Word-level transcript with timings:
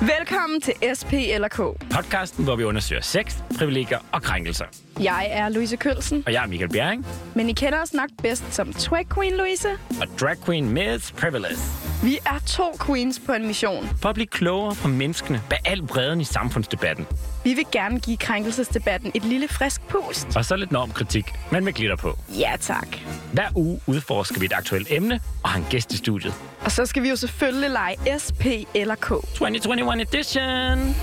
Velkommen 0.00 0.60
til 0.60 0.74
SP 0.98 1.12
eller 1.12 1.48
K. 1.48 1.56
Podcasten, 1.94 2.44
hvor 2.44 2.56
vi 2.56 2.64
undersøger 2.64 3.02
sex, 3.02 3.36
privilegier 3.58 3.98
og 4.12 4.22
krænkelser. 4.22 4.64
Jeg 5.02 5.28
er 5.30 5.48
Louise 5.48 5.76
Kølsen, 5.76 6.22
Og 6.26 6.32
jeg 6.32 6.42
er 6.42 6.46
Michael 6.46 6.70
Bjerring, 6.70 7.06
men 7.34 7.48
I 7.48 7.52
kender 7.52 7.82
os 7.82 7.94
nok 7.94 8.08
bedst 8.22 8.44
som 8.50 8.72
Twag 8.72 9.06
Queen 9.14 9.36
Louise. 9.36 9.68
og 10.00 10.06
drag 10.20 10.36
queen 10.44 10.68
Miss 10.70 11.12
Privilege. 11.12 11.56
Vi 12.02 12.18
er 12.26 12.38
to 12.46 12.76
queens 12.86 13.20
på 13.26 13.32
en 13.32 13.46
mission. 13.46 13.88
For 14.02 14.08
at 14.08 14.14
blive 14.14 14.26
klogere 14.26 14.74
på 14.74 14.88
menneskene 14.88 15.42
bag 15.50 15.58
al 15.64 15.82
bredden 15.82 16.20
i 16.20 16.24
samfundsdebatten. 16.24 17.06
Vi 17.44 17.54
vil 17.54 17.64
gerne 17.72 18.00
give 18.00 18.16
krænkelsesdebatten 18.16 19.10
et 19.14 19.24
lille 19.24 19.48
frisk 19.48 19.80
pust. 19.88 20.36
Og 20.36 20.44
så 20.44 20.56
lidt 20.56 20.72
normkritik, 20.72 21.24
men 21.52 21.64
med 21.64 21.72
glitter 21.72 21.96
på. 21.96 22.18
Ja 22.38 22.52
tak. 22.60 22.88
Hver 23.32 23.48
uge 23.54 23.80
udforsker 23.86 24.40
vi 24.40 24.46
et 24.46 24.52
aktuelt 24.52 24.86
emne 24.90 25.20
og 25.42 25.50
har 25.50 25.58
en 25.58 25.66
gæst 25.70 25.92
i 25.92 25.96
studiet. 25.96 26.34
Og 26.64 26.72
så 26.72 26.86
skal 26.86 27.02
vi 27.02 27.08
jo 27.08 27.16
selvfølgelig 27.16 27.70
lege 27.70 27.96
SP 28.24 28.44
eller 28.74 28.94
K. 28.94 29.08
2021 29.08 30.02
edition! 30.02 30.94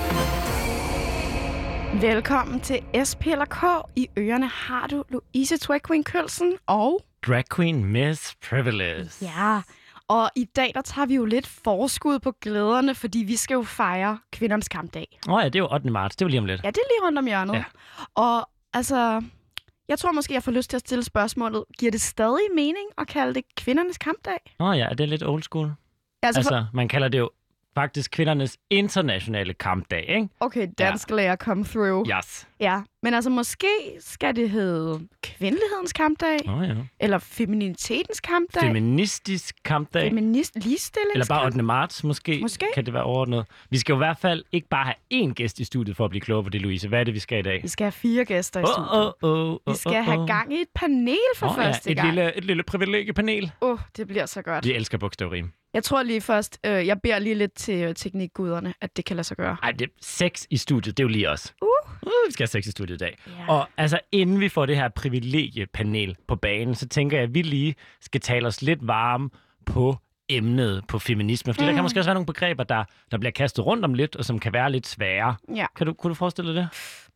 Velkommen 1.93 2.59
til 2.61 2.79
SP 3.09 3.23
eller 3.27 3.45
K. 3.45 3.89
I 3.95 4.07
ørerne 4.17 4.47
har 4.47 4.87
du 4.87 5.03
Louise 5.09 5.57
Twag 5.57 5.81
Queen 5.87 6.03
Kølsen 6.03 6.53
og... 6.65 7.05
Drag 7.27 7.43
queen 7.55 7.85
Miss 7.85 8.35
Privilege. 8.49 9.09
Ja, 9.21 9.61
og 10.07 10.29
i 10.35 10.45
dag 10.55 10.71
der 10.75 10.81
tager 10.81 11.05
vi 11.05 11.15
jo 11.15 11.25
lidt 11.25 11.47
forskud 11.47 12.19
på 12.19 12.31
glæderne, 12.41 12.95
fordi 12.95 13.19
vi 13.19 13.35
skal 13.35 13.55
jo 13.55 13.63
fejre 13.63 14.19
kvindernes 14.31 14.67
kampdag. 14.67 15.19
Åh 15.27 15.33
oh 15.33 15.41
ja, 15.43 15.45
det 15.45 15.55
er 15.55 15.59
jo 15.59 15.73
8. 15.73 15.89
marts. 15.89 16.15
Det 16.15 16.25
var 16.25 16.29
lige 16.29 16.39
om 16.39 16.45
lidt. 16.45 16.61
Ja, 16.63 16.67
det 16.67 16.77
er 16.77 16.87
lige 16.89 17.05
rundt 17.07 17.19
om 17.19 17.25
hjørnet. 17.25 17.53
Ja. 17.53 17.63
Og 18.15 18.49
altså, 18.73 19.23
jeg 19.87 19.99
tror 19.99 20.11
måske, 20.11 20.33
jeg 20.33 20.43
får 20.43 20.51
lyst 20.51 20.69
til 20.69 20.77
at 20.77 20.81
stille 20.81 21.03
spørgsmålet. 21.03 21.63
Giver 21.79 21.91
det 21.91 22.01
stadig 22.01 22.47
mening 22.55 22.87
at 22.97 23.07
kalde 23.07 23.33
det 23.33 23.43
kvindernes 23.57 23.97
kampdag? 23.97 24.55
Åh 24.59 24.67
oh 24.67 24.77
ja, 24.77 24.85
er 24.85 24.93
det 24.93 25.09
lidt 25.09 25.23
old 25.23 25.43
school? 25.43 25.71
Altså, 26.23 26.39
altså 26.39 26.55
Altså, 26.55 26.65
man 26.73 26.87
kalder 26.87 27.07
det 27.07 27.19
jo 27.19 27.29
faktisk 27.77 28.11
kvindernes 28.11 28.57
internationale 28.69 29.53
kampdag, 29.53 30.05
ikke? 30.09 30.29
okay, 30.39 30.67
dansk 30.77 31.09
ja. 31.09 31.15
lærer 31.15 31.35
come 31.35 31.65
through. 31.65 32.07
Yes. 32.17 32.47
ja. 32.59 32.81
Men 33.03 33.13
altså, 33.13 33.29
måske 33.29 33.67
skal 33.99 34.35
det 34.35 34.49
hedde 34.49 35.07
kvindelighedens 35.23 35.93
kampdag, 35.93 36.37
oh, 36.49 36.67
ja. 36.67 36.73
eller 36.99 37.17
femininitetens 37.17 38.19
kampdag, 38.19 38.61
Feministisk 38.61 39.55
kampdag. 39.65 40.01
feminist 40.09 40.55
ligestillings 40.55 41.13
Eller 41.13 41.25
bare 41.29 41.45
8. 41.45 41.63
marts, 41.63 42.03
måske, 42.03 42.39
Måske. 42.41 42.65
kan 42.75 42.85
det 42.85 42.93
være 42.93 43.03
overordnet. 43.03 43.45
Vi 43.69 43.77
skal 43.77 43.93
jo 43.93 43.97
i 43.97 44.03
hvert 44.05 44.17
fald 44.17 44.43
ikke 44.51 44.67
bare 44.69 44.83
have 44.85 45.23
én 45.23 45.33
gæst 45.33 45.59
i 45.59 45.63
studiet 45.63 45.97
for 45.97 46.03
at 46.05 46.09
blive 46.09 46.21
klogere 46.21 46.43
på 46.43 46.49
det, 46.49 46.61
Louise. 46.61 46.87
Hvad 46.87 46.99
er 46.99 47.03
det, 47.03 47.13
vi 47.13 47.19
skal 47.19 47.39
i 47.39 47.41
dag? 47.41 47.59
Vi 47.63 47.67
skal 47.67 47.85
have 47.85 47.91
fire 47.91 48.25
gæster 48.25 48.59
i 48.59 48.63
studiet. 48.75 49.13
åh, 49.23 49.51
åh, 49.51 49.73
Vi 49.73 49.77
skal 49.77 50.03
have 50.03 50.27
gang 50.27 50.53
i 50.53 50.61
et 50.61 50.67
panel 50.75 51.17
for 51.35 51.47
Åh, 51.47 51.55
første 51.55 51.89
ja, 51.89 51.91
et 51.91 51.97
gang. 51.97 52.07
lille, 52.07 52.37
et 52.37 52.45
lille 52.45 52.63
privilegiepanel. 52.63 53.51
Åh, 53.61 53.71
oh, 53.71 53.79
det 53.97 54.07
bliver 54.07 54.25
så 54.25 54.41
godt. 54.41 54.65
Vi 54.65 54.73
elsker 54.73 54.97
bogstavrim. 54.97 55.51
Jeg 55.77 55.83
tror 55.83 56.03
lige 56.03 56.21
først, 56.21 56.59
øh, 56.65 56.87
jeg 56.87 57.01
beder 57.01 57.19
lige 57.19 57.35
lidt 57.35 57.53
til 57.53 57.83
øh, 57.83 57.95
teknikguderne, 57.95 58.73
at 58.81 58.97
det 58.97 59.05
kan 59.05 59.15
lade 59.15 59.23
sig 59.23 59.37
gøre. 59.37 59.57
Ej, 59.63 59.71
det 59.71 59.89
sex 60.01 60.45
i 60.49 60.57
studiet, 60.57 60.97
det 60.97 61.03
er 61.03 61.05
jo 61.05 61.09
lige 61.09 61.29
os. 61.29 61.53
Uh. 61.61 61.91
Uh, 62.01 62.11
vi 62.27 62.31
skal 62.31 62.43
have 62.43 62.47
sex 62.47 62.67
i 62.67 62.71
studiet 62.71 62.95
i 62.95 62.97
dag. 62.97 63.17
Ja. 63.27 63.53
Og 63.53 63.67
altså, 63.77 63.99
inden 64.11 64.39
vi 64.39 64.49
får 64.49 64.65
det 64.65 64.75
her 64.75 64.89
privilegiepanel 64.89 66.15
på 66.27 66.35
banen, 66.35 66.75
så 66.75 66.87
tænker 66.87 67.17
jeg, 67.17 67.23
at 67.23 67.33
vi 67.33 67.41
lige 67.41 67.75
skal 68.01 68.21
tale 68.21 68.47
os 68.47 68.61
lidt 68.61 68.87
varme 68.87 69.29
på 69.65 69.97
emnet 70.29 70.83
på 70.87 70.99
feminisme. 70.99 71.53
Fordi 71.53 71.63
mm. 71.63 71.67
der 71.67 71.73
kan 71.73 71.83
måske 71.83 71.99
også 71.99 72.09
være 72.09 72.15
nogle 72.15 72.25
begreber, 72.25 72.63
der, 72.63 72.83
der 73.11 73.17
bliver 73.17 73.31
kastet 73.31 73.65
rundt 73.65 73.85
om 73.85 73.93
lidt, 73.93 74.15
og 74.15 74.25
som 74.25 74.39
kan 74.39 74.53
være 74.53 74.71
lidt 74.71 74.87
svære. 74.87 75.35
Ja. 75.55 75.65
Kan 75.75 75.87
du, 75.87 75.93
kunne 75.93 76.09
du 76.09 76.15
forestille 76.15 76.55
dig 76.55 76.61
det? 76.61 76.69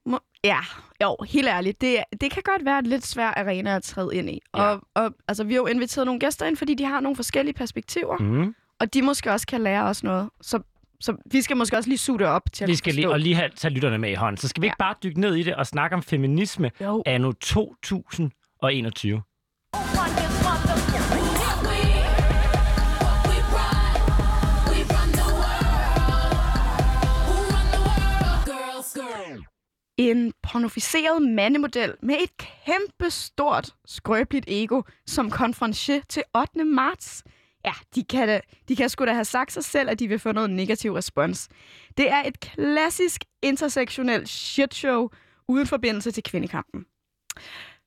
Må, 0.05 0.19
ja, 0.43 0.59
jo, 1.03 1.17
helt 1.29 1.47
ærligt. 1.47 1.81
Det, 1.81 1.97
det 2.21 2.31
kan 2.31 2.43
godt 2.45 2.65
være 2.65 2.81
lidt 2.83 3.05
svær 3.05 3.27
arena 3.27 3.75
at 3.75 3.83
træde 3.83 4.15
ind 4.15 4.29
i. 4.29 4.39
Ja. 4.57 4.61
Og, 4.63 4.81
og 4.95 5.11
altså, 5.27 5.43
vi 5.43 5.53
har 5.53 5.57
jo 5.61 5.65
inviteret 5.67 6.05
nogle 6.05 6.19
gæster 6.19 6.45
ind, 6.45 6.57
fordi 6.57 6.73
de 6.73 6.85
har 6.85 6.99
nogle 6.99 7.15
forskellige 7.15 7.53
perspektiver, 7.53 8.17
mm. 8.17 8.55
Og 8.79 8.93
de 8.93 9.01
måske 9.01 9.31
også 9.31 9.47
kan 9.47 9.61
lære 9.61 9.83
os 9.83 10.03
noget. 10.03 10.29
Så, 10.41 10.59
så 10.99 11.15
vi 11.31 11.41
skal 11.41 11.57
måske 11.57 11.77
også 11.77 11.89
lige 11.89 11.97
suge 11.97 12.19
det 12.19 12.27
op 12.27 12.41
til 12.53 12.67
Vi 12.67 12.75
skal 12.75 12.93
lige, 12.93 13.09
og 13.09 13.19
lige 13.19 13.35
have, 13.35 13.49
tage 13.55 13.73
lytterne 13.73 13.97
med 13.97 14.11
i 14.11 14.13
hånden. 14.13 14.37
Så 14.37 14.47
skal 14.47 14.61
vi 14.61 14.65
Ja. 14.67 14.69
ikke 14.71 14.77
bare 14.77 14.95
dykke 15.03 15.19
ned 15.21 15.35
i 15.35 15.43
det 15.43 15.55
og 15.55 15.67
snakke 15.67 15.95
om 15.95 16.03
feminisme 16.03 16.71
Jo. 16.81 17.03
anno 17.05 17.31
2021. 17.31 19.21
En 30.01 30.33
pornoficeret 30.43 31.21
mandemodel 31.21 31.93
med 32.01 32.15
et 32.15 32.37
kæmpe 32.37 33.09
stort 33.09 33.75
skrøbeligt 33.85 34.45
ego 34.47 34.81
som 35.05 35.31
konferencier 35.31 36.01
til 36.09 36.23
8. 36.35 36.65
marts. 36.65 37.23
Ja, 37.65 37.71
de 37.95 38.03
kan, 38.03 38.27
da, 38.27 38.41
de 38.67 38.75
kan 38.75 38.89
sgu 38.89 39.05
da 39.05 39.13
have 39.13 39.25
sagt 39.25 39.51
sig 39.51 39.63
selv, 39.63 39.89
at 39.89 39.99
de 39.99 40.07
vil 40.07 40.19
få 40.19 40.31
noget 40.31 40.49
negativ 40.49 40.93
respons. 40.93 41.49
Det 41.97 42.11
er 42.11 42.23
et 42.25 42.39
klassisk 42.39 43.23
intersektionelt 43.41 44.29
shitshow 44.29 45.09
uden 45.47 45.67
forbindelse 45.67 46.11
til 46.11 46.23
kvindekampen. 46.23 46.85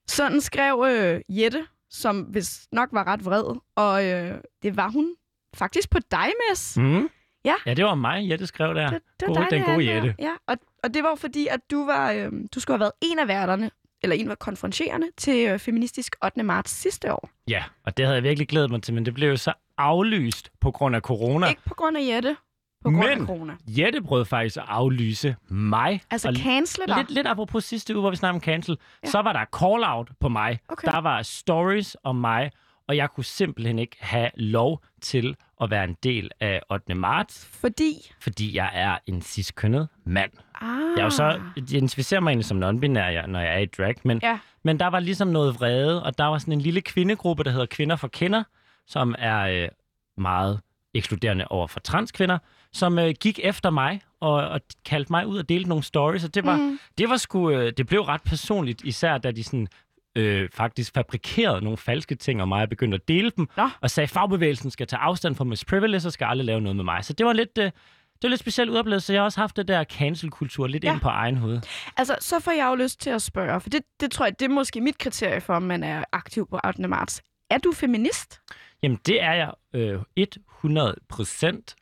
Sådan 0.08 0.41
skrev 0.41 0.84
øh, 0.88 1.20
Jette, 1.28 1.66
som 1.91 2.20
hvis 2.20 2.66
nok 2.72 2.88
var 2.92 3.06
ret 3.06 3.25
vred, 3.25 3.44
og 3.76 4.06
øh, 4.06 4.38
det 4.62 4.76
var 4.76 4.88
hun 4.91 5.14
faktisk 5.54 5.91
på 5.91 5.98
dig, 6.10 6.32
Mads. 6.48 6.76
Mm. 6.76 7.08
Ja. 7.44 7.55
Ja, 7.66 7.75
det 7.75 7.84
var 7.84 7.94
mig, 7.94 8.28
Jette 8.31 8.47
skrev 8.47 8.75
der. 8.75 8.91
Det, 8.91 9.00
det 9.21 9.28
var 9.28 9.34
Gode, 9.34 9.47
dig, 9.50 9.50
den 9.50 9.62
gode. 9.75 9.94
Jette. 9.94 10.15
Ja, 10.19 10.31
og, 10.47 10.56
og 10.84 10.94
det 10.94 11.03
var 11.03 11.15
fordi, 11.15 11.47
at 11.47 11.60
du, 11.71 11.87
var, 11.87 12.12
øh, 12.12 12.32
du 12.55 12.60
skulle 12.60 12.75
have 12.75 12.81
været 12.81 12.93
en 13.03 13.19
af 13.19 13.28
værterne, 13.28 13.71
eller 14.03 14.16
en 14.16 14.31
af 14.31 14.38
konferencierende 14.38 15.06
til 15.16 15.49
øh, 15.49 15.59
Feministisk 15.59 16.16
8. 16.25 16.43
marts 16.43 16.71
sidste 16.71 17.12
år. 17.12 17.31
Ja, 17.49 17.65
og 17.87 17.97
det 17.97 18.05
havde 18.05 18.16
jeg 18.16 18.22
virkelig 18.22 18.49
glædet 18.49 18.71
mig 18.71 18.82
til, 18.82 18.94
men 18.94 19.06
det 19.06 19.15
blev 19.15 19.28
jo 19.28 19.37
så 19.37 19.53
aflyst 19.78 20.50
på 20.60 20.71
grund 20.71 20.97
af 20.97 21.00
corona. 21.00 21.47
Ikke 21.49 21.62
på 21.66 21.75
grund 21.75 21.97
af 21.97 22.00
Jette, 22.15 22.37
på 22.84 22.91
grund 22.91 22.97
Men- 23.09 23.21
af 23.21 23.27
corona. 23.27 23.53
Jette 23.66 24.03
prøvede 24.03 24.25
faktisk 24.25 24.56
at 24.56 24.62
aflyse 24.69 25.37
mig. 25.49 26.03
Altså 26.11 26.28
og 26.28 26.34
cancel 26.34 26.82
dig. 26.88 26.97
lidt, 26.97 27.11
lidt 27.11 27.26
apropos 27.26 27.65
sidste 27.65 27.94
uge, 27.94 28.00
hvor 28.00 28.11
vi 28.11 28.16
snakkede 28.16 28.37
om 28.37 28.41
cancel, 28.43 28.78
ja. 29.05 29.09
så 29.11 29.22
var 29.22 29.32
der 29.32 29.44
call-out 29.56 30.09
på 30.21 30.28
mig. 30.28 30.59
Okay. 30.69 30.88
Der 30.93 30.99
var 31.00 31.22
stories 31.22 31.97
om 32.05 32.16
mig, 32.16 32.50
og 32.88 32.96
jeg 32.96 33.10
kunne 33.10 33.24
simpelthen 33.24 33.78
ikke 33.78 33.96
have 34.00 34.30
lov 34.36 34.82
til 35.00 35.36
at 35.62 35.70
være 35.70 35.84
en 35.84 35.96
del 36.02 36.30
af 36.40 36.60
8. 36.70 36.94
marts, 36.94 37.46
Fordi... 37.60 38.12
fordi 38.20 38.56
jeg 38.56 38.70
er 38.74 38.98
en 39.06 39.22
ciskønnet 39.22 39.88
mand. 40.06 40.30
Ah, 40.60 40.68
Jeg 40.96 41.00
er 41.00 41.04
jo 41.04 41.10
så 41.10 41.40
identificerer 41.56 42.20
mig 42.20 42.30
egentlig 42.30 42.44
som 42.46 42.62
non-binær, 42.62 43.26
når 43.26 43.40
jeg 43.40 43.54
er 43.54 43.58
i 43.58 43.66
drag, 43.66 43.94
men, 44.04 44.20
Ja. 44.22 44.38
men 44.62 44.78
der 44.80 44.86
var 44.86 45.00
ligesom 45.00 45.28
noget 45.28 45.54
vrede, 45.54 46.02
og 46.02 46.18
der 46.18 46.24
var 46.24 46.38
sådan 46.38 46.52
en 46.52 46.60
lille 46.60 46.80
kvindegruppe, 46.80 47.44
der 47.44 47.50
hedder 47.50 47.66
Kvinder 47.66 47.96
for 47.96 48.08
Kender, 48.08 48.42
som 48.86 49.14
er 49.18 49.40
øh, 49.40 49.68
meget 50.16 50.60
ekskluderende 50.94 51.44
over 51.48 51.66
for 51.66 51.80
transkvinder, 51.80 52.38
som 52.72 52.98
øh, 52.98 53.14
gik 53.20 53.40
efter 53.42 53.70
mig 53.70 54.00
og, 54.20 54.32
og 54.32 54.60
kaldte 54.84 55.12
mig 55.12 55.26
ud 55.26 55.38
og 55.38 55.48
delte 55.48 55.68
nogle 55.68 55.84
stories, 55.84 56.24
og 56.24 56.34
det 56.34 56.44
var, 56.44 56.56
mm. 56.56 56.78
det 56.98 57.08
var 57.08 57.16
sgu, 57.16 57.50
øh, 57.50 57.72
det 57.76 57.86
blev 57.86 58.00
ret 58.00 58.22
personligt, 58.22 58.84
især 58.84 59.18
da 59.18 59.30
de 59.30 59.44
sådan 59.44 59.68
øh, 60.16 60.48
faktisk 60.54 60.94
fabrikerede 60.94 61.60
nogle 61.64 61.76
falske 61.76 62.14
ting 62.14 62.42
om 62.42 62.48
mig 62.48 62.62
og 62.62 62.69
begyndte 62.69 62.94
at 62.94 63.08
dele 63.08 63.30
dem, 63.36 63.48
Nå. 63.56 63.69
og 63.80 63.91
sagde, 63.91 64.04
at 64.04 64.10
fagbevægelsen 64.10 64.70
skal 64.70 64.86
tage 64.86 65.00
afstand 65.00 65.34
fra 65.34 65.44
Miss 65.44 65.64
Privilege 65.64 66.06
og 66.08 66.12
skal 66.12 66.25
aldrig 66.25 66.47
lave 66.47 66.60
noget 66.60 66.76
med 66.76 66.84
mig. 66.84 67.04
Så 67.04 67.12
det 67.12 67.26
var 67.26 67.32
lidt... 67.32 67.58
Øh, 67.58 67.70
det 68.14 68.28
var 68.28 68.28
lidt 68.28 68.41
specielt 68.41 68.70
udoplevelse, 68.70 69.06
så 69.06 69.12
jeg 69.12 69.20
har 69.20 69.25
også 69.25 69.41
haft 69.41 69.56
det 69.56 69.69
der 69.69 69.84
cancel-kultur 69.84 70.66
lidt 70.66 70.84
Ja. 70.84 70.92
ind 70.92 71.00
på 71.00 71.08
egen 71.08 71.36
hoved. 71.36 71.60
Altså, 71.97 72.16
så 72.20 72.41
får 72.41 72.50
jeg 72.52 72.66
jo 72.70 72.75
lyst 72.75 73.00
til 73.00 73.10
at 73.10 73.22
spørge, 73.22 73.60
for 73.60 73.70
det, 73.70 73.82
det 74.00 74.10
tror 74.10 74.26
jeg, 74.26 74.38
det 74.41 74.44
er 74.44 74.48
måske 74.54 74.80
mit 74.80 74.98
kriterie 74.98 75.41
for, 75.41 75.54
om 75.54 75.62
man 75.62 75.82
er 75.82 76.04
aktiv 76.12 76.46
på 76.50 76.60
8. 76.66 76.88
marts. 76.88 77.22
Er 77.50 77.58
du 77.58 77.72
feminist? 77.72 78.41
Jamen, 78.82 78.98
det 79.06 79.22
er 79.22 79.32
jeg 79.32 79.50
øh, 79.75 80.00
100 80.58 80.94
procent. 81.08 81.75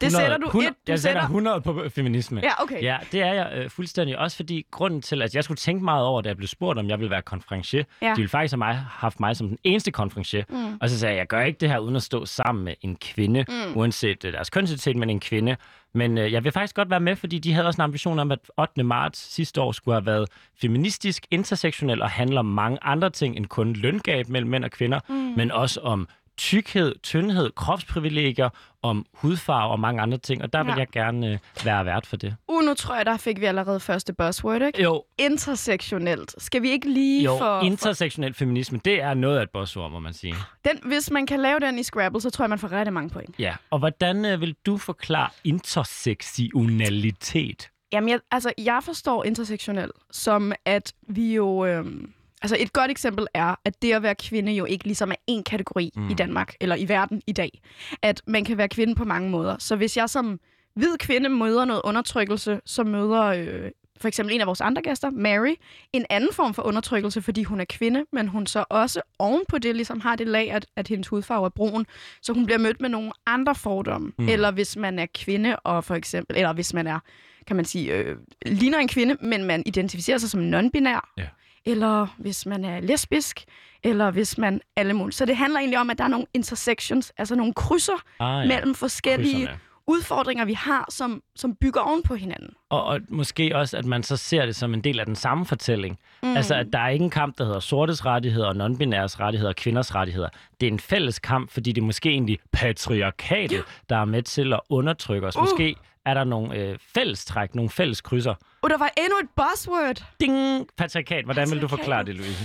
Det 0.00 0.12
sætter 0.12 0.36
du 0.38 0.46
100, 0.46 0.68
et- 0.70 0.74
du 0.86 0.92
jeg 0.92 0.98
sætter 0.98 1.20
sætter- 1.20 1.26
100 1.28 1.60
på 1.60 1.82
feminisme. 1.88 2.40
Ja, 2.44 2.62
okay. 2.62 2.82
Ja, 2.82 2.96
det 3.12 3.20
er 3.22 3.32
jeg 3.32 3.52
øh, 3.54 3.70
fuldstændig. 3.70 4.18
Også 4.18 4.36
fordi 4.36 4.66
grunden 4.70 5.02
til, 5.02 5.22
at 5.22 5.34
jeg 5.34 5.44
skulle 5.44 5.58
tænke 5.58 5.84
meget 5.84 6.04
over, 6.06 6.22
da 6.22 6.28
jeg 6.28 6.36
blev 6.36 6.46
spurgt, 6.48 6.78
om 6.78 6.88
jeg 6.88 6.98
ville 6.98 7.10
være 7.10 7.22
konferencier. 7.22 7.84
Ja. 8.02 8.06
De 8.06 8.16
ville 8.16 8.28
faktisk 8.28 8.52
have 8.52 8.58
mig, 8.58 8.74
haft 8.90 9.20
mig 9.20 9.36
som 9.36 9.48
den 9.48 9.58
eneste 9.64 9.90
konferencier. 9.90 10.44
Mm. 10.48 10.78
Og 10.80 10.90
så 10.90 10.98
sagde 10.98 11.12
jeg, 11.14 11.18
jeg 11.18 11.26
gør 11.26 11.40
ikke 11.40 11.58
det 11.60 11.68
her 11.70 11.78
uden 11.78 11.96
at 11.96 12.02
stå 12.02 12.24
sammen 12.26 12.64
med 12.64 12.74
en 12.80 12.96
kvinde, 12.96 13.44
Mm. 13.48 13.76
uanset 13.76 14.24
øh, 14.24 14.32
deres 14.32 14.50
kønsidentitet, 14.50 14.96
men 14.96 15.10
en 15.10 15.20
kvinde. 15.20 15.56
Men 15.94 16.18
øh, 16.18 16.32
jeg 16.32 16.44
vil 16.44 16.52
faktisk 16.52 16.74
godt 16.76 16.90
være 16.90 17.00
med, 17.00 17.16
fordi 17.16 17.38
de 17.38 17.52
havde 17.52 17.66
også 17.66 17.76
en 17.82 17.84
ambition 17.84 18.18
om, 18.18 18.32
at 18.32 18.38
8. 18.58 18.82
marts 18.82 19.34
sidste 19.34 19.60
år 19.60 19.72
skulle 19.72 19.94
have 19.94 20.06
været 20.06 20.28
feministisk, 20.60 21.26
intersektionel 21.30 22.02
og 22.02 22.10
handler 22.10 22.38
om 22.38 22.46
mange 22.46 22.78
andre 22.82 23.10
ting 23.10 23.36
end 23.36 23.46
kun 23.46 23.72
løngab 23.72 24.28
mellem 24.28 24.50
mænd 24.50 24.64
og 24.64 24.70
kvinder, 24.70 25.00
Mm. 25.08 25.14
men 25.14 25.50
også 25.52 25.80
om 25.80 26.08
tykkhed, 26.38 26.94
tyndhed, 27.02 27.50
kropsprivilegier, 27.56 28.48
om 28.82 29.06
hudfarve 29.14 29.70
og 29.72 29.80
mange 29.80 30.02
andre 30.02 30.18
ting. 30.18 30.42
Og 30.42 30.52
der 30.52 30.62
vil 30.62 30.70
Ja. 30.72 30.78
jeg 30.78 30.86
gerne 30.92 31.32
øh, 31.32 31.38
være 31.64 31.84
vært 31.84 32.06
for 32.06 32.16
det. 32.16 32.36
Uh, 32.48 32.62
nu 32.64 32.74
tror 32.74 32.96
jeg, 32.96 33.06
der 33.06 33.16
fik 33.16 33.40
vi 33.40 33.44
allerede 33.44 33.80
første 33.80 34.12
buzzword, 34.12 34.62
ikke? 34.62 34.82
Jo, 34.82 35.04
Intersektionelt. 35.18 36.34
Skal 36.42 36.62
vi 36.62 36.70
ikke 36.70 36.92
lige 36.92 37.24
jo 37.24 37.38
for... 37.38 37.60
intersektionel 37.62 38.34
feminisme, 38.34 38.80
det 38.84 39.02
er 39.02 39.14
noget 39.14 39.38
af 39.38 39.42
et 39.42 39.50
buzzord, 39.50 39.90
må 39.90 39.98
man 40.00 40.12
sige. 40.12 40.34
Den, 40.64 40.78
hvis 40.84 41.10
man 41.10 41.26
kan 41.26 41.40
lave 41.40 41.60
den 41.60 41.78
i 41.78 41.82
Scrabble, 41.82 42.20
så 42.20 42.30
tror 42.30 42.44
jeg, 42.44 42.50
man 42.50 42.58
får 42.58 42.72
rigtig 42.72 42.92
mange 42.92 43.10
point. 43.10 43.34
Ja, 43.38 43.54
og 43.70 43.78
hvordan 43.78 44.24
øh, 44.24 44.40
vil 44.40 44.56
du 44.66 44.76
forklare 44.76 45.28
intersektionalitet? 45.44 47.68
Jamen, 47.92 48.08
jeg, 48.08 48.20
altså, 48.30 48.52
jeg 48.58 48.80
forstår 48.84 49.24
intersektionel 49.24 49.90
som, 50.10 50.52
at 50.64 50.92
vi 51.08 51.34
jo... 51.34 51.64
Øhm, 51.66 52.12
altså, 52.42 52.56
et 52.60 52.72
godt 52.72 52.90
eksempel 52.90 53.26
er, 53.34 53.54
at 53.64 53.82
det 53.82 53.92
at 53.92 54.02
være 54.02 54.14
kvinde 54.14 54.52
jo 54.52 54.64
ikke 54.64 54.84
ligesom 54.84 55.10
er 55.10 55.16
én 55.30 55.42
kategori 55.42 55.92
mm. 55.96 56.10
i 56.10 56.14
Danmark, 56.14 56.54
eller 56.60 56.76
i 56.76 56.88
verden 56.88 57.22
i 57.26 57.32
dag. 57.32 57.60
At 58.02 58.22
man 58.26 58.44
kan 58.44 58.58
være 58.58 58.68
kvinde 58.68 58.94
på 58.94 59.04
mange 59.04 59.30
måder. 59.30 59.56
Så 59.58 59.76
hvis 59.76 59.96
jeg 59.96 60.10
som 60.10 60.40
hvid 60.74 60.98
kvinde 60.98 61.28
møder 61.28 61.64
noget 61.64 61.82
undertrykkelse, 61.84 62.60
så 62.64 62.84
møder 62.84 63.22
øh, 63.22 63.70
for 64.00 64.08
eksempel 64.08 64.34
en 64.34 64.40
af 64.40 64.46
vores 64.46 64.60
andre 64.60 64.82
gæster, 64.82 65.10
Mary, 65.10 65.54
en 65.92 66.06
anden 66.10 66.32
form 66.32 66.54
for 66.54 66.62
undertrykkelse, 66.62 67.22
fordi 67.22 67.42
hun 67.42 67.60
er 67.60 67.64
kvinde, 67.64 68.04
men 68.12 68.28
hun 68.28 68.46
så 68.46 68.64
også 68.70 69.00
oven 69.18 69.42
på 69.48 69.58
det 69.58 69.76
ligesom 69.76 70.00
har 70.00 70.16
det 70.16 70.26
lag, 70.26 70.50
at, 70.50 70.66
at 70.76 70.88
hendes 70.88 71.08
hudfarve 71.08 71.44
er 71.44 71.48
brun, 71.48 71.86
så 72.22 72.32
hun 72.32 72.46
bliver 72.46 72.58
mødt 72.58 72.80
med 72.80 72.88
nogle 72.88 73.12
andre 73.26 73.54
fordomme. 73.54 74.12
Mm. 74.18 74.28
Eller 74.28 74.50
hvis 74.50 74.76
man 74.76 74.98
er 74.98 75.06
kvinde, 75.14 75.56
og 75.56 75.84
for 75.84 75.94
eksempel, 75.94 76.36
eller 76.36 76.52
hvis 76.52 76.74
man 76.74 76.86
er, 76.86 76.98
kan 77.46 77.56
man 77.56 77.64
sige, 77.64 77.94
øh, 77.94 78.16
ligner 78.46 78.78
en 78.78 78.88
kvinde, 78.88 79.16
men 79.22 79.44
man 79.44 79.62
identificerer 79.66 80.18
sig 80.18 80.30
som 80.30 80.54
non-binær. 80.54 81.14
Ja. 81.18 81.26
Eller 81.64 82.06
hvis 82.18 82.46
man 82.46 82.64
er 82.64 82.80
lesbisk, 82.80 83.44
eller 83.84 84.10
hvis 84.10 84.38
man 84.38 84.60
alle 84.76 84.92
mulige. 84.94 85.12
Så 85.14 85.24
det 85.24 85.36
handler 85.36 85.58
egentlig 85.58 85.78
om, 85.80 85.90
at 85.90 85.98
der 85.98 86.04
er 86.04 86.08
nogle 86.08 86.26
intersections, 86.34 87.12
altså 87.18 87.34
nogle 87.34 87.54
krydser 87.54 88.02
Ah, 88.20 88.42
ja. 88.42 88.48
mellem 88.54 88.74
forskellige 88.74 89.34
Krydserne. 89.34 89.58
udfordringer, 89.86 90.44
vi 90.44 90.52
har, 90.52 90.86
som, 90.90 91.22
som 91.36 91.54
bygger 91.60 91.80
oven 91.80 92.02
på 92.02 92.14
hinanden. 92.14 92.50
Og, 92.70 92.84
og 92.84 93.00
måske 93.08 93.56
også, 93.56 93.76
at 93.76 93.84
man 93.84 94.02
så 94.02 94.16
ser 94.16 94.46
det 94.46 94.56
som 94.56 94.74
en 94.74 94.80
del 94.80 95.00
af 95.00 95.06
den 95.06 95.16
samme 95.16 95.46
fortælling. 95.46 95.98
Mm. 96.22 96.36
Altså, 96.36 96.54
at 96.54 96.66
der 96.72 96.78
er 96.78 96.88
ikke 96.88 97.02
en 97.04 97.10
kamp, 97.10 97.38
der 97.38 97.44
hedder 97.44 97.60
sortes 97.60 98.06
rettigheder, 98.06 98.52
non-binæres 98.52 99.20
rettigheder 99.20 99.48
og 99.50 99.56
kvinders 99.56 99.94
rettigheder. 99.94 100.28
Det 100.60 100.66
er 100.66 100.70
en 100.72 100.80
fælles 100.80 101.18
kamp, 101.18 101.50
fordi 101.50 101.72
det 101.72 101.80
er 101.80 101.86
måske 101.86 102.08
egentlig 102.10 102.38
patriarkatet, 102.52 103.64
der 103.88 103.96
er 103.96 104.04
med 104.04 104.22
til 104.22 104.52
at 104.52 104.60
undertrykke 104.70 105.26
os. 105.26 105.36
Uh. 105.36 105.42
Måske 105.42 105.74
er 106.10 106.14
der 106.14 106.24
nogle 106.24 106.54
øh, 106.56 106.78
fællestræk, 106.94 107.54
nogle 107.54 107.70
fælles 107.70 108.00
krydser. 108.00 108.34
Og 108.62 108.70
der 108.70 108.78
var 108.78 108.90
endnu 108.96 109.18
et 109.22 109.28
buzzword. 109.36 110.04
Ding! 110.20 110.66
Patriarkat. 110.76 111.24
Hvordan 111.24 111.50
vil 111.50 111.62
du 111.62 111.68
forklare 111.68 112.04
det, 112.04 112.14
Louise? 112.14 112.44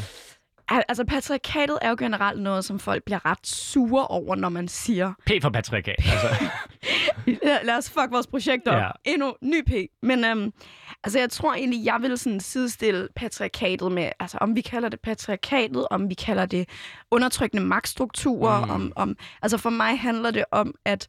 Al- 0.69 0.83
Altså, 0.89 1.06
patriarkatet 1.06 1.77
er 1.81 1.89
jo 1.89 1.95
generelt 2.00 2.42
noget, 2.42 2.65
som 2.65 2.80
folk 2.80 3.04
bliver 3.04 3.25
ret 3.25 3.48
sure 3.48 4.07
over, 4.07 4.36
når 4.36 4.50
man 4.50 4.68
siger, 4.68 5.13
P 5.25 5.31
for 5.42 5.50
patriarkat. 5.50 5.95
Altså, 5.98 6.27
lad, 7.68 7.77
os 7.77 7.89
fuck 7.89 8.12
vores 8.12 8.27
projekt 8.27 8.68
op. 8.68 8.80
Ja. 8.80 8.89
Endnu 9.06 9.33
ny 9.42 9.63
P. 9.63 9.71
Men 10.04 10.25
øhm, 10.25 10.54
altså, 11.04 11.19
jeg 11.19 11.30
tror 11.30 11.54
egentlig, 11.54 11.86
jeg 11.86 11.98
vil 12.01 12.18
sådan 12.18 12.39
sidestille 12.39 13.07
patriarkatet 13.16 13.92
med, 13.92 14.09
altså 14.19 14.38
om 14.42 14.56
vi 14.56 14.62
kalder 14.62 14.89
det 14.89 15.00
patriarkatet, 15.00 15.88
om 15.92 16.09
vi 16.09 16.13
kalder 16.13 16.45
det 16.45 16.69
undertrykkende 17.12 17.66
magtstrukturer, 17.66 18.66
mm. 18.66 18.71
om, 18.71 18.94
om, 18.95 19.16
altså 19.42 19.57
for 19.57 19.69
mig 19.69 20.00
handler 20.00 20.31
det 20.31 20.45
om, 20.51 20.75
at 20.86 21.07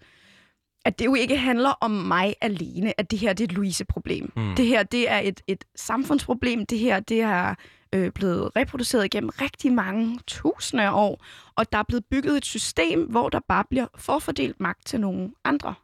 at 0.85 0.99
det 0.99 1.05
jo 1.05 1.15
ikke 1.15 1.37
handler 1.37 1.71
om 1.71 1.91
mig 1.91 2.35
alene, 2.41 3.01
at 3.01 3.11
det 3.11 3.19
her 3.19 3.33
det 3.33 3.45
er 3.45 3.49
et 3.49 3.53
Louise-problem. 3.53 4.33
Mm. 4.37 4.55
Det 4.57 4.67
her 4.67 4.83
det 4.83 5.11
er 5.11 5.19
et, 5.19 5.41
et 5.47 5.65
samfundsproblem. 5.77 6.67
Det 6.67 6.79
her 6.79 7.01
det 7.01 7.21
er 7.21 7.55
øh, 7.95 8.11
blevet 8.11 8.51
reproduceret 8.57 9.11
gennem 9.11 9.31
rigtig 9.41 9.73
mange 9.73 10.19
tusinde 10.27 10.85
af 10.85 10.91
år, 10.93 11.25
og 11.57 11.73
der 11.73 11.79
er 11.79 11.83
blevet 11.89 12.05
bygget 12.11 12.37
et 12.37 12.45
system, 12.45 13.03
hvor 13.11 13.29
der 13.29 13.41
bare 13.49 13.65
bliver 13.71 13.87
forfordelt 13.99 14.61
magt 14.61 14.87
til 14.87 15.01
nogle 15.01 15.31
andre 15.45 15.75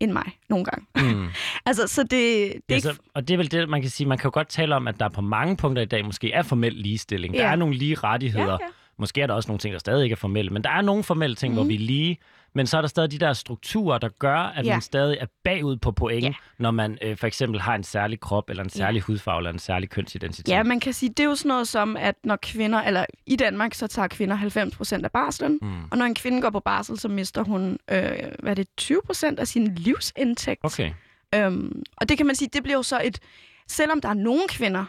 end 0.00 0.12
mig 0.12 0.38
nogle 0.48 0.64
gange. 0.64 0.86
mm. 1.14 1.28
Altså, 1.66 1.86
så 1.86 2.02
det, 2.02 2.10
det 2.10 2.60
Ja, 2.70 2.74
ikke... 2.74 2.82
så, 2.88 2.98
og 3.14 3.28
det 3.28 3.34
er 3.34 3.38
vel 3.38 3.50
det, 3.50 3.68
man 3.68 3.80
kan 3.80 3.90
sige. 3.90 4.06
Man 4.08 4.18
kan 4.18 4.24
jo 4.28 4.30
godt 4.34 4.48
tale 4.48 4.74
om, 4.76 4.88
at 4.88 5.00
der 5.00 5.08
på 5.08 5.20
mange 5.20 5.56
punkter 5.56 5.82
i 5.82 5.86
dag 5.86 6.04
måske 6.04 6.32
er 6.32 6.42
formel 6.42 6.72
ligestilling. 6.72 7.34
Der 7.34 7.42
Ja. 7.44 7.50
er 7.52 7.56
nogle 7.56 7.74
lige 7.74 7.94
rettigheder. 7.94 8.44
Ja, 8.46 8.52
ja. 8.52 8.66
Måske 8.98 9.20
er 9.20 9.26
der 9.26 9.34
også 9.34 9.48
nogle 9.48 9.58
ting, 9.58 9.72
der 9.72 9.78
stadig 9.78 10.02
ikke 10.04 10.12
er 10.12 10.16
formelle, 10.16 10.50
men 10.50 10.64
der 10.64 10.70
er 10.70 10.80
nogle 10.80 11.02
formelle 11.04 11.36
ting, 11.36 11.50
mm. 11.50 11.54
hvor 11.54 11.62
Mhm. 11.62 11.68
vi 11.68 11.74
er 11.74 11.78
lige. 11.78 12.16
Men 12.54 12.66
så 12.66 12.76
er 12.76 12.80
der 12.80 12.88
stadig 12.88 13.10
de 13.10 13.18
der 13.18 13.32
strukturer, 13.32 13.98
der 13.98 14.08
gør, 14.08 14.36
at 14.36 14.66
Ja. 14.66 14.72
man 14.74 14.80
stadig 14.80 15.18
er 15.20 15.26
bagud 15.44 15.76
på 15.76 15.92
point, 15.92 16.24
Ja. 16.24 16.32
når 16.58 16.70
man 16.70 16.98
øh, 17.02 17.16
for 17.16 17.26
eksempel 17.26 17.60
har 17.60 17.74
en 17.74 17.82
særlig 17.84 18.20
krop, 18.20 18.50
eller 18.50 18.62
en 18.64 18.70
særlig 18.70 19.02
hudfarve, 19.02 19.38
eller 19.38 19.52
en 19.52 19.58
særlig 19.58 19.90
kønsidentitet. 19.90 20.48
Ja, 20.48 20.62
man 20.62 20.80
kan 20.80 20.92
sige, 20.92 21.08
det 21.10 21.20
er 21.20 21.24
jo 21.24 21.34
sådan 21.34 21.48
noget 21.48 21.68
som, 21.68 21.96
at 21.96 22.14
når 22.24 22.36
kvinder, 22.42 22.78
eller 22.82 23.04
i 23.26 23.36
Danmark, 23.36 23.74
så 23.74 23.86
tager 23.86 24.08
kvinder 24.08 24.34
90 24.36 24.76
procent 24.76 25.04
af 25.04 25.12
barslen, 25.12 25.58
Mm. 25.62 25.84
og 25.90 25.98
når 25.98 26.04
en 26.04 26.14
kvinde 26.14 26.42
går 26.42 26.50
på 26.50 26.60
barsel, 26.60 26.98
så 26.98 27.08
mister 27.08 27.42
hun, 27.44 27.78
øh, 27.90 28.10
hvad 28.38 28.50
er 28.50 28.54
det, 28.54 28.66
20 28.76 29.00
procent 29.06 29.38
af 29.38 29.48
sin 29.48 29.74
livsindtægt. 29.74 30.60
Okay. 30.64 30.90
Øhm, 31.34 31.82
og 31.96 32.08
det 32.08 32.16
kan 32.16 32.26
man 32.26 32.36
sige, 32.36 32.48
det 32.52 32.62
bliver 32.62 32.76
jo 32.76 32.82
så 32.82 33.00
et... 33.04 33.18
Selvom 33.68 34.00
der 34.00 34.08
er 34.08 34.14
nogle 34.14 34.42
kvinder, 34.48 34.84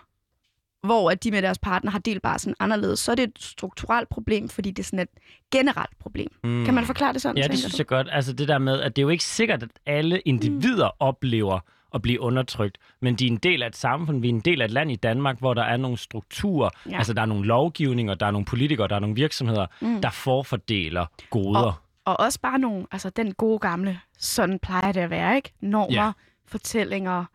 hvor 0.84 1.12
at 1.12 1.24
de 1.24 1.32
med 1.32 1.42
deres 1.42 1.60
partner 1.60 1.92
har 1.92 2.00
delt 2.00 2.22
barslen 2.22 2.56
anderledes, 2.60 3.00
så 3.00 3.12
er 3.12 3.16
det 3.16 3.24
et 3.24 3.38
strukturelt 3.40 4.10
problem, 4.10 4.50
fordi 4.50 4.72
det 4.72 4.84
er 4.84 4.88
sådan 4.88 5.00
et 5.00 5.10
generelt 5.52 6.00
problem. 6.00 6.30
Mm. 6.44 6.66
Kan 6.66 6.74
man 6.74 6.86
forklare 6.86 7.14
det 7.14 7.22
sådan, 7.22 7.38
Ja, 7.38 7.48
det 7.48 7.58
synes 7.60 7.74
du? 7.74 7.78
jeg 7.78 7.88
godt. 7.88 8.08
Altså 8.12 8.34
det 8.34 8.48
der 8.48 8.58
med, 8.58 8.82
at 8.82 8.96
det 8.96 9.02
er 9.02 9.04
jo 9.04 9.10
ikke 9.10 9.24
sikkert, 9.24 9.64
at 9.64 9.70
alle 9.86 10.20
individer 10.20 10.86
mm. 10.88 10.96
oplever 11.00 11.60
at 11.94 12.02
blive 12.02 12.22
undertrykt, 12.22 12.78
men 13.02 13.16
de 13.16 13.28
er 13.28 13.32
en 13.32 13.38
del 13.38 13.64
af 13.64 13.68
et 13.68 13.76
samfund, 13.76 14.22
vi 14.22 14.28
er 14.30 14.34
en 14.34 14.40
del 14.40 14.62
af 14.62 14.66
et 14.66 14.72
land 14.72 14.92
i 14.92 14.96
Danmark, 14.96 15.40
hvor 15.40 15.54
der 15.54 15.64
er 15.64 15.78
nogle 15.78 15.98
strukturer, 15.98 16.70
ja. 16.90 16.98
Altså 16.98 17.14
der 17.14 17.22
er 17.22 17.26
nogle 17.26 17.46
lovgivninger, 17.46 18.14
der 18.16 18.26
er 18.26 18.32
nogle 18.32 18.46
politikere, 18.46 18.88
der 18.88 18.96
er 18.96 19.00
nogle 19.00 19.16
virksomheder, 19.16 19.66
mm. 19.82 20.02
der 20.02 20.10
forfordeler 20.10 21.06
goder. 21.30 21.60
Og- 21.60 21.74
Og 22.06 22.20
også 22.20 22.40
bare 22.42 22.60
nogle, 22.60 22.86
altså 22.92 23.10
den 23.10 23.34
gode 23.34 23.60
gamle, 23.60 24.00
sådan 24.18 24.60
plejer 24.60 24.92
det 24.92 25.02
at 25.02 25.10
være, 25.10 25.36
ikke? 25.36 25.52
Normer, 25.62 25.94
ja. 26.06 26.12
fortællinger. 26.48 27.26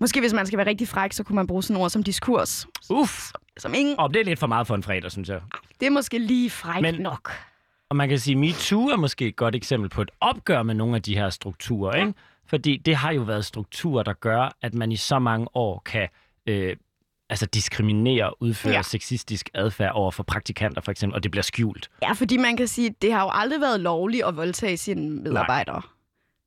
Måske 0.00 0.20
hvis 0.20 0.32
man 0.32 0.46
skal 0.46 0.56
være 0.56 0.66
rigtig 0.66 0.88
fræk, 0.88 1.12
så 1.12 1.24
kunne 1.24 1.36
man 1.36 1.46
bruge 1.46 1.62
sådan 1.62 1.82
ord 1.82 1.90
som 1.90 2.02
diskurs. 2.02 2.66
Uff, 2.90 3.30
Som 3.58 3.74
ingen, 3.74 3.98
og 4.00 4.14
det 4.14 4.20
er 4.20 4.24
lidt 4.24 4.38
for 4.38 4.46
meget 4.46 4.66
for 4.66 4.74
en 4.74 4.82
fredag, 4.82 5.10
synes 5.12 5.28
jeg. 5.28 5.40
det 5.80 5.86
er 5.86 5.90
måske 5.90 6.18
lige 6.18 6.50
fræk 6.50 6.82
Men- 6.82 6.94
nok. 6.94 7.30
Og 7.90 7.96
man 7.96 8.08
kan 8.08 8.18
sige, 8.18 8.34
at 8.34 8.38
MeToo 8.38 8.86
er 8.86 8.96
måske 8.96 9.26
et 9.26 9.36
godt 9.36 9.54
eksempel 9.54 9.90
på 9.90 10.02
et 10.02 10.10
opgør 10.20 10.62
med 10.62 10.74
nogle 10.74 10.96
af 10.96 11.02
de 11.02 11.14
her 11.14 11.30
strukturer, 11.30 11.96
ja. 11.96 12.06
ikke? 12.06 12.18
Fordi 12.46 12.76
det 12.76 12.96
har 12.96 13.12
jo 13.12 13.22
været 13.22 13.44
strukturer, 13.44 14.02
der 14.02 14.12
gør, 14.12 14.56
at 14.62 14.74
man 14.74 14.92
i 14.92 14.96
så 14.96 15.18
mange 15.18 15.46
år 15.56 15.82
kan 15.84 16.08
øh, 16.46 16.76
altså 17.30 17.46
diskriminere 17.46 18.30
og 18.30 18.36
udføre 18.40 18.72
ja. 18.72 18.82
Sexistisk 18.82 19.50
adfærd 19.54 19.92
over 19.94 20.10
for 20.10 20.22
praktikanter, 20.22 20.80
for 20.80 20.90
eksempel, 20.90 21.14
og 21.16 21.22
det 21.22 21.30
bliver 21.30 21.42
skjult. 21.42 21.90
Ja, 22.02 22.12
fordi 22.12 22.36
man 22.36 22.56
kan 22.56 22.68
sige, 22.68 22.94
det 23.02 23.12
har 23.12 23.22
jo 23.22 23.30
aldrig 23.32 23.60
været 23.60 23.80
lovligt 23.80 24.24
at 24.24 24.36
voldtage 24.36 24.76
sine 24.76 25.10
medarbejdere. 25.10 25.82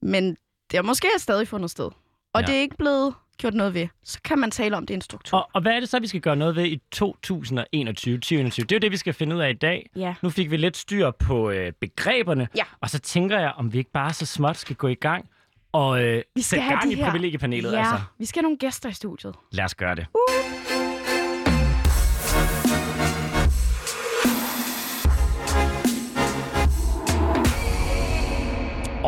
Men 0.01 0.30
det 0.71 0.77
har 0.77 0.81
måske 0.81 1.07
stadig 1.18 1.48
fundet 1.48 1.71
sted. 1.71 1.89
Og 2.33 2.42
Ja. 2.42 2.48
det 2.48 2.56
er 2.56 2.60
ikke 2.60 2.78
blevet 2.78 3.13
gjort 3.38 3.54
noget 3.54 3.74
ved. 3.74 3.88
Så 4.04 4.19
kan 4.24 4.39
man 4.39 4.51
tale 4.51 4.78
om, 4.78 4.86
det 4.86 4.94
er 4.94 4.98
en 4.98 5.01
struktur. 5.01 5.38
Og, 5.38 5.50
og 5.54 5.62
hvad 5.62 5.72
er 5.72 5.80
det 5.80 5.89
så, 5.89 6.00
vi 6.00 6.07
skal 6.07 6.22
gøre 6.22 6.36
noget 6.36 6.56
ved 6.56 6.66
i 6.66 6.81
2021 6.92 8.18
2021 8.18 8.63
Det 8.66 8.72
er 8.72 8.75
jo 8.75 8.80
det, 8.80 8.92
vi 8.92 8.98
skal 8.98 9.13
finde 9.13 9.36
ud 9.36 9.42
af 9.42 9.50
i 9.50 9.54
dag. 9.54 9.89
Ja. 9.95 10.13
Nu 10.22 10.30
fik 10.30 10.51
vi 10.51 10.57
lidt 10.57 10.78
styr 10.78 11.12
på 11.12 11.50
øh, 11.50 11.72
begreberne, 11.81 12.48
Ja. 12.56 12.63
og 12.81 12.89
så 12.89 13.00
tænker 13.00 13.39
jeg, 13.39 13.54
om 13.57 13.74
vi 13.74 13.78
ikke 13.78 13.92
bare 13.92 14.13
så 14.13 14.25
småt 14.25 14.57
skal 14.57 14.75
gå 14.75 14.88
i 14.88 14.94
gang 14.95 15.25
og 15.72 16.04
øh, 16.04 16.24
Vi 16.36 16.42
skal 16.42 16.44
sætte 16.60 16.66
gang 16.75 16.92
i 16.94 17.04
privilegiepanelet. 17.04 17.72
Ja, 17.72 17.78
Altså. 17.80 17.95
vi 18.19 18.25
skal 18.25 18.39
have 18.39 18.44
nogle 18.44 18.57
gæster 18.57 18.89
i 18.89 18.94
studiet. 18.94 19.36
Lad 19.51 19.66
os 19.66 19.75
gøre 19.75 19.95
det. 19.95 20.06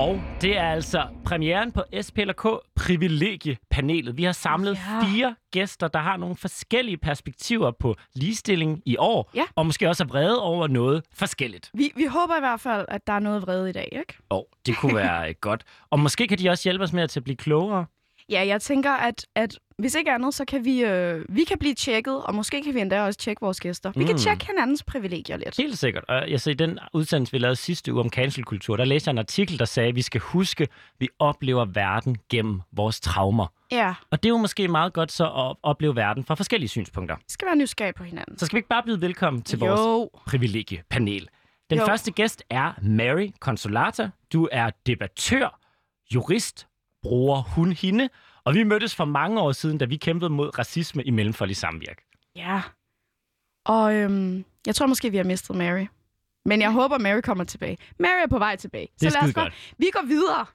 Og 0.04 0.22
det 0.42 0.58
er 0.58 0.64
altså 0.70 1.08
premieren 1.26 1.72
på 1.72 1.84
SPLK 2.02 2.48
Privilegiepanelet. 2.76 4.18
Vi 4.18 4.24
har 4.24 4.32
samlet 4.32 4.76
Ja. 4.76 5.04
fire 5.06 5.36
gæster, 5.52 5.88
der 5.88 6.00
har 6.00 6.18
nogle 6.18 6.36
forskellige 6.36 6.98
perspektiver 6.98 7.72
på 7.72 7.96
ligestilling 8.16 8.82
i 8.86 8.96
år, 9.00 9.32
Ja. 9.36 9.44
og 9.56 9.66
måske 9.66 9.88
også 9.90 10.04
er 10.04 10.08
vrede 10.08 10.42
over 10.42 10.68
noget 10.68 11.04
forskelligt. 11.14 11.72
Vi, 11.74 11.92
vi 11.96 12.06
håber 12.06 12.38
i 12.38 12.40
hvert 12.40 12.60
fald, 12.60 12.86
at 12.88 13.08
der 13.08 13.14
er 13.14 13.20
noget 13.20 13.42
vrede 13.42 13.70
i 13.70 13.74
dag, 13.74 13.90
ikke? 13.92 14.14
Og 14.30 14.48
det 14.66 14.78
kunne 14.78 14.96
være 14.96 15.34
godt. 15.48 15.64
Og 15.90 16.00
måske 16.00 16.28
kan 16.28 16.38
de 16.40 16.50
også 16.50 16.64
hjælpe 16.70 16.84
os 16.84 16.94
med 16.94 17.04
at 17.04 17.18
blive 17.24 17.38
klogere. 17.38 17.86
Ja, 18.30 18.48
jeg 18.48 18.62
tænker, 18.62 18.92
at, 18.92 19.26
at 19.36 19.60
hvis 19.78 19.96
ikke 19.96 20.12
andet, 20.12 20.34
så 20.34 20.46
kan 20.46 20.66
vi, 20.66 20.84
øh, 20.84 21.26
vi 21.30 21.44
kan 21.44 21.58
blive 21.60 21.74
tjekket, 21.74 22.24
og 22.24 22.36
måske 22.36 22.62
kan 22.64 22.74
vi 22.74 22.80
endda 22.80 23.02
også 23.04 23.20
tjekke 23.20 23.40
vores 23.42 23.60
gæster. 23.60 23.92
Vi 23.96 24.00
Mm. 24.00 24.06
kan 24.08 24.18
tjekke 24.18 24.46
hinandens 24.48 24.84
privilegier 24.84 25.38
lidt. 25.38 25.58
Helt 25.58 25.78
sikkert. 25.78 26.04
Og 26.08 26.32
jeg 26.32 26.42
ser 26.42 26.52
i 26.52 26.54
den 26.54 26.80
udsendelse, 26.94 27.32
vi 27.32 27.38
lavede 27.38 27.56
sidste 27.56 27.94
uge 27.94 28.02
om 28.02 28.10
cancelkultur, 28.10 28.78
der 28.78 28.86
læste 28.86 29.08
jeg 29.08 29.14
en 29.14 29.18
artikel, 29.18 29.60
der 29.60 29.66
sagde, 29.66 29.90
at 29.90 29.96
vi 29.96 30.02
skal 30.02 30.22
huske, 30.22 30.64
at 30.64 30.70
vi 31.00 31.10
oplever 31.20 31.66
verden 31.66 32.18
gennem 32.30 32.62
vores 32.72 33.00
traumer. 33.00 33.48
Ja, 33.72 33.94
Og 34.12 34.24
det 34.24 34.30
er 34.30 34.34
jo 34.34 34.38
måske 34.38 34.68
meget 34.68 34.94
godt 34.94 35.12
så 35.12 35.24
at 35.26 35.56
opleve 35.64 35.96
verden 35.96 36.24
fra 36.26 36.36
forskellige 36.36 36.70
synspunkter. 36.70 37.16
vi 37.16 37.22
skal 37.28 37.46
være 37.46 37.56
nysgerrige 37.56 37.94
på 37.94 38.04
hinanden. 38.04 38.38
Så 38.38 38.46
skal 38.46 38.56
vi 38.56 38.60
ikke 38.60 38.70
bare 38.70 38.84
byde 38.86 39.02
velkommen 39.02 39.42
til 39.42 39.60
vores 39.60 39.80
Jo, 39.82 40.10
privilegiepanel. 40.28 41.28
Den 41.70 41.78
Jo. 41.80 41.86
første 41.86 42.12
gæst 42.12 42.44
er 42.50 42.72
Mary 42.82 43.30
Consolata. 43.40 44.10
Du 44.34 44.50
er 44.52 44.70
debattør, 44.86 45.60
jurist, 46.14 46.68
bruger 47.04 47.42
hun 47.42 47.72
hende, 47.72 48.10
og 48.46 48.54
vi 48.54 48.64
mødtes 48.64 48.96
for 48.96 49.06
mange 49.06 49.42
år 49.42 49.52
siden, 49.52 49.78
da 49.78 49.86
vi 49.86 49.98
kæmpede 49.98 50.30
mod 50.30 50.60
racisme 50.60 51.04
i 51.04 51.10
Mellemfoldig 51.10 51.58
Samvirk. 51.58 51.98
ja. 52.36 52.62
Og 53.66 53.96
øhm, 53.96 54.46
jeg 54.68 54.76
tror 54.76 54.86
måske, 54.86 55.12
vi 55.12 55.18
har 55.18 55.24
mistet 55.24 55.56
Mary. 55.56 55.86
Men 56.46 56.62
jeg 56.62 56.72
håber, 56.72 56.98
Mary 56.98 57.22
kommer 57.22 57.44
tilbage. 57.44 57.78
Mary 58.00 58.24
er 58.24 58.28
på 58.28 58.38
vej 58.38 58.56
tilbage. 58.56 58.88
Det 59.00 59.06
er 59.06 59.10
så 59.10 59.18
lad 59.22 59.28
os 59.30 59.34
godt. 59.34 59.54
Vi 59.78 59.86
går 59.94 60.06
videre. 60.08 60.46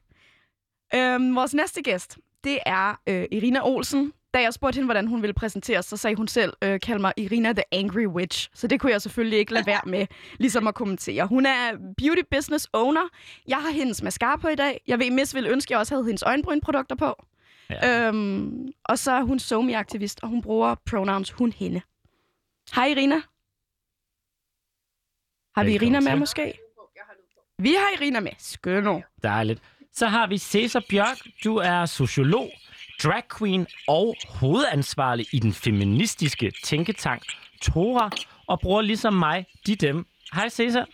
Øhm, 0.94 1.34
vores 1.36 1.54
næste 1.54 1.82
gæst, 1.82 2.18
det 2.44 2.58
er 2.66 3.00
øh, 3.06 3.26
Irina 3.32 3.60
Olsen. 3.64 4.12
Da 4.34 4.40
jeg 4.40 4.54
spurgte 4.54 4.76
hende, 4.76 4.86
hvordan 4.86 5.06
hun 5.06 5.22
ville 5.22 5.34
præsenteres, 5.34 5.86
så 5.86 5.96
sagde 5.96 6.16
hun 6.16 6.28
selv, 6.28 6.52
øh, 6.62 6.80
kald 6.80 6.98
mig 7.00 7.12
Irina 7.16 7.52
the 7.52 7.62
Angry 7.72 8.06
Witch. 8.06 8.48
Så 8.54 8.66
det 8.66 8.80
kunne 8.80 8.92
jeg 8.92 9.02
selvfølgelig 9.02 9.38
ikke 9.38 9.52
lade 9.52 9.66
være 9.66 9.80
med, 9.86 10.06
ligesom 10.38 10.66
at 10.66 10.74
kommentere. 10.74 11.26
Hun 11.26 11.46
er 11.46 11.72
beauty 11.98 12.22
business 12.30 12.68
owner. 12.72 13.08
Jeg 13.48 13.56
har 13.58 13.70
hendes 13.70 14.02
mascara 14.02 14.36
på 14.36 14.48
i 14.48 14.54
dag. 14.54 14.80
Jeg 14.86 14.98
ved, 14.98 15.10
Miss 15.10 15.34
ville 15.34 15.50
ønske, 15.50 15.68
at 15.68 15.70
jeg 15.70 15.78
også 15.78 15.94
havde 15.94 16.04
hendes 16.06 16.22
øjenbrynprodukter 16.22 16.96
på. 16.96 17.24
Ja. 17.70 18.08
Øhm, 18.08 18.68
og 18.84 18.98
så 18.98 19.12
er 19.12 19.22
hun 19.22 19.38
somi-aktivist, 19.38 20.20
og 20.22 20.28
hun 20.28 20.42
bruger 20.42 20.74
pronouns 20.74 21.30
hun, 21.30 21.52
hende. 21.52 21.80
Hej 22.74 22.86
Irina. 22.86 23.16
Har 25.56 25.64
vi 25.64 25.74
Irina 25.74 26.00
med 26.00 26.16
måske? 26.16 26.58
Vi 27.58 27.74
har 27.74 27.96
Irina 27.96 28.20
med. 28.20 28.30
Skønno. 28.38 29.00
Dejligt. 29.22 29.62
Så 29.92 30.06
har 30.06 30.26
vi 30.26 30.38
Cæsar 30.38 30.82
Bjørk. 30.90 31.18
Du 31.44 31.56
er 31.56 31.86
sociolog, 31.86 32.50
drag 33.02 33.22
queen 33.38 33.66
og 33.88 34.14
hovedansvarlig 34.28 35.26
i 35.32 35.38
den 35.38 35.52
feministiske 35.52 36.52
tænketank 36.64 37.22
Tora, 37.62 38.10
og 38.46 38.60
bruger 38.60 38.82
ligesom 38.82 39.14
mig 39.14 39.46
de 39.66 39.76
dem. 39.76 40.06
Hej 40.34 40.48
Cæsar. 40.48 40.86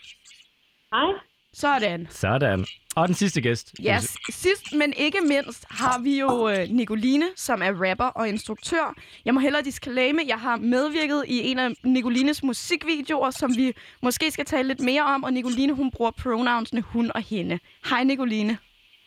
Hej. 0.93 1.13
Sådan. 1.53 2.07
Sådan. 2.09 2.65
Og 2.95 3.07
den 3.07 3.15
sidste 3.15 3.41
gæst. 3.41 3.75
Yes. 3.81 4.17
Sidst, 4.29 4.73
men 4.73 4.93
ikke 4.97 5.21
mindst, 5.21 5.65
har 5.69 5.99
vi 5.99 6.19
jo 6.19 6.49
øh, 6.49 6.69
Nicoline, 6.69 7.25
som 7.35 7.61
er 7.61 7.89
rapper 7.89 8.05
og 8.05 8.29
instruktør. 8.29 8.93
Jeg 9.25 9.33
må 9.33 9.39
hellere 9.39 9.63
disclaime, 9.63 10.21
jeg 10.27 10.39
har 10.39 10.57
medvirket 10.57 11.23
i 11.27 11.51
en 11.51 11.59
af 11.59 11.69
Nicolines 11.83 12.43
musikvideoer, 12.43 13.31
som 13.31 13.55
vi 13.57 13.73
måske 14.01 14.31
skal 14.31 14.45
tale 14.45 14.67
lidt 14.67 14.79
mere 14.79 15.03
om. 15.03 15.23
Og 15.23 15.33
Nicoline, 15.33 15.73
hun 15.73 15.91
bruger 15.91 16.11
pronounsene 16.11 16.81
hun 16.81 17.11
og 17.15 17.21
hende. 17.21 17.59
Hej 17.89 18.03
Nicoline. 18.03 18.57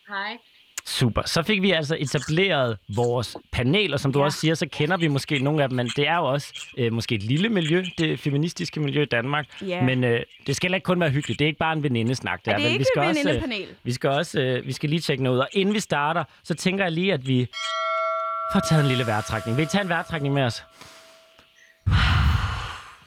Hej. 0.07 0.37
Super. 0.85 1.21
Så 1.25 1.43
fik 1.43 1.61
vi 1.61 1.71
altså 1.71 1.97
etableret 1.99 2.77
vores 2.95 3.37
panel, 3.51 3.93
og 3.93 3.99
som 3.99 4.13
du 4.13 4.19
Ja. 4.19 4.25
også 4.25 4.39
siger, 4.39 4.55
så 4.55 4.67
kender 4.71 4.97
vi 4.97 5.07
måske 5.07 5.39
nogle 5.39 5.63
af 5.63 5.69
dem, 5.69 5.75
men 5.75 5.87
det 5.95 6.07
er 6.07 6.15
jo 6.15 6.25
også 6.25 6.67
øh, 6.77 6.93
måske 6.93 7.15
et 7.15 7.23
lille 7.23 7.49
miljø, 7.49 7.83
det 7.97 8.19
feministiske 8.19 8.79
miljø 8.79 9.01
i 9.01 9.05
Danmark. 9.05 9.45
Ja. 9.67 9.83
Men 9.83 10.03
øh, 10.03 10.21
det 10.47 10.55
skal 10.55 10.73
ikke 10.73 10.85
kun 10.85 10.99
være 10.99 11.09
hyggeligt. 11.09 11.39
Det 11.39 11.45
er 11.45 11.47
ikke 11.47 11.59
bare 11.59 11.73
en 11.73 11.83
venindesnak. 11.83 12.39
Er 12.45 12.55
det 12.55 12.63
vel? 12.63 12.71
ikke 12.71 12.79
vi 12.79 12.83
skal 12.93 13.03
et 13.03 13.09
også, 13.09 13.29
øh, 13.61 13.67
vi 13.83 13.91
skal 13.91 14.09
også 14.09 14.39
øh, 14.41 14.65
vi 14.67 14.71
skal 14.73 14.89
lige 14.89 14.99
tjekke 14.99 15.23
noget 15.23 15.35
ud. 15.35 15.41
Og 15.41 15.47
inden 15.53 15.75
vi 15.75 15.79
starter, 15.79 16.23
så 16.43 16.53
tænker 16.53 16.83
jeg 16.83 16.91
lige, 16.91 17.13
at 17.13 17.27
vi 17.27 17.47
får 18.53 18.59
taget 18.69 18.81
en 18.81 18.87
lille 18.87 19.05
vejrtrækning. 19.07 19.57
Vil 19.57 19.63
I 19.63 19.67
tage 19.67 19.81
en 19.81 19.89
vejrtrækning 19.89 20.33
med 20.33 20.43
os? 20.43 20.63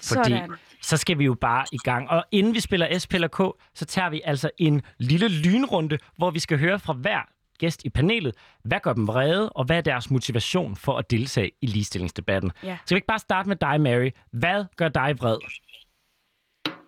Fordi 0.08 0.30
Sådan. 0.30 0.50
så 0.82 0.96
skal 0.96 1.18
vi 1.18 1.24
jo 1.24 1.34
bare 1.40 1.64
i 1.72 1.78
gang. 1.78 2.10
Og 2.10 2.24
inden 2.30 2.54
vi 2.54 2.60
spiller 2.60 2.98
SP 3.02 3.12
eller 3.14 3.28
K, 3.28 3.38
så 3.74 3.84
tager 3.84 4.10
vi 4.10 4.20
altså 4.24 4.50
en 4.58 4.82
lille 4.98 5.28
lynrunde, 5.28 5.98
hvor 6.16 6.30
vi 6.30 6.38
skal 6.38 6.58
høre 6.58 6.78
fra 6.78 6.92
hver 6.92 7.28
gæst 7.62 7.84
i 7.84 7.90
panelet, 7.90 8.34
hvad 8.62 8.80
gør 8.82 8.92
dem 8.92 9.06
vrede, 9.08 9.50
og 9.58 9.64
hvad 9.64 9.76
er 9.76 9.80
deres 9.80 10.10
motivation 10.10 10.76
for 10.76 10.98
at 10.98 11.10
deltage 11.10 11.50
i 11.60 11.66
ligestillingsdebatten. 11.66 12.50
Ja. 12.62 12.76
Skal 12.84 12.94
vi 12.94 12.98
ikke 12.98 13.06
bare 13.06 13.18
starte 13.18 13.48
med 13.48 13.56
dig, 13.56 13.80
Mary? 13.80 14.10
Hvad 14.30 14.64
gør 14.76 14.88
dig 14.88 15.10
vred? 15.20 15.38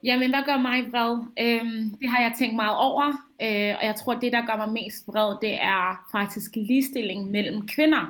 Jamen, 0.05 0.31
hvad 0.31 0.43
gør 0.47 0.59
mig 0.59 0.79
vred? 0.93 1.13
Øhm, 1.41 1.97
det 2.01 2.09
har 2.11 2.21
jeg 2.23 2.33
tænkt 2.39 2.57
meget 2.57 2.77
over, 2.77 3.07
øh, 3.43 3.73
og 3.79 3.85
jeg 3.91 3.95
tror, 4.01 4.15
det, 4.15 4.33
der 4.33 4.47
gør 4.47 4.57
mig 4.57 4.73
mest 4.73 5.09
vred, 5.09 5.37
det 5.43 5.55
er 5.63 6.09
faktisk 6.13 6.51
ligestilling 6.57 7.31
mellem 7.31 7.69
kvinder. 7.69 8.05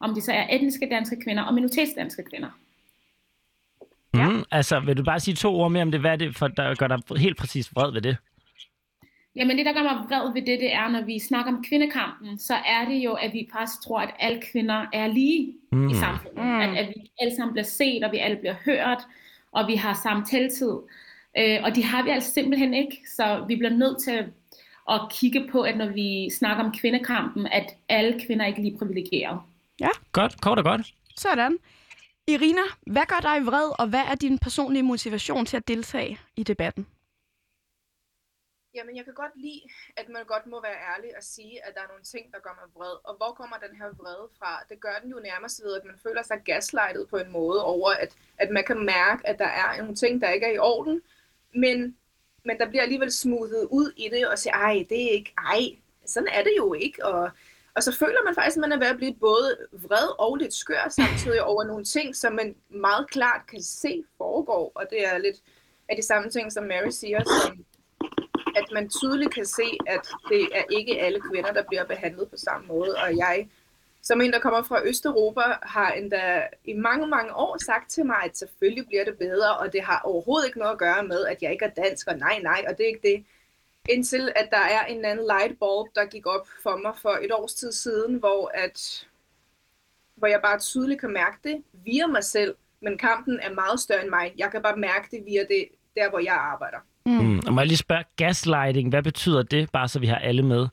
Om 0.00 0.14
det 0.14 0.22
så 0.22 0.32
er 0.32 0.46
etniske 0.50 0.88
danske 0.90 1.16
kvinder 1.24 1.42
og 1.42 1.54
minoritetsdanske 1.54 2.22
kvinder. 2.30 2.50
Ja. 4.14 4.28
Mm, 4.28 4.44
altså, 4.50 4.80
vil 4.80 4.96
du 4.96 5.04
bare 5.04 5.20
sige 5.20 5.34
to 5.34 5.60
ord 5.60 5.72
mere 5.72 5.82
om 5.82 5.90
det? 5.90 6.00
Hvad 6.00 6.12
er 6.12 6.16
det, 6.16 6.36
for, 6.36 6.48
der 6.48 6.74
gør 6.74 6.88
dig 6.88 6.98
helt 7.16 7.38
præcis 7.38 7.74
vred 7.74 7.92
ved 7.92 8.00
det? 8.00 8.16
Jamen, 9.36 9.58
det, 9.58 9.66
der 9.66 9.72
gør 9.72 9.82
mig 9.82 10.04
vred 10.08 10.32
ved 10.32 10.42
det, 10.42 10.60
det 10.60 10.72
er, 10.74 10.88
når 10.88 11.02
vi 11.02 11.18
snakker 11.18 11.52
om 11.52 11.64
kvindekampen, 11.68 12.38
så 12.38 12.54
er 12.54 12.84
det 12.88 12.94
jo, 12.94 13.12
at 13.12 13.32
vi 13.32 13.48
faktisk 13.52 13.80
tror, 13.82 14.00
at 14.00 14.10
alle 14.18 14.42
kvinder 14.52 14.86
er 14.92 15.06
lige 15.06 15.54
Mm. 15.72 15.88
i 15.88 15.94
samfundet. 15.94 16.44
Mm. 16.44 16.60
At, 16.60 16.76
at 16.76 16.88
vi 16.88 17.10
alle 17.20 17.36
sammen 17.36 17.52
bliver 17.52 17.64
set, 17.64 18.04
og 18.04 18.12
vi 18.12 18.18
alle 18.18 18.36
bliver 18.36 18.54
hørt, 18.64 19.02
og 19.52 19.68
vi 19.68 19.74
har 19.74 20.00
samme 20.02 20.24
taltid. 20.24 20.72
Øh, 21.38 21.58
og 21.64 21.74
det 21.74 21.84
har 21.84 22.02
vi 22.02 22.10
altså 22.10 22.30
simpelthen 22.32 22.74
ikke. 22.74 23.00
Så 23.16 23.44
vi 23.48 23.56
bliver 23.56 23.72
nødt 23.72 24.02
til 24.04 24.24
at 24.90 25.00
kigge 25.10 25.48
på, 25.52 25.62
at 25.62 25.76
når 25.76 25.86
vi 25.88 26.30
snakker 26.30 26.64
om 26.64 26.72
kvindekampen, 26.72 27.46
at 27.46 27.76
alle 27.88 28.20
kvinder 28.26 28.44
er 28.44 28.48
ikke 28.48 28.62
lige 28.62 28.78
privilegerede. 28.78 29.38
Godt, 30.12 30.40
kort 30.40 30.58
og 30.58 30.64
godt. 30.64 30.94
Sådan. 31.16 31.56
Irina, 32.28 32.60
hvad 32.86 33.02
gør 33.08 33.20
dig 33.22 33.46
vred, 33.46 33.80
og 33.80 33.86
hvad 33.88 34.02
er 34.10 34.14
din 34.14 34.38
personlige 34.38 34.82
motivation 34.82 35.46
til 35.46 35.56
at 35.56 35.68
deltage 35.68 36.18
i 36.36 36.42
debatten? 36.42 36.86
Jamen, 38.74 38.96
jeg 38.96 39.04
kan 39.04 39.14
godt 39.14 39.32
lide, 39.36 39.62
at 39.96 40.08
man 40.08 40.24
godt 40.24 40.46
må 40.46 40.62
være 40.62 40.78
ærlig 40.94 41.16
og 41.16 41.22
sige, 41.22 41.66
at 41.66 41.74
der 41.74 41.80
er 41.80 41.88
nogle 41.88 42.02
ting, 42.02 42.32
der 42.32 42.38
gør 42.38 42.54
mig 42.60 42.68
vred. 42.74 42.96
Og 43.04 43.16
hvor 43.16 43.32
kommer 43.32 43.56
den 43.56 43.76
her 43.76 43.88
vrede 43.98 44.28
fra? 44.38 44.64
Det 44.68 44.80
gør 44.80 44.96
den 45.02 45.10
jo 45.10 45.18
nærmest 45.18 45.64
ved, 45.64 45.74
at 45.76 45.84
man 45.84 45.98
føler 46.02 46.22
sig 46.22 46.38
gaslightet 46.44 47.08
på 47.08 47.16
en 47.16 47.32
måde 47.32 47.64
over, 47.64 47.90
at, 47.90 48.16
at 48.38 48.50
man 48.50 48.64
kan 48.64 48.78
mærke, 48.84 49.26
at 49.26 49.38
der 49.38 49.46
er 49.62 49.78
nogle 49.78 49.94
ting, 49.94 50.20
der 50.20 50.30
ikke 50.30 50.46
er 50.46 50.52
i 50.52 50.58
orden. 50.58 51.02
Men, 51.54 51.96
men 52.44 52.58
der 52.58 52.68
bliver 52.68 52.82
alligevel 52.82 53.12
smoothet 53.12 53.68
ud 53.70 53.92
i 53.96 54.08
det 54.08 54.28
og 54.28 54.38
siger, 54.38 54.54
ej, 54.54 54.86
det 54.88 55.04
er 55.04 55.10
ikke, 55.10 55.34
ej, 55.38 55.62
sådan 56.06 56.28
er 56.32 56.42
det 56.42 56.54
jo 56.56 56.74
ikke. 56.74 57.04
Og, 57.06 57.30
og 57.74 57.82
så 57.82 57.92
føler 57.92 58.24
man 58.24 58.34
faktisk, 58.34 58.56
at 58.56 58.60
man 58.60 58.72
er 58.72 58.78
ved 58.78 58.86
at 58.86 58.96
blive 58.96 59.14
både 59.14 59.56
vred 59.72 60.20
og 60.20 60.36
lidt 60.36 60.54
skør 60.54 60.88
samtidig 60.88 61.42
over 61.42 61.64
nogle 61.64 61.84
ting, 61.84 62.16
som 62.16 62.32
man 62.32 62.56
meget 62.68 63.10
klart 63.10 63.46
kan 63.50 63.62
se 63.62 64.04
foregår. 64.18 64.72
Og 64.74 64.86
det 64.90 65.06
er 65.06 65.18
lidt 65.18 65.36
af 65.88 65.96
de 65.96 66.02
samme 66.02 66.30
ting, 66.30 66.52
som 66.52 66.64
Mary 66.64 66.90
siger, 66.90 67.20
som 67.24 67.64
at 68.56 68.64
man 68.72 68.88
tydeligt 68.88 69.34
kan 69.34 69.46
se, 69.46 69.78
at 69.86 70.08
det 70.28 70.48
er 70.52 70.62
ikke 70.70 71.00
alle 71.00 71.20
kvinder, 71.20 71.52
der 71.52 71.62
bliver 71.62 71.84
behandlet 71.84 72.30
på 72.30 72.36
samme 72.36 72.66
måde. 72.66 72.96
Og 72.96 73.16
jeg, 73.16 73.48
som 74.02 74.20
en, 74.20 74.32
der 74.32 74.38
kommer 74.38 74.62
fra 74.62 74.84
Østeuropa, 74.84 75.40
har 75.62 75.92
endda 75.92 76.42
i 76.64 76.72
mange, 76.72 77.06
mange 77.06 77.34
år 77.34 77.64
sagt 77.64 77.90
til 77.90 78.06
mig, 78.06 78.16
at 78.24 78.38
selvfølgelig 78.38 78.86
bliver 78.86 79.04
det 79.04 79.18
bedre, 79.18 79.56
og 79.56 79.72
det 79.72 79.82
har 79.82 80.00
overhovedet 80.04 80.46
ikke 80.46 80.58
noget 80.58 80.72
at 80.72 80.78
gøre 80.78 81.04
med, 81.04 81.26
at 81.26 81.42
jeg 81.42 81.52
ikke 81.52 81.64
er 81.64 81.82
dansk, 81.82 82.06
og 82.06 82.18
nej, 82.18 82.38
nej, 82.42 82.64
og 82.68 82.78
det 82.78 82.84
er 82.84 82.88
ikke 82.88 83.08
det. 83.08 83.24
Indtil 83.88 84.32
at 84.36 84.48
der 84.50 84.64
er 84.76 84.84
en 84.84 85.04
anden 85.04 85.26
light 85.26 85.58
bulb, 85.58 85.94
der 85.94 86.04
gik 86.04 86.26
op 86.26 86.48
for 86.62 86.76
mig 86.76 86.92
for 87.02 87.18
et 87.22 87.32
års 87.32 87.54
tid 87.54 87.72
siden, 87.72 88.14
hvor, 88.14 88.50
at, 88.54 89.06
hvor 90.14 90.26
jeg 90.26 90.40
bare 90.42 90.58
tydeligt 90.58 91.00
kan 91.00 91.12
mærke 91.12 91.36
det 91.44 91.64
via 91.72 92.06
mig 92.06 92.24
selv, 92.24 92.54
men 92.80 92.98
kampen 92.98 93.40
er 93.40 93.54
meget 93.54 93.80
større 93.80 94.02
end 94.02 94.10
mig. 94.10 94.34
Jeg 94.38 94.50
kan 94.50 94.62
bare 94.62 94.76
mærke 94.76 95.08
det 95.10 95.24
via 95.26 95.40
det, 95.40 95.68
der, 95.96 96.10
hvor 96.10 96.18
jeg 96.18 96.34
arbejder. 96.34 96.78
Mm. 97.06 97.38
Og 97.46 97.52
må 97.52 97.60
jeg 97.60 97.66
lige 97.68 97.78
spørge, 97.78 98.04
gaslighting, 98.16 98.88
hvad 98.88 99.02
betyder 99.02 99.42
det? 99.42 99.72
Bare 99.72 99.88
så 99.88 99.98
vi 99.98 100.06
har 100.06 100.18
alle 100.18 100.42
med. 100.42 100.66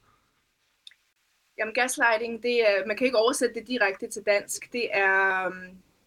Jamen 1.57 1.73
gaslighting, 1.73 2.43
det 2.43 2.61
er, 2.69 2.85
man 2.87 2.97
kan 2.97 3.05
ikke 3.05 3.17
oversætte 3.17 3.55
det 3.55 3.67
direkte 3.67 4.07
til 4.09 4.21
dansk. 4.25 4.73
Det 4.73 4.89
er, 4.93 5.47
um, 5.47 5.53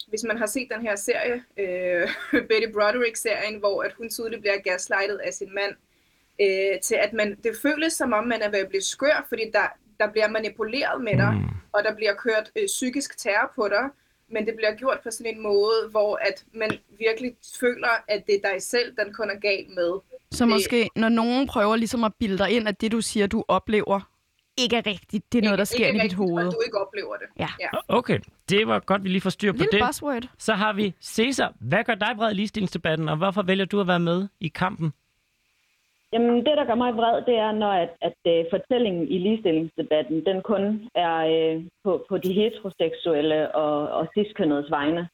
hvis 0.08 0.24
man 0.24 0.38
har 0.38 0.46
set 0.46 0.68
den 0.74 0.82
her 0.82 0.96
serie, 0.96 1.44
øh, 1.58 2.08
Betty 2.48 2.68
Broderick-serien, 2.72 3.58
hvor 3.58 3.82
at 3.82 3.92
hun 3.92 4.08
tydeligt 4.10 4.40
bliver 4.40 4.58
gaslightet 4.58 5.18
af 5.18 5.32
sin 5.32 5.54
mand, 5.54 5.74
øh, 6.40 6.80
til 6.80 6.94
at 6.94 7.12
man, 7.12 7.38
det 7.44 7.56
føles 7.62 7.92
som 7.92 8.12
om, 8.12 8.26
man 8.26 8.42
er 8.42 8.50
ved 8.50 8.58
at 8.58 8.68
blive 8.68 8.82
skør, 8.82 9.26
fordi 9.28 9.42
der, 9.52 9.66
der 10.00 10.10
bliver 10.12 10.28
manipuleret 10.28 11.00
med 11.04 11.16
dig, 11.16 11.32
Mm. 11.34 11.48
og 11.72 11.84
der 11.84 11.94
bliver 11.94 12.14
kørt 12.14 12.50
øh, 12.56 12.66
psykisk 12.66 13.18
terror 13.18 13.52
på 13.54 13.68
dig, 13.68 13.88
men 14.28 14.46
det 14.46 14.54
bliver 14.56 14.74
gjort 14.74 15.00
på 15.02 15.10
sådan 15.10 15.34
en 15.36 15.42
måde, 15.42 15.88
hvor 15.90 16.16
at 16.16 16.44
man 16.52 16.70
virkelig 16.98 17.36
føler, 17.60 17.88
at 18.08 18.26
det 18.26 18.34
er 18.34 18.50
dig 18.52 18.62
selv, 18.62 18.96
den 18.96 19.12
kun 19.14 19.30
er 19.30 19.38
galt 19.38 19.70
med. 19.74 19.92
Så 20.34 20.46
måske, 20.46 20.88
når 20.96 21.08
nogen 21.08 21.46
prøver 21.46 21.76
ligesom 21.76 22.04
at 22.04 22.12
bilde 22.20 22.38
dig 22.38 22.50
ind, 22.50 22.68
at 22.68 22.80
det, 22.80 22.92
du 22.92 23.00
siger, 23.00 23.26
du 23.26 23.44
oplever, 23.48 24.00
ikke 24.58 24.76
er 24.76 24.86
rigtigt. 24.86 25.32
Det 25.32 25.38
er 25.38 25.44
noget, 25.44 25.58
der 25.58 25.64
sker 25.64 25.86
ikke 25.86 25.98
i 25.98 26.00
dit 26.00 26.02
rigtigt, 26.02 26.18
hoved. 26.18 26.46
Og 26.46 26.52
du 26.52 26.60
ikke 26.66 26.78
oplever 26.84 27.14
det. 27.16 27.28
Ja. 27.38 27.48
ja. 27.60 27.68
Okay, 27.88 28.18
det 28.50 28.66
var 28.66 28.78
godt, 28.78 29.04
vi 29.04 29.08
lige 29.08 29.20
får 29.20 29.30
styr 29.30 29.52
på 29.52 29.56
Lille 29.56 29.70
det. 29.72 29.80
buzzword. 29.86 30.24
Så 30.38 30.52
har 30.52 30.72
vi 30.72 30.94
Cæsar. 31.02 31.52
Hvad 31.60 31.84
gør 31.84 31.94
dig 31.94 32.12
vred 32.16 32.30
i 32.30 32.34
ligestillingsdebatten, 32.34 33.08
og 33.08 33.16
hvorfor 33.16 33.42
vælger 33.42 33.64
du 33.64 33.80
at 33.80 33.88
være 33.88 34.00
med 34.00 34.28
i 34.40 34.48
kampen? 34.48 34.92
Jamen, 36.12 36.36
det, 36.46 36.54
der 36.56 36.64
gør 36.64 36.74
mig 36.74 36.96
vred, 36.96 37.24
det 37.26 37.36
er, 37.36 37.52
når 37.52 37.72
at, 37.72 37.92
at 38.08 38.18
uh, 38.24 38.50
fortællingen 38.50 39.08
i 39.08 39.18
ligestillingsdebatten, 39.18 40.26
den 40.26 40.42
kun 40.42 40.88
er 40.94 41.16
uh, 41.34 41.64
på, 41.84 42.06
på 42.08 42.18
de 42.18 42.32
heteroseksuelle 42.32 43.54
og, 43.54 43.88
og 43.88 44.08
ciskønnedes 44.14 44.70
vegne. 44.70 45.08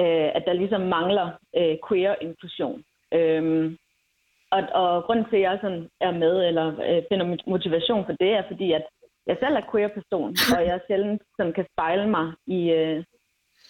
Uh, 0.00 0.28
at 0.36 0.42
der 0.46 0.52
ligesom 0.52 0.80
mangler 0.80 1.26
uh, 1.60 1.76
queer-inklusion. 1.88 2.84
Um, 3.18 3.76
og, 4.54 4.60
og 4.82 5.04
grunden 5.06 5.26
til, 5.28 5.36
at 5.36 5.46
jeg 5.48 5.58
sådan 5.62 5.88
er 6.00 6.12
med, 6.22 6.34
eller 6.48 6.66
uh, 6.88 7.02
finder 7.08 7.26
motivation 7.54 8.04
for 8.06 8.14
det, 8.22 8.30
er 8.38 8.42
fordi, 8.50 8.68
at 8.78 8.84
jeg 9.26 9.36
selv 9.42 9.54
er 9.56 9.68
queer-person, 9.70 10.30
og 10.56 10.60
jeg 10.68 10.80
sjældent 10.86 11.22
sådan, 11.36 11.52
kan 11.52 11.66
spejle 11.72 12.06
mig 12.16 12.26
i, 12.58 12.60
uh, 12.78 12.98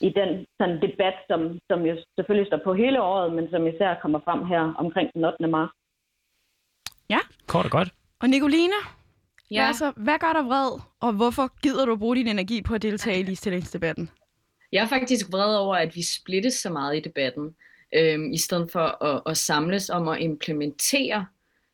i 0.06 0.08
den 0.18 0.30
sådan, 0.58 0.76
debat, 0.86 1.16
som, 1.30 1.40
som 1.70 1.78
jo 1.88 1.94
selvfølgelig 2.16 2.48
står 2.50 2.60
på 2.64 2.72
hele 2.82 2.98
året, 3.02 3.28
men 3.36 3.50
som 3.50 3.66
især 3.66 4.00
kommer 4.02 4.20
frem 4.26 4.40
her 4.52 4.62
omkring 4.82 5.08
den 5.14 5.24
8. 5.24 5.46
marts. 5.46 5.72
Kort 7.52 7.64
og 7.64 7.70
godt. 7.70 7.90
Og 8.22 8.28
Nicoline, 8.28 8.78
ja. 9.50 9.54
Ja, 9.60 9.66
altså, 9.66 9.92
hvad 9.96 10.18
gør 10.18 10.32
dig 10.32 10.44
vred, 10.50 10.70
og 11.00 11.12
hvorfor 11.12 11.60
gider 11.62 11.84
du 11.86 11.92
at 11.92 11.98
bruge 11.98 12.16
din 12.16 12.28
energi 12.28 12.62
på 12.62 12.74
at 12.74 12.82
deltage 12.82 13.20
i 13.20 13.22
ligestillingsdebatten? 13.22 14.10
jeg 14.72 14.84
er 14.84 14.88
faktisk 14.88 15.26
vred 15.32 15.56
over, 15.56 15.76
at 15.76 15.96
vi 15.96 16.02
splittes 16.02 16.54
så 16.54 16.70
meget 16.70 16.96
i 16.96 17.00
debatten, 17.00 17.56
øhm, 17.94 18.32
i 18.32 18.38
stedet 18.38 18.70
for 18.70 19.04
at, 19.04 19.22
at 19.26 19.36
samles 19.36 19.90
om 19.90 20.08
at 20.08 20.20
implementere 20.20 21.26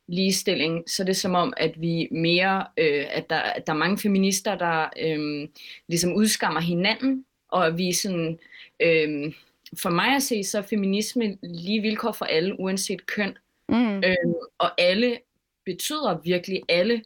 ligestilling, 0.08 0.90
så 0.90 1.02
er 1.02 1.04
det 1.04 1.16
som 1.16 1.34
om, 1.34 1.52
at 1.56 1.80
vi 1.80 2.08
mere, 2.10 2.66
øh, 2.78 3.04
at 3.10 3.30
der, 3.30 3.36
at 3.36 3.66
der 3.66 3.72
er 3.72 3.76
mange 3.76 3.98
feminister, 3.98 4.58
der 4.58 4.88
øh, 5.00 5.48
ligesom 5.88 6.12
udskammer 6.12 6.60
hinanden, 6.60 7.24
og 7.48 7.66
at 7.66 7.78
vi 7.78 7.92
sådan, 7.92 8.38
øh, 8.80 9.32
for 9.78 9.90
mig 9.90 10.16
at 10.16 10.22
se, 10.22 10.44
så 10.44 10.58
er 10.58 10.62
feminisme 10.62 11.38
lige 11.42 11.82
vilkår 11.82 12.12
for 12.12 12.24
alle, 12.24 12.60
uanset 12.60 13.06
køn, 13.06 13.36
Mm. 13.72 13.96
Øhm, 13.96 14.34
og 14.58 14.80
alle 14.80 15.18
betyder 15.64 16.20
virkelig 16.24 16.62
alle. 16.68 17.02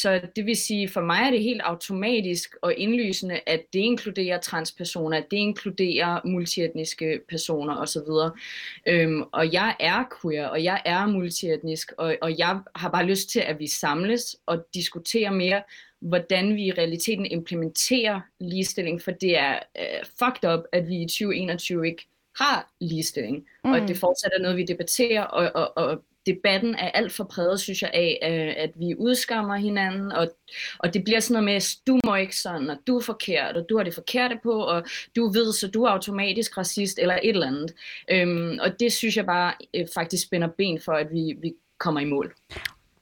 Så 0.00 0.20
det 0.36 0.46
vil 0.46 0.56
sige, 0.56 0.88
for 0.88 1.00
mig 1.00 1.22
er 1.26 1.30
det 1.30 1.42
helt 1.42 1.60
automatisk 1.64 2.56
og 2.62 2.74
indlysende, 2.74 3.40
at 3.46 3.62
det 3.72 3.78
inkluderer 3.78 4.40
transpersoner, 4.40 5.16
at 5.16 5.26
det 5.30 5.36
inkluderer 5.36 6.20
multietniske 6.24 7.20
personer 7.28 7.76
osv. 7.76 8.32
Øhm, 8.88 9.22
og 9.32 9.52
jeg 9.52 9.76
er 9.80 10.04
queer, 10.22 10.46
og 10.46 10.64
jeg 10.64 10.82
er 10.84 11.06
multietnisk, 11.06 11.92
og, 11.98 12.16
og 12.22 12.38
jeg 12.38 12.60
har 12.76 12.90
bare 12.90 13.06
lyst 13.06 13.30
til, 13.30 13.40
at 13.40 13.58
vi 13.58 13.66
samles 13.66 14.36
og 14.46 14.66
diskuterer 14.74 15.30
mere, 15.30 15.62
hvordan 16.00 16.54
vi 16.54 16.64
i 16.64 16.72
realiteten 16.72 17.26
implementerer 17.26 18.20
ligestilling, 18.40 19.02
for 19.02 19.10
det 19.10 19.38
er 19.38 19.58
uh, 19.78 20.06
fucked 20.18 20.54
up, 20.54 20.60
at 20.72 20.88
vi 20.88 20.96
i 20.96 21.06
2021 21.06 21.86
ikke 21.86 22.06
har 22.38 22.72
ligestilling, 22.80 23.46
mm. 23.64 23.70
og 23.70 23.76
at 23.76 23.88
det 23.88 23.96
fortsat 23.96 24.32
er 24.36 24.42
noget, 24.42 24.56
vi 24.56 24.64
debatterer, 24.64 25.22
og, 25.22 25.50
og, 25.54 25.76
og 25.76 26.04
debatten 26.26 26.74
er 26.74 26.90
alt 26.90 27.12
for 27.12 27.24
præget, 27.24 27.60
synes 27.60 27.82
jeg, 27.82 27.90
af, 27.94 28.18
øh, 28.22 28.64
at 28.64 28.70
vi 28.76 28.94
udskammer 28.98 29.56
hinanden, 29.56 30.12
og, 30.12 30.28
og 30.78 30.94
det 30.94 31.04
bliver 31.04 31.20
sådan 31.20 31.42
noget 31.42 31.54
med, 31.54 31.76
du 31.86 32.00
må 32.06 32.14
ikke 32.14 32.36
sådan, 32.36 32.70
og 32.70 32.76
du 32.86 32.96
er 32.96 33.00
forkert, 33.00 33.56
og 33.56 33.66
du 33.68 33.76
har 33.76 33.84
det 33.84 33.94
forkerte 33.94 34.38
på, 34.42 34.52
og 34.52 34.84
du 35.16 35.28
ved, 35.32 35.52
så 35.52 35.68
du 35.68 35.82
er 35.82 35.90
automatisk 35.90 36.58
racist, 36.58 36.98
eller 36.98 37.18
et 37.22 37.28
eller 37.28 37.46
andet. 37.46 37.74
Øhm, 38.10 38.58
og 38.60 38.80
det 38.80 38.92
synes 38.92 39.16
jeg 39.16 39.26
bare 39.26 39.54
øh, 39.74 39.86
faktisk 39.94 40.26
spænder 40.26 40.48
ben 40.48 40.80
for, 40.84 40.92
at 40.92 41.06
vi, 41.12 41.34
vi 41.42 41.54
kommer 41.78 42.00
i 42.00 42.04
mål. 42.04 42.34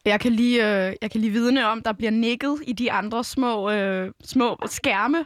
Jeg 0.05 0.21
kan 0.21 0.33
lige, 0.33 0.87
øh, 0.87 0.97
jeg 1.03 1.11
kan 1.11 1.21
lige 1.21 1.33
vidne 1.33 1.67
om, 1.67 1.83
der 1.83 1.93
bliver 1.93 2.11
nikket 2.11 2.59
i 2.67 2.73
de 2.73 2.93
andre 2.93 3.25
små, 3.25 3.71
øh, 3.71 4.11
små 4.25 4.57
skærme 4.67 5.25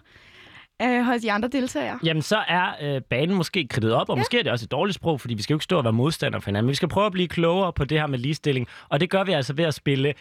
øh, 0.82 1.04
hos 1.04 1.20
de 1.20 1.32
andre 1.32 1.48
deltagere. 1.48 1.98
Jamen, 2.04 2.22
så 2.22 2.44
er 2.48 2.66
øh, 2.82 3.02
banen 3.10 3.36
måske 3.36 3.68
kridtet 3.68 3.92
op, 3.92 4.08
og 4.08 4.16
ja. 4.16 4.20
måske 4.20 4.38
er 4.38 4.42
det 4.42 4.52
også 4.52 4.64
et 4.64 4.70
dårligt 4.70 4.94
sprog, 4.94 5.20
fordi 5.20 5.34
vi 5.34 5.42
skal 5.42 5.54
jo 5.54 5.56
ikke 5.56 5.64
stå 5.64 5.78
og 5.78 5.84
være 5.84 5.92
modstandere 5.92 6.40
for 6.40 6.50
hinanden. 6.50 6.66
Men 6.66 6.70
vi 6.70 6.74
skal 6.74 6.88
prøve 6.88 7.06
at 7.06 7.12
blive 7.12 7.28
klogere 7.28 7.72
på 7.72 7.84
det 7.84 8.00
her 8.00 8.06
med 8.06 8.18
ligestilling, 8.18 8.66
og 8.88 9.00
det 9.00 9.10
gør 9.10 9.24
vi 9.24 9.32
altså 9.32 9.52
ved 9.52 9.64
at 9.64 9.74
spille 9.74 10.14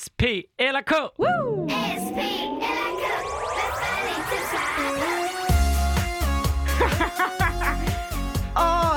SP 0.00 0.22
eller 0.58 0.80
K. 0.86 0.92
Woo! 1.18 1.68
SP 2.02 2.18
eller 2.18 2.81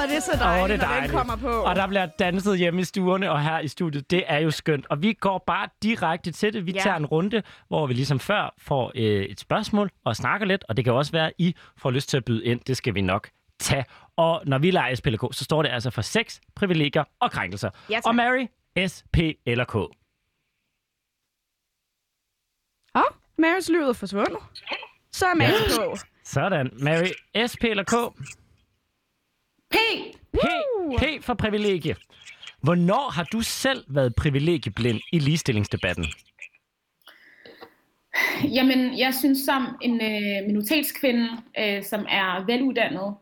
K. 0.05 0.09
det 0.09 0.17
er 0.17 0.21
så 0.21 0.37
dejligt, 0.39 0.63
oh, 0.63 0.69
det 0.69 0.83
er 0.83 0.87
dejligt, 0.87 1.13
kommer 1.13 1.35
på. 1.35 1.49
Og 1.49 1.75
der 1.75 1.87
bliver 1.87 2.05
danset 2.19 2.57
hjemme 2.57 2.81
i 2.81 2.83
stuerne 2.83 3.31
og 3.31 3.43
her 3.43 3.59
i 3.59 3.67
studiet. 3.67 4.11
Det 4.11 4.23
er 4.27 4.37
jo 4.37 4.51
skønt. 4.51 4.85
Og 4.89 5.01
vi 5.01 5.13
går 5.13 5.43
bare 5.47 5.69
direkte 5.83 6.31
til 6.31 6.53
det. 6.53 6.65
Vi 6.65 6.71
ja. 6.71 6.79
tager 6.79 6.95
en 6.95 7.05
runde, 7.05 7.43
hvor 7.67 7.87
vi 7.87 7.93
ligesom 7.93 8.19
før 8.19 8.53
får 8.57 8.91
øh, 8.95 9.03
et 9.03 9.39
spørgsmål 9.39 9.91
og 10.03 10.15
snakker 10.15 10.47
lidt. 10.47 10.65
Og 10.69 10.77
det 10.77 10.85
kan 10.85 10.93
også 10.93 11.11
være, 11.11 11.27
at 11.27 11.33
I 11.37 11.55
får 11.77 11.91
lyst 11.91 12.09
til 12.09 12.17
at 12.17 12.25
byde 12.25 12.45
ind. 12.45 12.59
Det 12.67 12.77
skal 12.77 12.95
vi 12.95 13.01
nok 13.01 13.29
tage. 13.59 13.85
Og 14.17 14.41
når 14.45 14.57
vi 14.57 14.71
leger 14.71 14.95
SPLK, 14.95 15.21
så 15.31 15.43
står 15.43 15.61
det 15.61 15.69
altså 15.69 15.89
for 15.89 16.01
sex, 16.01 16.39
privilegier 16.55 17.03
og 17.19 17.31
krænkelser. 17.31 17.69
Ja, 17.89 17.99
og 18.05 18.15
Mary, 18.15 18.47
S, 18.87 19.05
P 19.13 19.17
eller 19.45 19.65
K. 19.65 19.75
Åh, 22.95 23.01
oh, 23.01 23.15
Marys 23.37 23.69
lyd 23.69 23.81
er 23.81 23.93
forsvundet. 23.93 24.37
Så 25.11 25.25
er 25.25 25.35
Mary 25.35 25.49
ja. 25.49 25.77
på. 25.77 25.97
Sådan. 26.23 26.69
Mary, 26.73 27.07
S, 27.47 27.57
P 27.61 27.63
eller 27.63 27.83
K? 27.83 27.93
P! 29.75 29.77
P! 30.33 30.45
P 30.97 31.23
for 31.23 31.33
privilegie. 31.33 31.95
Hvornår 32.61 33.11
har 33.11 33.23
du 33.23 33.41
selv 33.41 33.83
været 33.87 34.15
privilegieblind 34.15 34.99
i 35.11 35.19
ligestillingsdebatten? 35.19 36.05
Jamen, 38.43 38.99
jeg 38.99 39.13
synes 39.13 39.37
som 39.39 39.67
en 39.81 40.01
øh, 40.01 40.47
minoritetskvinde, 40.47 41.29
øh, 41.59 41.83
som 41.83 42.05
er 42.09 42.45
veluddannet, 42.45 43.15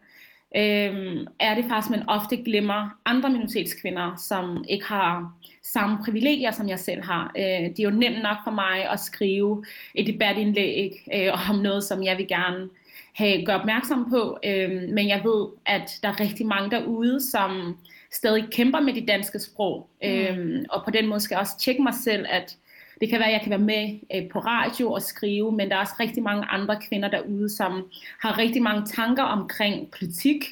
øh, 0.56 1.26
er 1.40 1.56
det 1.56 1.66
faktisk, 1.70 1.90
man 1.90 2.10
ofte 2.10 2.38
glemmer 2.38 2.90
andre 3.06 3.30
minoritetskvinder, 3.30 4.16
som 4.16 4.66
ikke 4.70 4.86
har 4.86 5.34
samme 5.64 5.98
privilegier, 6.06 6.52
som 6.52 6.70
jeg 6.70 6.80
selv 6.80 7.04
har. 7.04 7.32
Øh, 7.38 7.70
det 7.70 7.80
er 7.80 7.84
jo 7.84 7.90
nemt 7.90 8.22
nok 8.24 8.38
for 8.44 8.52
mig 8.52 8.90
at 8.90 9.00
skrive 9.00 9.66
et 9.96 10.08
debatindlæg 10.08 10.92
øh, 11.16 11.50
om 11.50 11.56
noget, 11.56 11.84
som 11.84 12.04
jeg 12.04 12.18
vil 12.18 12.28
gerne 12.28 12.70
have, 13.14 13.46
gøre 13.46 13.60
opmærksom 13.60 14.10
på. 14.10 14.40
Øh, 14.46 14.72
men 14.90 15.08
jeg 15.08 15.22
ved, 15.24 15.48
at 15.66 16.00
der 16.04 16.10
er 16.10 16.20
rigtig 16.20 16.46
mange 16.46 16.72
derude, 16.72 17.22
som 17.32 17.78
stadig 18.12 18.46
kæmper 18.52 18.80
med 18.80 18.94
det 18.94 19.08
danske 19.08 19.40
sprog. 19.40 19.90
Mm. 20.04 20.10
Øh, 20.10 20.66
og 20.70 20.84
på 20.86 20.92
den 20.92 21.08
måde 21.08 21.20
skal 21.20 21.36
jeg 21.36 21.42
også 21.42 21.60
tjekke 21.60 21.84
mig 21.84 21.94
selv, 21.94 22.26
at 22.30 22.58
det 23.02 23.10
kan 23.10 23.20
være, 23.20 23.28
at 23.28 23.34
jeg 23.34 23.42
kan 23.42 23.50
være 23.50 23.60
med 23.60 24.00
øh, 24.16 24.30
på 24.32 24.40
radio 24.40 24.92
og 24.92 25.02
skrive, 25.02 25.52
men 25.52 25.70
der 25.70 25.76
er 25.76 25.80
også 25.80 25.94
rigtig 26.00 26.24
mange 26.24 26.46
andre 26.46 26.82
kvinder 26.90 27.10
derude, 27.10 27.50
som 27.50 27.88
har 28.20 28.38
rigtig 28.38 28.62
mange 28.62 28.86
tanker 28.86 29.24
omkring 29.24 29.92
politik, 29.92 30.46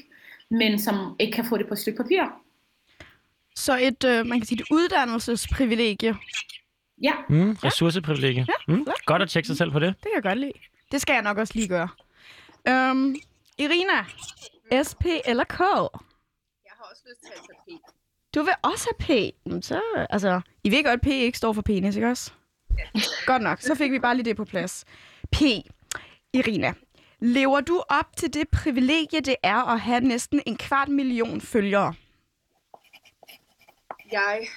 men 0.49 0.79
som 0.79 1.15
ikke 1.19 1.33
kan 1.33 1.45
få 1.45 1.57
det 1.57 1.67
på 1.67 1.73
et 1.73 1.79
stykke 1.79 1.97
papir. 1.97 2.23
Så 3.55 3.77
et, 3.77 4.03
øh, 4.03 4.25
man 4.25 4.39
kan 4.39 4.47
sige, 4.47 4.61
et 4.61 4.67
uddannelsesprivilegie. 4.71 6.15
Ja. 7.01 7.13
Mm, 7.29 7.51
ressourceprivilegie. 7.63 8.45
Ja, 8.47 8.73
mm, 8.73 8.87
godt 9.05 9.21
at 9.21 9.29
tjekke 9.29 9.47
sig 9.47 9.57
selv 9.57 9.71
på 9.71 9.79
det. 9.79 9.87
Det 9.87 10.03
kan 10.03 10.11
jeg 10.15 10.23
godt 10.23 10.39
lide. 10.39 10.53
Det 10.91 11.01
skal 11.01 11.13
jeg 11.13 11.21
nok 11.21 11.37
også 11.37 11.53
lige 11.55 11.67
gøre. 11.67 11.87
Um, 12.69 13.15
Irina, 13.57 14.05
SP 14.87 15.05
eller 15.25 15.43
K? 15.43 15.59
Jeg 15.59 16.73
har 16.77 16.85
også 16.91 17.03
lyst 17.09 17.21
til 17.21 17.31
at 17.35 17.41
tage 17.47 17.79
P. 17.79 17.81
Du 18.35 18.43
vil 18.43 18.53
også 18.61 18.87
have 18.89 19.31
P? 19.31 19.35
Så, 19.63 19.81
altså, 20.09 20.41
I 20.63 20.71
ved 20.71 20.83
godt, 20.83 20.93
at 20.93 21.01
P 21.01 21.07
ikke 21.07 21.37
står 21.37 21.53
for 21.53 21.61
penis, 21.61 21.95
ikke 21.95 22.07
også? 22.07 22.31
Ja. 22.77 22.99
Godt 23.25 23.41
nok, 23.41 23.61
så 23.61 23.75
fik 23.75 23.91
vi 23.91 23.99
bare 23.99 24.15
lige 24.15 24.25
det 24.25 24.37
på 24.37 24.45
plads. 24.45 24.85
P. 25.31 25.41
Irina, 26.33 26.73
lever 27.19 27.61
du 27.61 27.83
op 27.89 28.15
til 28.17 28.33
det 28.33 28.49
privilegie, 28.49 29.21
det 29.21 29.35
er 29.43 29.73
at 29.73 29.79
have 29.79 29.99
næsten 29.99 30.41
en 30.45 30.57
kvart 30.57 30.87
million 30.89 31.41
følgere? 31.41 31.93
Jeg 34.11 34.47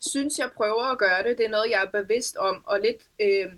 synes, 0.00 0.38
jeg 0.38 0.50
prøver 0.56 0.82
at 0.82 0.98
gøre 0.98 1.22
det. 1.22 1.38
Det 1.38 1.46
er 1.46 1.50
noget, 1.50 1.70
jeg 1.70 1.82
er 1.82 2.02
bevidst 2.02 2.36
om, 2.36 2.64
og 2.66 2.80
lidt 2.80 3.02
øh, 3.20 3.52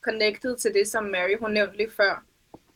connected 0.00 0.56
til 0.56 0.74
det, 0.74 0.88
som 0.88 1.04
Mary 1.04 1.38
hun 1.40 1.52
nævnte 1.52 1.76
lige 1.76 1.90
før. 1.90 2.24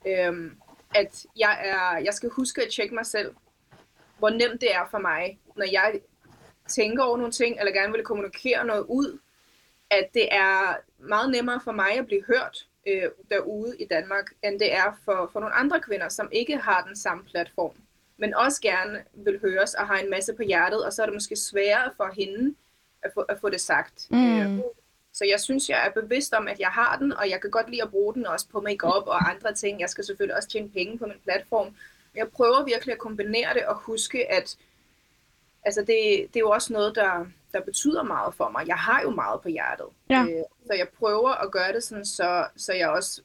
Øh, 0.06 0.50
at 0.94 1.26
jeg, 1.36 1.58
er, 1.64 1.98
jeg 1.98 2.14
skal 2.14 2.28
huske 2.28 2.62
at 2.62 2.72
tjekke 2.72 2.94
mig 2.94 3.06
selv, 3.06 3.34
hvor 4.18 4.30
nemt 4.30 4.60
det 4.60 4.74
er 4.74 4.88
for 4.90 4.98
mig, 4.98 5.38
når 5.56 5.66
jeg 5.72 6.00
tænker 6.68 7.02
over 7.02 7.16
nogle 7.16 7.32
ting, 7.32 7.58
eller 7.58 7.72
gerne 7.72 7.92
vil 7.92 8.04
kommunikere 8.04 8.64
noget 8.66 8.86
ud, 8.88 9.18
at 9.90 10.08
det 10.14 10.28
er 10.34 10.76
meget 10.98 11.30
nemmere 11.30 11.60
for 11.64 11.72
mig 11.72 11.98
at 11.98 12.06
blive 12.06 12.24
hørt 12.26 12.66
øh, 12.86 13.10
derude 13.30 13.76
i 13.78 13.86
Danmark, 13.90 14.32
end 14.44 14.60
det 14.60 14.74
er 14.74 15.00
for, 15.04 15.30
for 15.32 15.40
nogle 15.40 15.54
andre 15.54 15.80
kvinder, 15.80 16.08
som 16.08 16.28
ikke 16.32 16.56
har 16.56 16.84
den 16.86 16.96
samme 16.96 17.24
platform, 17.24 17.74
men 18.16 18.34
også 18.34 18.60
gerne 18.62 19.02
vil 19.14 19.40
høres 19.40 19.74
og 19.74 19.86
har 19.86 19.98
en 19.98 20.10
masse 20.10 20.34
på 20.34 20.42
hjertet, 20.42 20.84
og 20.84 20.92
så 20.92 21.02
er 21.02 21.06
det 21.06 21.14
måske 21.14 21.36
sværere 21.36 21.92
for 21.96 22.10
hende 22.16 22.54
at 23.02 23.10
få, 23.14 23.20
at 23.20 23.40
få 23.40 23.48
det 23.48 23.60
sagt. 23.60 24.06
Mm. 24.10 24.40
Øh, 24.40 24.60
så 25.12 25.24
jeg 25.24 25.40
synes, 25.40 25.68
jeg 25.68 25.86
er 25.86 26.00
bevidst 26.00 26.34
om, 26.34 26.48
at 26.48 26.60
jeg 26.60 26.68
har 26.68 26.96
den, 26.96 27.12
og 27.12 27.30
jeg 27.30 27.40
kan 27.40 27.50
godt 27.50 27.70
lide 27.70 27.82
at 27.82 27.90
bruge 27.90 28.14
den 28.14 28.26
også 28.26 28.46
på 28.48 28.60
makeup 28.60 29.06
og 29.06 29.30
andre 29.30 29.54
ting. 29.54 29.80
Jeg 29.80 29.88
skal 29.88 30.04
selvfølgelig 30.04 30.36
også 30.36 30.48
tjene 30.48 30.68
penge 30.68 30.98
på 30.98 31.06
min 31.06 31.20
platform. 31.24 31.74
Jeg 32.14 32.28
prøver 32.28 32.64
virkelig 32.64 32.92
at 32.92 32.98
kombinere 32.98 33.54
det 33.54 33.66
og 33.66 33.76
huske, 33.76 34.32
at 34.32 34.56
altså 35.64 35.80
det, 35.80 35.88
det 36.28 36.36
er 36.36 36.40
jo 36.40 36.50
også 36.50 36.72
noget, 36.72 36.94
der, 36.94 37.26
der 37.52 37.60
betyder 37.60 38.02
meget 38.02 38.34
for 38.34 38.48
mig. 38.48 38.68
Jeg 38.68 38.76
har 38.76 39.02
jo 39.02 39.10
meget 39.10 39.40
på 39.40 39.48
hjertet. 39.48 39.86
Ja. 40.10 40.22
Øh, 40.22 40.44
så 40.66 40.74
jeg 40.74 40.88
prøver 40.98 41.30
at 41.30 41.50
gøre 41.50 41.72
det 41.72 41.82
sådan, 41.82 42.04
så, 42.04 42.46
så 42.56 42.72
jeg 42.72 42.88
også 42.88 43.22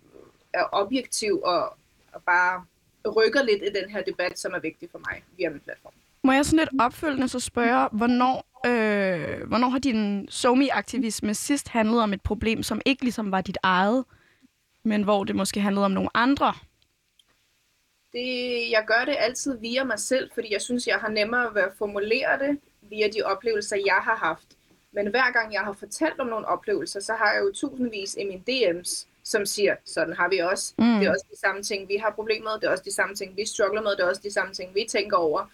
er 0.53 0.63
objektiv 0.71 1.41
og, 1.43 1.77
og 2.13 2.21
bare 2.25 2.65
rykker 3.15 3.43
lidt 3.43 3.63
i 3.63 3.81
den 3.81 3.89
her 3.89 4.03
debat, 4.03 4.39
som 4.39 4.53
er 4.53 4.59
vigtig 4.59 4.89
for 4.91 4.97
mig 4.97 5.23
via 5.37 5.49
min 5.49 5.59
platform. 5.59 5.93
Må 6.23 6.31
jeg 6.31 6.45
sådan 6.45 6.59
lidt 6.59 6.81
opfølgende 6.81 7.29
så 7.29 7.39
spørge, 7.39 7.89
hvornår, 7.91 8.45
øh, 8.65 9.47
hvornår 9.47 9.69
har 9.69 9.79
din 9.79 10.27
somi-aktivisme 10.29 11.33
sidst 11.33 11.67
handlet 11.67 12.01
om 12.01 12.13
et 12.13 12.21
problem, 12.21 12.63
som 12.63 12.81
ikke 12.85 13.03
ligesom 13.03 13.31
var 13.31 13.41
dit 13.41 13.57
eget, 13.63 14.05
men 14.83 15.03
hvor 15.03 15.23
det 15.23 15.35
måske 15.35 15.59
handlede 15.59 15.85
om 15.85 15.91
nogle 15.91 16.09
andre? 16.13 16.53
Det, 18.13 18.71
jeg 18.71 18.83
gør 18.87 19.05
det 19.05 19.15
altid 19.19 19.57
via 19.59 19.83
mig 19.83 19.99
selv, 19.99 20.31
fordi 20.33 20.53
jeg 20.53 20.61
synes, 20.61 20.87
jeg 20.87 20.97
har 20.97 21.09
nemmere 21.09 21.53
ved 21.53 21.61
at 21.61 21.71
formulere 21.77 22.39
det 22.39 22.59
via 22.81 23.07
de 23.07 23.21
oplevelser, 23.21 23.77
jeg 23.85 23.99
har 24.01 24.15
haft. 24.15 24.47
Men 24.91 25.07
hver 25.07 25.31
gang 25.31 25.53
jeg 25.53 25.61
har 25.61 25.73
fortalt 25.73 26.19
om 26.19 26.27
nogle 26.27 26.47
oplevelser, 26.47 26.99
så 26.99 27.13
har 27.13 27.33
jeg 27.33 27.41
jo 27.41 27.51
tusindvis 27.51 28.15
i 28.19 28.25
mine 28.25 28.43
DM's, 28.49 29.07
som 29.23 29.45
siger, 29.45 29.75
sådan 29.85 30.13
har 30.13 30.29
vi 30.29 30.37
også. 30.37 30.73
Mm. 30.77 30.85
Det 30.85 31.07
er 31.07 31.11
også 31.11 31.25
de 31.31 31.39
samme 31.39 31.63
ting, 31.63 31.89
vi 31.89 31.97
har 31.97 32.11
problemer 32.11 32.51
med. 32.51 32.59
Det 32.61 32.67
er 32.67 32.71
også 32.71 32.83
de 32.83 32.93
samme 32.95 33.15
ting, 33.15 33.37
vi 33.37 33.45
struggler 33.45 33.81
med. 33.81 33.91
Det 33.91 33.99
er 33.99 34.09
også 34.09 34.21
de 34.23 34.33
samme 34.33 34.53
ting, 34.53 34.75
vi 34.75 34.85
tænker 34.89 35.17
over. 35.17 35.49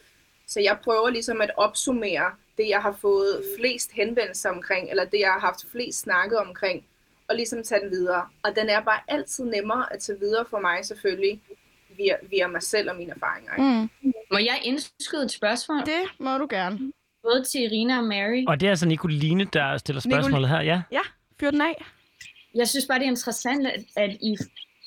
Så 0.48 0.60
jeg 0.60 0.78
prøver 0.84 1.10
ligesom 1.10 1.42
at 1.42 1.52
opsummere 1.58 2.32
det, 2.58 2.70
jeg 2.70 2.82
har 2.82 2.98
fået 3.02 3.44
flest 3.60 3.92
henvendelser 3.92 4.50
omkring, 4.50 4.90
eller 4.90 5.06
det, 5.06 5.20
jeg 5.20 5.32
har 5.32 5.40
haft 5.40 5.66
flest 5.72 6.00
snakket 6.00 6.38
omkring, 6.40 6.86
og 7.28 7.36
ligesom 7.36 7.64
tage 7.64 7.82
den 7.82 7.92
videre. 7.92 8.28
Og 8.44 8.56
den 8.56 8.70
er 8.70 8.82
bare 8.82 9.00
altid 9.08 9.46
nemmere 9.46 9.94
at 9.94 10.00
tage 10.00 10.20
videre 10.20 10.46
for 10.50 10.60
mig 10.60 10.86
selvfølgelig, 10.86 11.42
via, 11.98 12.16
via 12.30 12.48
mig 12.48 12.64
selv 12.64 12.90
og 12.90 12.96
mine 12.96 13.12
erfaringer. 13.12 13.58
Mm. 13.58 13.90
Må 14.32 14.38
jeg 14.38 14.60
indskyde 14.64 15.24
et 15.24 15.32
spørgsmål? 15.32 15.80
Det 15.80 16.02
må 16.20 16.38
du 16.38 16.48
gerne. 16.50 16.80
Både 17.24 17.44
til 17.44 17.62
Irina 17.62 17.98
og 17.98 18.04
Mary. 18.04 18.44
Og 18.48 18.60
det 18.60 18.66
er 18.66 18.70
altså 18.70 18.88
Nicoline, 18.88 19.46
der 19.54 19.78
stiller 19.78 20.02
spørgsmålet 20.02 20.50
her, 20.50 20.62
ja? 20.62 20.82
Ja, 20.92 21.02
fyr 21.40 21.52
den 21.52 21.62
af. 21.62 21.86
Jeg 22.56 22.68
synes 22.68 22.86
bare, 22.88 23.00
det 23.00 23.06
er 23.06 23.10
interessant, 23.10 23.68
at, 23.68 23.84
at 23.96 24.18
I 24.22 24.38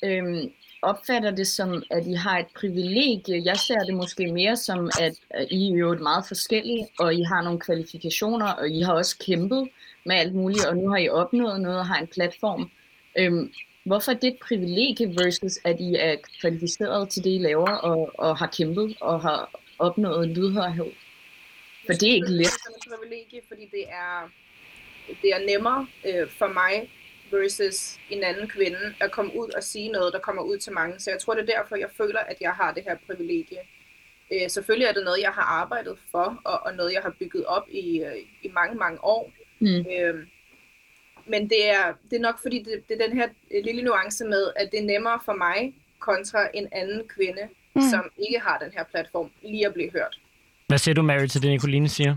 øhm, 0.03 0.51
opfatter 0.81 1.31
det 1.31 1.47
som, 1.47 1.83
at 1.91 2.07
I 2.07 2.13
har 2.13 2.39
et 2.39 2.47
privilegie. 2.55 3.41
Jeg 3.45 3.57
ser 3.57 3.79
det 3.79 3.95
måske 3.95 4.31
mere 4.33 4.55
som, 4.55 4.89
at 4.99 5.13
I 5.51 5.71
er 5.71 5.77
jo 5.77 5.97
meget 5.97 6.25
forskellige, 6.27 6.87
og 6.99 7.15
I 7.15 7.21
har 7.21 7.41
nogle 7.41 7.59
kvalifikationer, 7.59 8.53
og 8.53 8.69
I 8.69 8.81
har 8.81 8.93
også 8.93 9.17
kæmpet 9.17 9.69
med 10.05 10.15
alt 10.15 10.35
muligt, 10.35 10.65
og 10.65 10.77
nu 10.77 10.89
har 10.89 10.97
I 10.97 11.09
opnået 11.09 11.61
noget 11.61 11.79
og 11.79 11.87
har 11.87 11.97
en 11.97 12.07
platform. 12.07 12.71
Øhm, 13.19 13.53
hvorfor 13.83 14.11
er 14.11 14.15
det 14.15 14.27
et 14.27 14.39
privilegie 14.47 15.07
versus, 15.07 15.59
at 15.63 15.79
I 15.79 15.95
er 15.95 16.15
kvalificeret 16.41 17.09
til 17.09 17.23
det, 17.23 17.29
I 17.29 17.37
laver, 17.37 17.71
og, 17.71 18.11
og 18.17 18.37
har 18.37 18.47
kæmpet 18.47 18.97
og 19.01 19.21
har 19.21 19.59
opnået 19.79 20.27
lydhørhed? 20.27 20.91
For 21.85 21.93
det 21.93 22.09
er 22.09 22.13
ikke 22.13 22.31
let. 22.31 22.45
Det 22.45 22.45
er 22.45 22.91
et 22.91 22.99
privilegie, 22.99 23.41
fordi 23.47 23.65
det 23.71 23.83
er, 23.89 24.29
det 25.21 25.29
er 25.33 25.45
nemmere 25.47 25.87
øh, 26.05 26.29
for 26.37 26.47
mig 26.47 26.89
versus 27.31 27.99
en 28.09 28.23
anden 28.23 28.47
kvinde 28.47 28.93
at 29.01 29.11
komme 29.11 29.31
ud 29.39 29.49
og 29.57 29.63
sige 29.63 29.89
noget, 29.89 30.13
der 30.13 30.19
kommer 30.19 30.41
ud 30.41 30.57
til 30.57 30.73
mange. 30.73 30.99
Så 30.99 31.11
jeg 31.11 31.19
tror, 31.19 31.33
det 31.33 31.41
er 31.41 31.55
derfor, 31.55 31.75
jeg 31.75 31.89
føler, 31.97 32.19
at 32.19 32.37
jeg 32.41 32.51
har 32.51 32.73
det 32.73 32.83
her 32.83 32.97
privilegie. 33.07 33.59
Øh, 34.33 34.49
selvfølgelig 34.49 34.87
er 34.87 34.93
det 34.93 35.03
noget, 35.03 35.21
jeg 35.21 35.31
har 35.31 35.41
arbejdet 35.61 35.97
for, 36.11 36.41
og, 36.45 36.59
og 36.65 36.75
noget, 36.75 36.93
jeg 36.93 37.01
har 37.01 37.15
bygget 37.19 37.45
op 37.45 37.69
i, 37.69 37.99
øh, 37.99 38.17
i 38.43 38.49
mange, 38.53 38.75
mange 38.75 39.03
år. 39.03 39.31
Mm. 39.59 39.85
Øh, 39.93 40.27
men 41.27 41.49
det 41.49 41.69
er, 41.69 41.93
det 42.09 42.15
er 42.17 42.21
nok 42.21 42.41
fordi, 42.41 42.57
det, 42.59 42.83
det 42.87 43.01
er 43.01 43.07
den 43.07 43.17
her 43.17 43.27
øh, 43.51 43.63
lille 43.63 43.81
nuance 43.81 44.25
med, 44.25 44.51
at 44.55 44.69
det 44.71 44.79
er 44.79 44.85
nemmere 44.85 45.19
for 45.25 45.33
mig 45.33 45.73
kontra 45.99 46.47
en 46.53 46.67
anden 46.71 47.07
kvinde, 47.07 47.43
mm. 47.75 47.81
som 47.81 48.11
ikke 48.17 48.39
har 48.39 48.57
den 48.57 48.71
her 48.71 48.83
platform, 48.83 49.31
lige 49.43 49.67
at 49.67 49.73
blive 49.73 49.91
hørt. 49.91 50.19
Hvad 50.67 50.77
siger 50.77 50.95
du, 50.95 51.01
Mary, 51.01 51.27
til 51.27 51.41
det, 51.41 51.51
Nicoline 51.51 51.89
siger? 51.89 52.15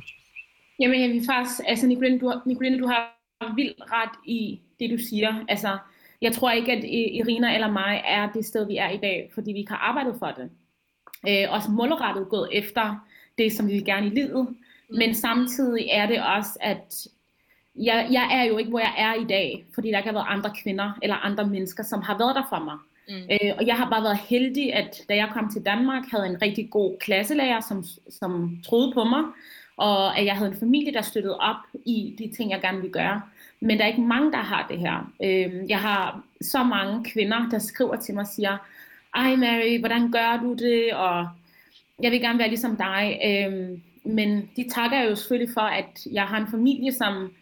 Jamen, 0.81 1.01
jeg 1.01 1.11
vil 1.11 1.23
faktisk, 1.27 1.61
altså 1.67 1.87
Nicoline, 1.87 2.21
du 2.21 2.29
har, 2.29 2.43
Nicoline, 2.47 2.79
du 2.79 2.87
har 2.87 3.21
vildt 3.57 3.81
ret 3.81 4.17
i 4.27 4.61
det, 4.81 4.91
du 4.91 4.99
siger. 4.99 5.45
Altså, 5.49 5.79
jeg 6.21 6.33
tror 6.33 6.51
ikke, 6.51 6.73
at 6.73 6.85
Irina 6.85 7.55
eller 7.55 7.71
mig 7.71 8.03
er 8.07 8.33
det 8.33 8.45
sted, 8.45 8.67
vi 8.67 8.77
er 8.77 8.91
i 8.91 8.97
dag, 8.97 9.31
fordi 9.35 9.53
vi 9.53 9.59
ikke 9.59 9.73
har 9.73 9.79
arbejdet 9.79 10.15
for 10.19 10.27
det. 10.27 10.51
Øh, 11.29 11.53
også 11.55 11.71
målrettet 11.71 12.29
gået 12.29 12.49
efter 12.53 13.07
det, 13.39 13.53
som 13.53 13.69
vi 13.69 13.73
vil 13.73 13.85
gerne 13.85 14.07
i 14.07 14.11
livet. 14.11 14.49
Mm. 14.49 14.97
Men 14.99 15.15
samtidig 15.15 15.89
er 15.93 16.07
det 16.07 16.23
også, 16.37 16.59
at 16.61 17.07
jeg, 17.75 18.09
jeg 18.11 18.29
er 18.33 18.45
jo 18.45 18.59
ikke, 18.59 18.71
hvor 18.71 18.79
jeg 18.79 18.95
er 18.99 19.15
i 19.15 19.25
dag, 19.25 19.65
fordi 19.75 19.91
der 19.91 19.99
ikke 19.99 20.09
har 20.09 20.15
været 20.15 20.27
andre 20.29 20.53
kvinder 20.63 20.99
eller 21.03 21.17
andre 21.17 21.47
mennesker, 21.47 21.83
som 21.83 22.03
har 22.03 22.19
været 22.19 22.37
der 22.37 22.43
for 22.49 22.65
mig. 22.65 22.77
Mm. 23.09 23.31
Øh, 23.31 23.57
og 23.59 23.67
jeg 23.67 23.77
har 23.77 23.91
bare 23.91 24.03
været 24.03 24.19
heldig, 24.19 24.75
at 24.75 25.03
da 25.09 25.17
jeg 25.17 25.31
kom 25.33 25.51
til 25.53 25.63
Danmark, 25.67 26.05
havde 26.11 26.27
en 26.27 26.43
rigtig 26.43 26.71
god 26.71 26.97
klasselærer, 27.01 27.61
som, 27.61 27.85
som 28.11 28.59
troede 28.67 28.93
på 28.93 29.05
mig, 29.05 29.25
og 29.77 30.19
at 30.19 30.25
jeg 30.25 30.37
havde 30.37 30.51
en 30.51 30.59
familie, 30.59 30.93
der 30.93 31.03
støttede 31.03 31.39
op 31.39 31.57
i 31.85 32.17
de 32.19 32.37
ting, 32.37 32.51
jeg 32.51 32.61
gerne 32.61 32.79
ville 32.79 32.93
gøre. 32.93 33.23
Men 33.61 33.79
der 33.79 33.85
er 33.85 33.89
ikke 33.89 34.01
mange, 34.01 34.33
der 34.33 34.39
har 34.39 34.67
det 34.71 34.79
her. 34.79 35.13
Øh, 35.23 35.71
jeg 35.71 35.79
har 35.81 36.23
så 36.41 36.63
mange 36.63 37.05
kvinder, 37.05 37.49
der 37.49 37.59
skriver 37.59 37.97
til 37.97 38.15
mig 38.15 38.21
og 38.21 38.27
siger, 38.27 38.57
ej 39.15 39.37
Mary, 39.37 39.79
hvordan 39.79 40.13
gør 40.13 40.41
du 40.43 40.55
det? 40.55 40.93
Og 40.93 41.29
jeg 42.03 42.13
vil 42.13 42.21
gerne 42.21 42.39
være 42.39 42.49
ligesom 42.49 42.77
dig. 42.77 43.21
Øh, 43.25 43.79
men 44.05 44.51
de 44.57 44.69
takker 44.75 45.03
jo 45.03 45.15
selvfølgelig 45.15 45.55
for, 45.55 45.61
at 45.61 46.07
jeg 46.13 46.23
har 46.23 46.41
en 46.41 46.51
familie, 46.51 46.93
som 46.93 47.33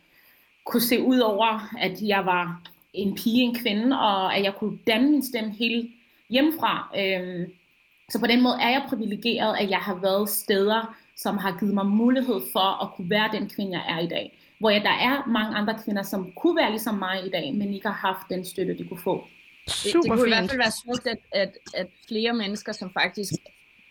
kunne 0.66 0.80
se 0.80 1.02
ud 1.02 1.18
over, 1.18 1.76
at 1.78 2.02
jeg 2.02 2.26
var 2.26 2.62
en 2.92 3.14
pige, 3.14 3.42
en 3.42 3.54
kvinde, 3.54 4.00
og 4.00 4.36
at 4.36 4.44
jeg 4.44 4.54
kunne 4.54 4.78
danne 4.86 5.10
min 5.10 5.22
stemme 5.22 5.50
helt 5.50 5.90
hjemmefra. 6.30 6.90
Øhm, 6.98 7.52
så 8.10 8.20
på 8.20 8.26
den 8.26 8.42
måde 8.42 8.58
er 8.60 8.68
jeg 8.68 8.84
privilegeret, 8.88 9.56
at 9.60 9.70
jeg 9.70 9.78
har 9.78 9.94
været 9.94 10.28
steder, 10.28 10.96
som 11.16 11.38
har 11.38 11.56
givet 11.60 11.74
mig 11.74 11.86
mulighed 11.86 12.40
for 12.52 12.84
at 12.84 12.90
kunne 12.96 13.10
være 13.10 13.28
den 13.32 13.48
kvinde, 13.48 13.72
jeg 13.72 13.96
er 13.96 13.98
i 13.98 14.06
dag. 14.06 14.38
Hvor 14.58 14.70
jeg, 14.70 14.82
der 14.82 14.90
er 14.90 15.26
mange 15.28 15.56
andre 15.56 15.78
kvinder, 15.84 16.02
som 16.02 16.32
kunne 16.32 16.56
være 16.56 16.70
ligesom 16.70 16.94
mig 16.94 17.26
i 17.26 17.30
dag, 17.30 17.54
men 17.54 17.74
ikke 17.74 17.88
har 17.88 18.08
haft 18.08 18.28
den 18.30 18.44
støtte, 18.44 18.78
de 18.78 18.88
kunne 18.88 19.00
få. 19.00 19.24
Super 19.68 19.92
det, 19.92 20.02
det 20.02 20.10
kunne 20.10 20.18
fint. 20.18 20.26
i 20.26 20.36
hvert 20.36 20.50
fald 20.50 20.58
være 20.58 20.70
smukt, 20.84 21.06
at, 21.06 21.18
at, 21.32 21.52
at 21.74 21.86
flere 22.08 22.32
mennesker, 22.32 22.72
som 22.72 22.92
faktisk 22.92 23.32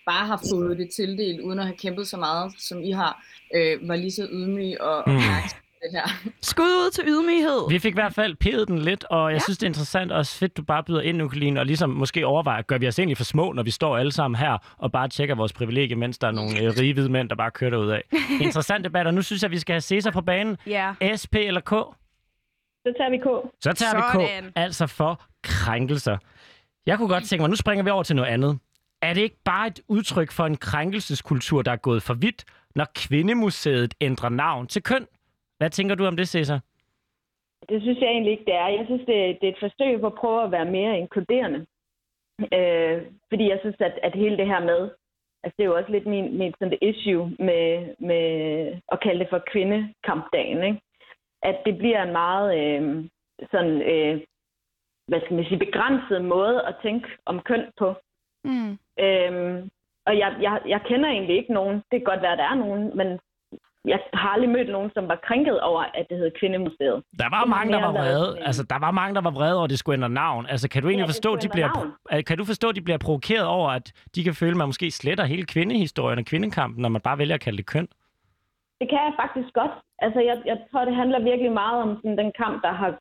bare 0.05 0.27
har 0.27 0.41
fået 0.51 0.77
det 0.77 0.89
tildelt, 0.89 1.41
uden 1.41 1.59
at 1.59 1.65
have 1.65 1.77
kæmpet 1.77 2.07
så 2.07 2.17
meget, 2.17 2.53
som 2.57 2.83
I 2.83 2.91
har, 2.91 3.23
øh, 3.55 3.87
var 3.87 3.95
lige 3.95 4.11
så 4.11 4.27
ydmyge 4.31 4.81
og, 4.81 5.03
mm. 5.07 5.15
opmærksomme 5.15 5.66
det 5.81 5.91
her. 5.91 6.31
Skud 6.41 6.63
ud 6.65 6.91
til 6.91 7.03
ydmyghed. 7.07 7.69
Vi 7.69 7.79
fik 7.79 7.91
i 7.91 7.93
hvert 7.93 8.13
fald 8.13 8.35
pædet 8.35 8.67
den 8.67 8.79
lidt, 8.79 9.03
og 9.03 9.31
jeg 9.31 9.35
ja. 9.35 9.39
synes, 9.39 9.57
det 9.57 9.63
er 9.65 9.69
interessant 9.69 10.11
og 10.11 10.25
fedt, 10.25 10.57
du 10.57 10.63
bare 10.63 10.83
byder 10.83 11.01
ind, 11.01 11.17
Nukaline, 11.17 11.59
og 11.59 11.65
ligesom 11.65 11.89
måske 11.89 12.25
overvejer, 12.25 12.61
gør 12.61 12.77
vi 12.77 12.87
os 12.87 12.99
egentlig 12.99 13.17
for 13.17 13.23
små, 13.23 13.51
når 13.53 13.63
vi 13.63 13.71
står 13.71 13.97
alle 13.97 14.11
sammen 14.11 14.37
her 14.39 14.57
og 14.77 14.91
bare 14.91 15.07
tjekker 15.07 15.35
vores 15.35 15.53
privilegie, 15.53 15.95
mens 15.95 16.17
der 16.17 16.27
er 16.27 16.31
nogle 16.31 16.61
øh, 16.61 16.73
rige 16.79 16.93
hvide 16.93 17.09
mænd, 17.09 17.29
der 17.29 17.35
bare 17.35 17.51
kører 17.51 17.69
derud 17.71 17.89
af. 17.89 18.03
Interessant 18.41 18.85
debat, 18.85 19.07
og 19.07 19.13
nu 19.13 19.21
synes 19.21 19.43
jeg, 19.43 19.51
vi 19.51 19.59
skal 19.59 19.73
have 19.73 19.81
Cæsar 19.81 20.11
på 20.11 20.21
banen. 20.21 20.57
Ja. 20.67 20.93
SP 21.21 21.35
eller 21.35 21.61
K? 21.61 21.69
Så 21.69 22.93
tager 22.97 23.09
vi 23.09 23.17
K. 23.17 23.51
Så 23.61 23.73
tager 23.73 23.91
Sådan. 23.91 24.21
vi 24.21 24.49
K, 24.49 24.51
altså 24.55 24.87
for 24.87 25.21
krænkelser. 25.43 26.17
Jeg 26.85 26.97
kunne 26.97 27.09
godt 27.09 27.23
tænke 27.23 27.41
mig, 27.41 27.49
nu 27.49 27.55
springer 27.55 27.83
vi 27.83 27.89
over 27.89 28.03
til 28.03 28.15
noget 28.15 28.29
andet. 28.29 28.59
Er 29.01 29.13
det 29.13 29.21
ikke 29.21 29.37
bare 29.45 29.67
et 29.67 29.79
udtryk 29.87 30.31
for 30.31 30.45
en 30.45 30.57
krænkelseskultur, 30.57 31.61
der 31.61 31.71
er 31.71 31.75
gået 31.75 32.03
for 32.03 32.13
vidt, 32.13 32.45
når 32.75 32.87
Kvindemuseet 32.95 33.93
ændrer 34.01 34.29
navn 34.29 34.67
til 34.67 34.83
køn? 34.83 35.07
Hvad 35.57 35.69
tænker 35.69 35.95
du 35.95 36.05
om 36.05 36.17
det, 36.17 36.27
Cæsar? 36.27 36.59
Det 37.69 37.81
synes 37.81 37.99
jeg 37.99 38.09
egentlig 38.09 38.31
ikke, 38.31 38.45
det 38.45 38.55
er. 38.55 38.67
Jeg 38.67 38.85
synes, 38.85 39.05
det, 39.05 39.37
det 39.41 39.47
er 39.47 39.53
et 39.53 39.65
forsøg 39.65 39.99
på 39.99 40.07
at 40.07 40.19
prøve 40.21 40.43
at 40.43 40.51
være 40.51 40.65
mere 40.65 40.99
inkluderende. 40.99 41.65
Øh, 42.53 43.01
fordi 43.29 43.49
jeg 43.49 43.59
synes, 43.61 43.75
at, 43.79 43.99
at 44.03 44.15
hele 44.15 44.37
det 44.37 44.47
her 44.47 44.59
med, 44.59 44.81
altså 45.43 45.55
det 45.57 45.63
er 45.63 45.71
jo 45.71 45.77
også 45.77 45.91
lidt 45.91 46.05
min, 46.05 46.37
min 46.37 46.53
sådan 46.59 46.77
issue 46.81 47.35
med, 47.39 47.95
med 47.99 48.25
at 48.91 48.99
kalde 48.99 49.19
det 49.19 49.29
for 49.29 49.43
kvindekampdagen, 49.51 50.63
ikke? 50.63 50.81
at 51.43 51.57
det 51.65 51.77
bliver 51.77 52.03
en 52.03 52.11
meget 52.11 52.47
øh, 52.59 53.05
sådan, 53.51 53.81
øh, 53.81 54.21
hvad 55.07 55.21
skal 55.21 55.35
man 55.35 55.45
sige, 55.45 55.65
begrænset 55.65 56.25
måde 56.25 56.61
at 56.61 56.75
tænke 56.83 57.07
om 57.25 57.41
køn 57.41 57.65
på. 57.77 57.93
Mm. 58.43 58.71
Øhm, 58.99 59.69
og 60.05 60.17
jeg, 60.17 60.37
jeg, 60.41 60.61
jeg 60.67 60.81
kender 60.85 61.09
egentlig 61.09 61.37
ikke 61.37 61.53
nogen, 61.53 61.75
det 61.75 61.95
kan 61.99 62.09
godt 62.11 62.21
være, 62.21 62.31
at 62.31 62.37
der 62.37 62.49
er 62.49 62.55
nogen, 62.55 62.97
men 62.97 63.19
jeg 63.87 63.99
har 64.13 64.29
aldrig 64.29 64.49
mødt 64.49 64.69
nogen, 64.69 64.91
som 64.93 65.07
var 65.07 65.19
krænket 65.27 65.59
over, 65.59 65.81
at 65.99 66.05
det 66.09 66.17
hed 66.17 66.31
Kvindemuseet. 66.39 66.97
Der 67.19 67.29
var 67.29 67.45
mange, 67.45 67.73
der 67.73 67.81
var 67.81 67.91
vrede. 67.91 68.39
Altså, 68.47 68.63
der 68.63 68.79
var 68.79 68.91
mange, 68.91 69.15
der 69.15 69.21
var 69.21 69.31
vrede 69.31 69.55
over, 69.55 69.63
at 69.63 69.69
det 69.69 69.79
skulle 69.79 69.97
ændre 69.99 70.09
navn. 70.09 70.45
Altså, 70.49 70.69
kan 70.69 70.81
du 70.81 70.87
egentlig 70.87 71.07
ja, 71.09 71.13
forstå, 71.15 71.35
de 71.35 71.49
bliver, 71.49 71.69
navn. 71.75 72.23
kan 72.23 72.37
du 72.37 72.45
forstå, 72.45 72.69
at 72.69 72.75
de 72.75 72.81
bliver 72.81 72.97
provokeret 72.97 73.45
over, 73.45 73.69
at 73.69 73.93
de 74.15 74.23
kan 74.23 74.33
føle, 74.33 74.51
at 74.51 74.57
man 74.57 74.67
måske 74.67 74.91
sletter 74.91 75.23
hele 75.23 75.45
kvindehistorien 75.45 76.19
og 76.19 76.25
kvindekampen, 76.25 76.81
når 76.81 76.89
man 76.89 77.01
bare 77.01 77.17
vælger 77.17 77.35
at 77.35 77.41
kalde 77.41 77.57
det 77.57 77.65
køn? 77.65 77.87
Det 78.79 78.89
kan 78.89 78.99
jeg 79.07 79.13
faktisk 79.23 79.53
godt. 79.53 79.71
Altså, 79.99 80.19
jeg, 80.19 80.41
jeg 80.45 80.57
tror, 80.71 80.85
det 80.85 80.95
handler 80.95 81.19
virkelig 81.19 81.51
meget 81.51 81.81
om 81.81 81.95
sådan, 81.95 82.17
den 82.17 82.31
kamp, 82.41 82.63
der 82.63 82.73
har 82.73 82.91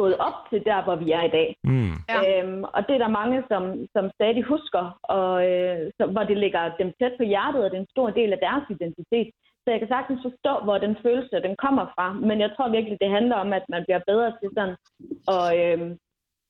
gået 0.00 0.16
op 0.28 0.38
til 0.50 0.60
der, 0.68 0.78
hvor 0.84 0.96
vi 1.02 1.08
er 1.18 1.24
i 1.26 1.34
dag. 1.38 1.48
Mm. 1.64 1.94
Ja. 2.12 2.18
Øhm, 2.26 2.62
og 2.74 2.80
det 2.86 2.94
er 2.94 3.02
der 3.04 3.18
mange, 3.20 3.38
som, 3.50 3.62
som 3.94 4.04
stadig 4.16 4.42
husker, 4.52 4.84
og 5.16 5.32
øh, 5.50 5.90
så, 5.98 6.06
hvor 6.12 6.24
det 6.30 6.38
ligger 6.44 6.62
dem 6.80 6.88
tæt 6.98 7.14
på 7.18 7.24
hjertet, 7.32 7.64
og 7.64 7.70
det 7.70 7.76
er 7.76 7.84
en 7.84 7.94
stor 7.96 8.08
del 8.10 8.30
af 8.32 8.40
deres 8.46 8.64
identitet. 8.76 9.28
Så 9.66 9.70
jeg 9.72 9.80
kan 9.80 9.88
sagtens 9.88 10.20
forstå, 10.22 10.64
hvor 10.64 10.78
den 10.78 10.96
følelse 11.02 11.42
den 11.46 11.56
kommer 11.56 11.86
fra. 11.94 12.12
Men 12.12 12.40
jeg 12.40 12.50
tror 12.56 12.68
virkelig, 12.68 12.98
det 13.00 13.10
handler 13.10 13.36
om, 13.36 13.52
at 13.52 13.64
man 13.68 13.84
bliver 13.86 14.00
bedre 14.06 14.30
til 14.40 14.48
sådan 14.56 14.76
at 15.36 15.46
øh, 15.60 15.96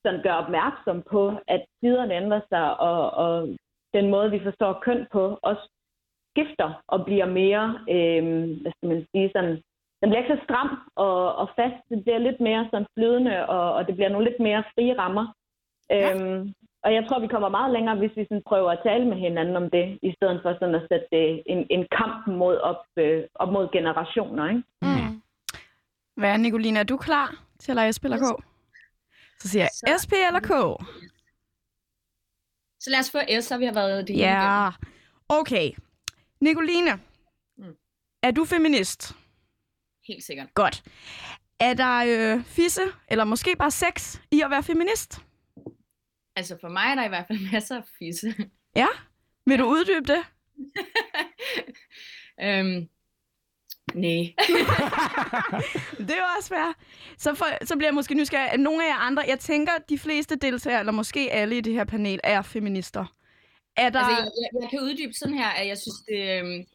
sådan 0.03 0.21
gøre 0.23 0.37
opmærksom 0.43 1.03
på, 1.11 1.23
at 1.47 1.61
tiderne 1.81 2.13
ændrer 2.15 2.41
sig, 2.49 2.79
og, 2.79 3.11
og 3.11 3.47
den 3.93 4.09
måde, 4.09 4.31
vi 4.31 4.39
forstår 4.43 4.81
køn 4.85 5.07
på, 5.11 5.39
også 5.41 5.65
skifter 6.31 6.83
og 6.87 7.05
bliver 7.05 7.25
mere, 7.25 7.65
øh, 7.95 8.23
hvad 8.61 8.71
skal 8.75 8.89
man 8.89 9.05
sige, 9.11 9.31
sådan, 9.35 9.55
den 9.99 10.09
bliver 10.09 10.23
ikke 10.23 10.35
så 10.35 10.43
stram 10.43 10.69
og, 10.95 11.35
og 11.35 11.47
fast. 11.55 11.81
Det 11.89 12.03
bliver 12.03 12.17
lidt 12.17 12.39
mere 12.39 12.67
sådan 12.71 12.87
flydende, 12.93 13.35
og, 13.47 13.73
og 13.73 13.87
det 13.87 13.95
bliver 13.95 14.09
nogle 14.09 14.29
lidt 14.29 14.39
mere 14.39 14.63
frie 14.73 14.97
rammer. 15.01 15.25
Ja. 15.89 16.15
Øhm, 16.15 16.53
og 16.83 16.93
jeg 16.93 17.03
tror, 17.07 17.19
vi 17.19 17.27
kommer 17.27 17.49
meget 17.49 17.73
længere, 17.73 17.97
hvis 17.97 18.11
vi 18.15 18.23
sådan 18.23 18.43
prøver 18.47 18.71
at 18.71 18.79
tale 18.83 19.05
med 19.05 19.17
hinanden 19.17 19.55
om 19.55 19.69
det, 19.69 19.99
i 20.01 20.11
stedet 20.17 20.39
for 20.43 20.53
sådan 20.59 20.75
at 20.75 20.81
sætte 20.89 21.07
det 21.11 21.43
en, 21.45 21.67
en 21.69 21.87
kamp 21.97 22.27
mod 22.27 22.55
op, 22.57 22.83
øh, 22.97 23.23
op 23.35 23.51
mod 23.51 23.71
generationer. 23.71 24.49
Ikke? 24.49 24.63
Mm. 24.81 25.21
Hvad 26.15 26.29
er, 26.31 26.37
Nicolina? 26.37 26.79
Er 26.79 26.83
du 26.83 26.97
klar 26.97 27.43
til 27.59 27.71
at 27.71 27.75
lege 27.75 27.93
SP 27.95 28.03
eller 28.03 28.17
K? 28.17 28.43
Så 29.39 29.47
siger 29.49 29.67
jeg 29.87 29.99
SP 30.01 30.13
eller 30.27 30.39
K? 30.39 30.51
Så 32.79 32.89
lad 32.89 32.99
os 32.99 33.11
få 33.11 33.17
S, 33.41 33.45
så 33.45 33.57
vi 33.57 33.65
har 33.65 33.73
været 33.73 34.07
det 34.07 34.17
Ja, 34.17 34.69
okay. 35.29 35.71
Nicoline, 36.41 36.91
mm. 37.57 37.75
er 38.23 38.31
du 38.31 38.45
feminist? 38.45 39.15
Helt 40.07 40.23
sikkert. 40.23 40.53
Godt. 40.53 40.83
Er 41.59 41.73
der 41.73 41.95
øh, 42.07 42.43
fisse, 42.43 42.81
eller 43.07 43.23
måske 43.23 43.55
bare 43.59 43.71
sex, 43.71 44.19
i 44.31 44.41
at 44.41 44.49
være 44.49 44.63
feminist? 44.63 45.21
Altså 46.37 46.57
for 46.61 46.69
mig 46.69 46.91
er 46.91 46.95
der 46.95 47.05
i 47.05 47.07
hvert 47.07 47.27
fald 47.27 47.39
masser 47.51 47.77
af 47.77 47.83
fisse. 47.99 48.35
Ja? 48.75 48.87
Vil 49.45 49.59
du 49.59 49.65
uddybe 49.65 50.13
det? 50.13 50.19
øhm, 52.45 52.89
nej. 53.93 54.33
det 56.07 56.15
er 56.17 56.37
også 56.37 56.49
fair. 56.49 56.73
Så, 57.17 57.35
for, 57.35 57.65
så 57.65 57.75
bliver 57.75 57.87
jeg 57.87 57.93
måske 57.93 58.13
nysgerrig. 58.13 58.59
Nogle 58.59 58.85
af 58.85 58.89
jer 58.89 58.95
andre, 58.95 59.23
jeg 59.27 59.39
tænker, 59.39 59.71
de 59.89 59.99
fleste 59.99 60.35
deltagere, 60.35 60.79
eller 60.79 60.91
måske 60.91 61.31
alle 61.31 61.57
i 61.57 61.61
det 61.61 61.73
her 61.73 61.83
panel, 61.83 62.19
er 62.23 62.41
feminister. 62.41 63.15
Er 63.77 63.89
der... 63.89 63.99
altså, 63.99 64.23
jeg, 64.23 64.61
jeg 64.61 64.69
kan 64.69 64.81
uddybe 64.81 65.13
sådan 65.13 65.37
her, 65.37 65.49
at 65.49 65.67
jeg 65.67 65.77
synes, 65.77 65.97
det, 66.07 66.39
øhm, 66.39 66.65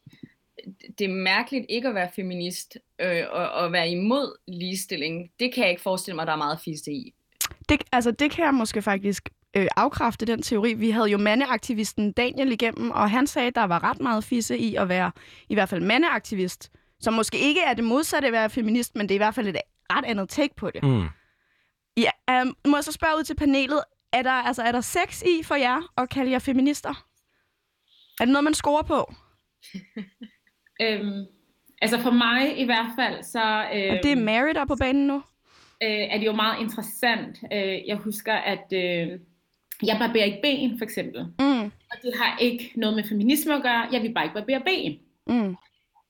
det 0.98 1.05
er 1.05 1.14
mærkeligt 1.14 1.66
ikke 1.68 1.88
at 1.88 1.94
være 1.94 2.11
feminist 2.16 2.79
øh, 3.01 3.25
og, 3.31 3.51
og 3.51 3.72
være 3.72 3.90
imod 3.90 4.38
ligestilling. 4.48 5.31
Det 5.40 5.55
kan 5.55 5.62
jeg 5.62 5.70
ikke 5.70 5.83
forestille 5.83 6.16
mig, 6.16 6.27
der 6.27 6.33
er 6.33 6.37
meget 6.37 6.59
fisse 6.64 6.92
i. 6.92 7.14
Det, 7.68 7.83
altså, 7.92 8.11
det 8.11 8.31
kan 8.31 8.44
jeg 8.44 8.55
måske 8.55 8.83
faktisk 8.83 9.29
øh, 9.57 9.67
afkræfte 9.77 10.27
den 10.27 10.43
teori. 10.43 10.75
Vi 10.75 10.91
havde 10.91 11.07
jo 11.07 11.19
mandeaktivisten 11.19 12.12
Daniel 12.12 12.53
igennem, 12.53 12.91
og 12.91 13.11
han 13.11 13.27
sagde, 13.27 13.49
at 13.49 13.55
der 13.55 13.65
var 13.65 13.85
ret 13.85 14.01
meget 14.01 14.25
fisse 14.25 14.59
i 14.59 14.75
at 14.75 14.88
være 14.88 15.12
i 15.49 15.55
hvert 15.55 15.69
fald 15.69 15.81
mandeaktivist. 15.81 16.71
som 17.01 17.15
måske 17.15 17.38
ikke 17.38 17.61
er 17.61 17.75
det 17.75 17.85
modsatte 17.85 18.27
at 18.29 18.33
være 18.33 18.51
feminist, 18.51 18.97
men 18.97 19.09
det 19.09 19.15
er 19.15 19.17
i 19.17 19.19
hvert 19.19 19.35
fald 19.35 19.49
et 19.49 19.57
ret 19.93 20.05
andet 20.05 20.29
take 20.29 20.55
på 20.57 20.71
det. 20.71 20.83
Mm. 20.83 21.07
Ja, 21.97 22.41
um, 22.43 22.57
må 22.67 22.77
jeg 22.77 22.85
så 22.85 22.93
spørge 22.93 23.19
ud 23.19 23.25
til 23.25 23.35
panelet, 23.37 23.81
er 24.12 24.23
der, 24.23 24.31
altså, 24.33 24.62
er 24.62 24.73
der 24.73 24.81
sex 24.81 25.23
i 25.23 25.43
for 25.43 25.55
jer 25.55 25.93
at 25.97 26.09
kalde 26.11 26.31
jer 26.31 26.38
feminister? 26.38 27.07
Er 28.21 28.25
det 28.25 28.33
noget, 28.33 28.45
man 28.45 28.55
scorer 28.55 28.83
på? 28.83 29.12
Øhm, 30.83 31.27
altså 31.83 32.01
for 32.01 32.11
mig 32.11 32.59
i 32.59 32.65
hvert 32.65 32.91
fald, 32.99 33.23
så 33.23 33.65
øhm, 33.75 33.97
Og 33.97 33.99
det 34.03 34.12
er 34.12 34.17
Mary, 34.17 34.55
der 34.55 34.61
er 34.61 34.65
på 34.67 34.77
banen 34.81 35.07
nu? 35.07 35.23
øh, 35.83 35.91
er 35.91 36.19
det 36.19 36.27
jo 36.27 36.33
meget 36.33 36.61
interessant. 36.61 37.38
Øh, 37.53 37.79
jeg 37.87 37.97
husker, 37.97 38.35
at 38.35 38.73
øh, 38.73 39.21
jeg 39.87 39.97
barberer 39.99 40.25
ikke 40.25 40.42
ben, 40.42 40.79
for 40.79 40.85
eksempel. 40.85 41.21
Mm, 41.38 41.64
Og 41.64 41.97
det 42.03 42.12
har 42.21 42.38
ikke 42.38 42.73
noget 42.77 42.97
med 42.97 43.05
feminisme 43.05 43.55
at 43.55 43.62
gøre. 43.62 43.88
Jeg 43.92 44.03
vil 44.03 44.14
bare 44.14 44.25
ikke 44.25 44.35
barbere 44.35 44.61
ben. 44.64 44.99
mm. 45.27 45.57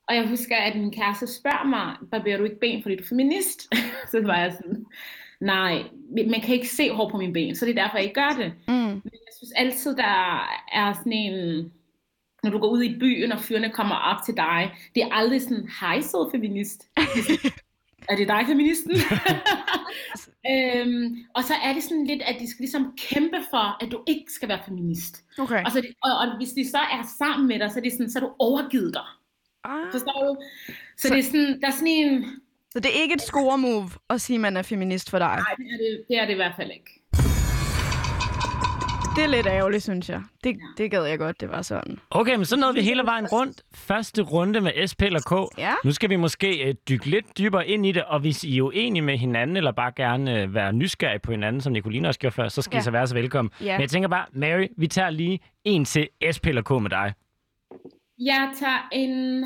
Og 0.08 0.14
jeg 0.16 0.28
husker, 0.28 0.56
at 0.56 0.76
min 0.76 0.92
kæreste 0.92 1.26
spørger 1.26 1.64
mig, 1.66 1.96
barberer 2.11 2.38
du 2.38 2.44
ikke 2.44 2.61
ben, 2.61 2.82
fordi 2.82 2.96
du 2.96 3.02
er 3.02 3.06
feminist? 3.08 3.61
så 4.11 4.20
var 4.22 4.38
jeg 4.38 4.52
sådan, 4.52 4.87
nej, 5.40 5.82
man 6.30 6.40
kan 6.40 6.54
ikke 6.54 6.68
se 6.68 6.90
hår 6.90 7.11
på 7.11 7.16
mine 7.16 7.32
ben, 7.32 7.56
så 7.56 7.66
det 7.66 7.78
er 7.78 7.82
derfor, 7.82 7.96
jeg 7.96 8.04
ikke 8.04 8.20
gør 8.20 8.37
det. 8.38 8.52
Mm. 8.68 8.74
Men 8.74 9.02
jeg 9.04 9.32
synes 9.37 9.52
altid, 9.56 9.96
der 9.96 10.38
er 10.72 10.92
sådan 10.92 11.12
en, 11.12 11.72
når 12.42 12.50
du 12.50 12.58
går 12.58 12.68
ud 12.68 12.82
i 12.82 12.98
byen, 12.98 13.32
og 13.32 13.40
fyrene 13.40 13.70
kommer 13.70 13.94
op 13.94 14.16
til 14.26 14.37
dig, 14.37 14.70
det 14.94 15.02
er 15.02 15.08
aldrig 15.12 15.42
sådan, 15.42 15.68
hej 15.80 16.00
sød 16.00 16.30
feminist. 16.30 16.88
er 18.11 18.16
det 18.16 18.28
dig, 18.28 18.44
feministen? 18.46 18.92
øhm, 20.50 21.16
og 21.35 21.44
så 21.44 21.55
er 21.64 21.72
det 21.72 21.83
sådan 21.83 22.07
lidt, 22.07 22.22
at 22.22 22.37
de 22.40 22.50
skal 22.50 22.62
ligesom 22.62 22.94
kæmpe 22.98 23.37
for, 23.50 23.85
at 23.85 23.92
du 23.92 24.00
ikke 24.07 24.33
skal 24.33 24.48
være 24.48 24.61
feminist. 24.64 25.24
Okay. 25.38 25.64
Og, 25.64 25.72
så, 25.72 25.83
og, 26.02 26.12
og 26.18 26.37
hvis 26.37 26.50
de 26.52 26.70
så 26.70 26.78
er 26.78 27.02
sammen 27.18 27.48
med 27.48 27.59
dig, 27.59 27.70
så 27.70 27.78
er 27.78 27.83
det 27.83 27.92
sådan, 27.92 28.11
så 28.11 28.18
er 28.18 28.22
du 28.22 28.33
overgivet 28.38 28.94
dig. 28.94 29.07
Ah. 29.64 29.92
Forstår 29.92 30.26
du? 30.26 30.42
Så, 30.96 31.09
Så- 31.09 31.14
det 31.14 31.18
er 31.18 31.22
sådan, 31.22 31.61
der 31.61 31.66
er 31.66 31.70
sådan 31.70 31.87
en... 31.87 32.24
Så 32.72 32.81
det 32.81 32.87
er 32.98 33.02
ikke 33.02 33.14
et 33.14 33.22
score-move 33.22 33.90
at 34.11 34.20
sige, 34.20 34.35
at 34.35 34.40
man 34.40 34.57
er 34.57 34.62
feminist 34.62 35.11
for 35.11 35.18
dig? 35.18 35.26
Nej, 35.37 35.55
det 35.59 35.66
er 35.74 35.78
det, 35.78 36.05
det 36.09 36.18
er 36.18 36.26
det 36.26 36.33
i 36.33 36.37
hvert 36.37 36.52
fald 36.57 36.70
ikke. 36.70 37.02
Det 39.16 39.25
er 39.25 39.29
lidt 39.29 39.46
ærgerligt, 39.46 39.83
synes 39.83 40.09
jeg. 40.09 40.22
Det, 40.44 40.57
det 40.79 40.90
gad 40.90 41.05
jeg 41.05 41.18
godt, 41.18 41.40
det 41.40 41.48
var 41.48 41.62
sådan. 41.62 41.98
Okay, 42.11 42.35
men 42.35 42.44
så 42.44 42.57
nåede 42.57 42.75
vi 42.75 42.81
hele 42.83 43.03
vejen 43.05 43.27
rundt. 43.27 43.62
Første 43.75 44.22
runde 44.22 44.61
med 44.61 44.87
SP 44.90 45.03
eller 45.03 45.20
K. 45.20 45.59
Ja. 45.59 45.72
Nu 45.85 45.92
skal 45.92 46.11
vi 46.11 46.16
måske 46.16 46.68
øh, 46.68 46.75
dykke 46.88 47.07
lidt 47.07 47.38
dybere 47.38 47.68
ind 47.68 47.87
i 47.87 47.92
det, 47.92 48.05
og 48.05 48.20
hvis 48.20 48.44
I 48.44 48.59
er 48.59 48.62
uenige 48.62 49.03
med 49.03 49.18
hinanden, 49.18 49.57
eller 49.57 49.72
bare 49.72 49.92
gerne 49.96 50.40
øh, 50.40 50.55
være 50.55 50.72
nysgerrige 50.72 51.18
på 51.18 51.31
hinanden, 51.31 51.61
som 51.61 51.72
Nicoline 51.72 52.09
også 52.09 52.20
gjorde 52.20 52.35
før, 52.35 52.48
så 52.48 52.62
skal 52.62 52.77
ja. 52.77 52.81
I 52.81 52.83
så 52.83 52.90
være 52.90 53.07
så 53.07 53.14
velkommen. 53.14 53.53
Ja. 53.61 53.72
Men 53.72 53.81
jeg 53.81 53.90
tænker 53.90 54.09
bare, 54.09 54.27
Mary, 54.33 54.66
vi 54.77 54.87
tager 54.87 55.11
lige 55.11 55.40
en 55.64 55.85
til 55.85 56.09
SP 56.37 56.46
eller 56.46 56.62
K 56.62 56.70
med 56.83 56.90
dig. 56.90 57.12
Jeg 58.18 58.51
tager 58.61 58.88
en 58.92 59.44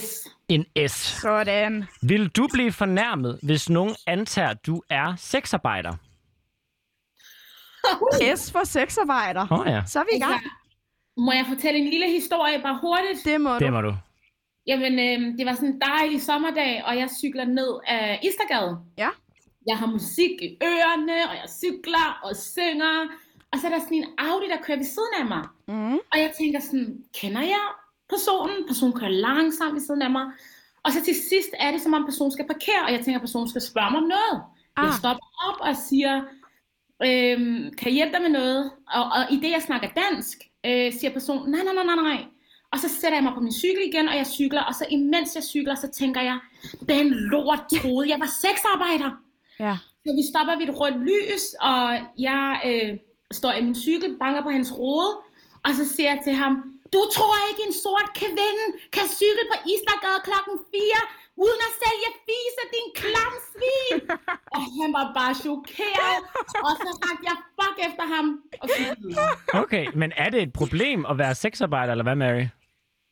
S. 0.00 0.28
En 0.48 0.64
S. 0.88 0.92
Sådan. 0.92 1.84
Vil 2.02 2.28
du 2.28 2.48
blive 2.52 2.72
fornærmet, 2.72 3.38
hvis 3.42 3.70
nogen 3.70 3.94
antager, 4.06 4.48
at 4.48 4.66
du 4.66 4.82
er 4.90 5.14
sexarbejder? 5.16 5.92
S 8.36 8.52
for 8.52 8.64
sexarbejder. 8.64 9.46
Åh 9.52 9.58
oh, 9.58 9.66
ja, 9.66 9.82
Så 9.86 9.98
er 9.98 10.04
vi 10.10 10.16
i 10.16 10.20
gang. 10.20 10.32
Altså, 10.34 10.48
må 11.16 11.32
jeg 11.32 11.46
fortælle 11.48 11.78
en 11.80 11.90
lille 11.90 12.10
historie 12.10 12.62
bare 12.62 12.78
hurtigt? 12.82 13.24
Det 13.24 13.40
må 13.40 13.52
du. 13.52 13.64
det 13.64 13.72
må 13.72 13.80
du. 13.80 13.94
Jamen, 14.66 14.92
øh, 15.06 15.38
det 15.38 15.46
var 15.46 15.54
sådan 15.54 15.68
en 15.68 15.80
dejlig 15.80 16.22
sommerdag, 16.22 16.82
og 16.86 16.98
jeg 16.98 17.08
cykler 17.20 17.44
ned 17.44 17.72
af 17.86 18.20
Istergade. 18.22 18.78
Ja. 18.98 19.08
Jeg 19.66 19.76
har 19.78 19.86
musik 19.86 20.30
i 20.42 20.58
ørerne, 20.62 21.16
og 21.30 21.34
jeg 21.40 21.48
cykler 21.62 22.20
og 22.22 22.36
synger. 22.36 22.96
Og 23.52 23.58
så 23.58 23.66
er 23.66 23.70
der 23.70 23.78
sådan 23.78 23.96
en 23.96 24.08
Audi, 24.18 24.46
der 24.48 24.60
kører 24.62 24.78
ved 24.78 24.84
siden 24.96 25.14
af 25.20 25.26
mig. 25.34 25.44
Mm. 25.68 25.98
Og 26.12 26.16
jeg 26.24 26.30
tænker 26.40 26.60
sådan, 26.60 27.04
kender 27.20 27.40
jeg 27.40 27.66
personen? 28.08 28.58
Personen 28.70 28.94
kører 29.00 29.10
langsomt 29.10 29.74
ved 29.74 29.80
siden 29.80 30.02
af 30.02 30.10
mig. 30.10 30.26
Og 30.84 30.92
så 30.92 30.98
til 31.04 31.14
sidst 31.14 31.52
er 31.64 31.70
det, 31.70 31.80
som 31.80 31.94
om 31.94 32.04
personen 32.04 32.32
skal 32.32 32.46
parkere, 32.46 32.82
og 32.86 32.92
jeg 32.92 33.00
tænker, 33.00 33.18
at 33.18 33.26
personen 33.26 33.48
skal 33.48 33.62
spørge 33.70 33.90
mig 33.90 34.00
om 34.04 34.08
noget. 34.16 34.36
Ah. 34.76 34.84
Jeg 34.84 34.92
stopper 35.00 35.26
op 35.48 35.58
og 35.68 35.76
siger, 35.88 36.14
øhm, 37.04 37.74
kan 37.78 37.86
jeg 37.86 37.92
hjælpe 37.92 38.14
dig 38.14 38.22
med 38.22 38.30
noget? 38.30 38.70
Og, 38.96 39.04
og 39.04 39.32
i 39.32 39.36
det, 39.36 39.50
jeg 39.50 39.62
snakker 39.62 39.88
dansk, 40.02 40.38
øh, 40.66 40.92
siger 40.92 41.12
personen, 41.12 41.50
nej, 41.50 41.62
nej, 41.64 41.74
nej, 41.74 41.84
nej, 41.84 42.04
nej. 42.14 42.24
Og 42.72 42.78
så 42.78 42.88
sætter 42.88 43.16
jeg 43.18 43.24
mig 43.24 43.34
på 43.34 43.40
min 43.40 43.52
cykel 43.52 43.82
igen, 43.86 44.08
og 44.08 44.16
jeg 44.16 44.26
cykler, 44.26 44.62
og 44.62 44.74
så 44.74 44.84
imens 44.90 45.34
jeg 45.34 45.42
cykler, 45.42 45.74
så 45.74 45.88
tænker 45.88 46.20
jeg, 46.20 46.38
den 46.88 47.06
lort 47.32 47.62
troede, 47.76 48.10
jeg 48.10 48.20
var 48.20 48.30
sexarbejder. 48.42 49.10
Ja. 49.60 49.76
Så 50.04 50.10
vi 50.18 50.22
stopper 50.30 50.54
ved 50.58 50.68
et 50.68 50.80
rødt 50.80 50.98
lys, 51.10 51.44
og 51.60 51.82
jeg 52.18 52.46
øh, 52.68 52.90
står 53.32 53.52
i 53.52 53.64
min 53.64 53.74
cykel, 53.74 54.16
banker 54.22 54.42
på 54.42 54.50
hans 54.50 54.72
rode, 54.78 55.10
og 55.64 55.70
så 55.78 55.84
siger 55.94 56.08
jeg 56.12 56.20
til 56.24 56.34
ham, 56.42 56.52
du 56.94 57.00
tror 57.16 57.34
ikke 57.50 57.62
en 57.68 57.76
sort 57.84 58.08
kvinde 58.18 58.48
kan 58.96 59.06
cykle 59.18 59.44
på 59.50 59.56
Istergade 59.72 60.20
klokken 60.28 60.56
4, 60.70 61.02
uden 61.44 61.60
at 61.68 61.72
sælge 61.82 62.08
fise, 62.26 62.62
din 62.76 62.88
klam 63.00 63.32
svin. 63.52 64.00
og 64.54 64.60
han 64.78 64.88
var 64.98 65.06
bare 65.18 65.34
chokeret, 65.34 66.20
og 66.66 66.72
så 66.82 66.88
rakte 67.04 67.24
jeg 67.30 67.36
fuck 67.58 67.76
efter 67.88 68.04
ham, 68.14 68.26
og 68.62 68.68
videre. 68.78 69.28
Okay, 69.62 69.84
men 69.94 70.12
er 70.16 70.28
det 70.30 70.42
et 70.42 70.52
problem 70.52 71.06
at 71.10 71.18
være 71.18 71.34
sexarbejder, 71.34 71.92
eller 71.92 72.02
hvad, 72.08 72.14
Mary? 72.16 72.46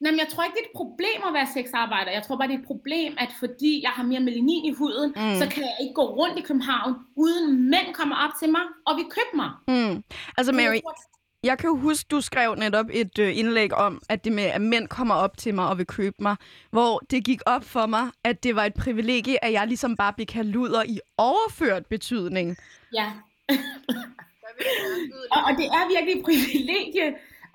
Nej, 0.01 0.11
men 0.13 0.19
jeg 0.25 0.29
tror 0.33 0.45
ikke, 0.45 0.55
det 0.59 0.65
er 0.67 0.71
et 0.75 0.81
problem 0.83 1.19
at 1.29 1.33
være 1.39 1.49
sexarbejder. 1.57 2.11
Jeg 2.13 2.23
tror 2.23 2.37
bare, 2.37 2.49
det 2.49 2.55
er 2.55 2.59
et 2.59 2.71
problem, 2.73 3.11
at 3.25 3.31
fordi 3.39 3.73
jeg 3.83 3.91
har 3.91 4.03
mere 4.11 4.21
melanin 4.21 4.65
i 4.65 4.73
huden, 4.81 5.11
Mm. 5.17 5.35
så 5.41 5.45
kan 5.55 5.63
jeg 5.71 5.77
ikke 5.83 5.95
gå 5.95 6.05
rundt 6.21 6.39
i 6.39 6.43
København, 6.49 6.93
uden 7.25 7.71
mænd 7.71 7.89
kommer 7.95 8.17
op 8.25 8.31
til 8.41 8.49
mig 8.57 8.65
og 8.87 8.93
vil 8.97 9.05
købe 9.17 9.33
mig. 9.43 9.51
Mm. 9.69 9.95
Altså, 10.39 10.53
Mary, 10.53 10.79
Jeg 10.79 10.83
tror, 10.85 10.97
jeg 11.45 11.59
kan 11.59 11.69
jo 11.69 11.77
huske, 11.77 12.07
du 12.11 12.21
skrev 12.21 12.55
netop 12.55 12.87
et 12.93 13.19
øh, 13.19 13.39
indlæg 13.39 13.75
om, 13.75 14.03
at 14.09 14.25
det 14.25 14.33
med, 14.33 14.45
at 14.45 14.61
mænd 14.61 14.89
kommer 14.89 15.15
op 15.15 15.37
til 15.39 15.55
mig 15.55 15.69
og 15.69 15.79
vil 15.79 15.87
købe 15.87 16.17
mig, 16.19 16.37
hvor 16.71 16.99
det 17.11 17.25
gik 17.25 17.41
op 17.47 17.65
for 17.65 17.87
mig, 17.87 18.11
at 18.25 18.43
det 18.45 18.57
var 18.57 18.65
et 18.65 18.75
privilegie, 18.75 19.45
at 19.45 19.53
jeg 19.53 19.67
ligesom 19.67 19.97
bare 19.97 20.13
blev 20.13 20.27
kaldt 20.27 20.51
luder 20.51 20.83
i 20.85 21.01
overført 21.19 21.87
betydning. 21.87 22.57
Ja, 22.95 23.13
og, 25.35 25.41
og 25.47 25.53
det 25.59 25.67
er 25.67 25.89
virkelig 25.95 26.15
et 26.19 26.25
privilegie 26.25 27.09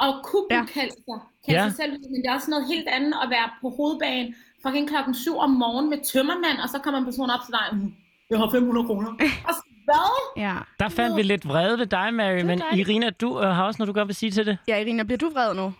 at 0.05 0.13
kunne 0.23 0.47
Ja. 0.51 0.55
ja. 0.57 0.65
kalde 0.65 0.91
sig, 0.91 1.19
kalde 1.45 1.59
Ja. 1.61 1.67
sig 1.69 1.75
selv, 1.75 1.91
men 1.91 2.21
det 2.21 2.27
er 2.29 2.33
også 2.33 2.49
noget 2.49 2.67
helt 2.67 2.87
andet 2.87 3.13
at 3.23 3.29
være 3.29 3.49
på 3.61 3.69
hovedbanen 3.69 4.35
fucking 4.65 4.87
klokken 4.89 5.13
7 5.15 5.37
om 5.37 5.49
morgenen 5.49 5.89
med 5.89 5.99
tømmermand, 6.11 6.57
og 6.63 6.69
så 6.69 6.77
kommer 6.83 6.99
en 6.99 7.05
person 7.05 7.29
op 7.29 7.39
til 7.45 7.53
dig, 7.57 7.65
"Mm, 7.77 7.93
jeg 8.29 8.37
har 8.39 8.49
500 8.51 8.85
kroner. 8.87 9.09
og 9.47 9.53
så, 9.57 9.61
hvad? 9.83 10.41
Ja. 10.43 10.55
Der 10.79 10.89
fandt 10.89 11.17
vi 11.17 11.21
lidt 11.21 11.47
vrede 11.47 11.79
ved 11.79 11.85
dig, 11.85 12.13
Mary, 12.13 12.41
men 12.41 12.59
dejligt. 12.59 12.87
Irina, 12.87 13.09
du 13.09 13.39
øh, 13.41 13.47
har 13.47 13.65
også 13.65 13.77
noget, 13.79 13.87
du 13.87 13.99
godt 13.99 14.07
vil 14.07 14.15
sige 14.15 14.31
til 14.31 14.45
det. 14.45 14.57
Ja, 14.67 14.77
Irina, 14.81 15.03
bliver 15.03 15.17
du 15.17 15.29
vred 15.29 15.53
nu? 15.53 15.73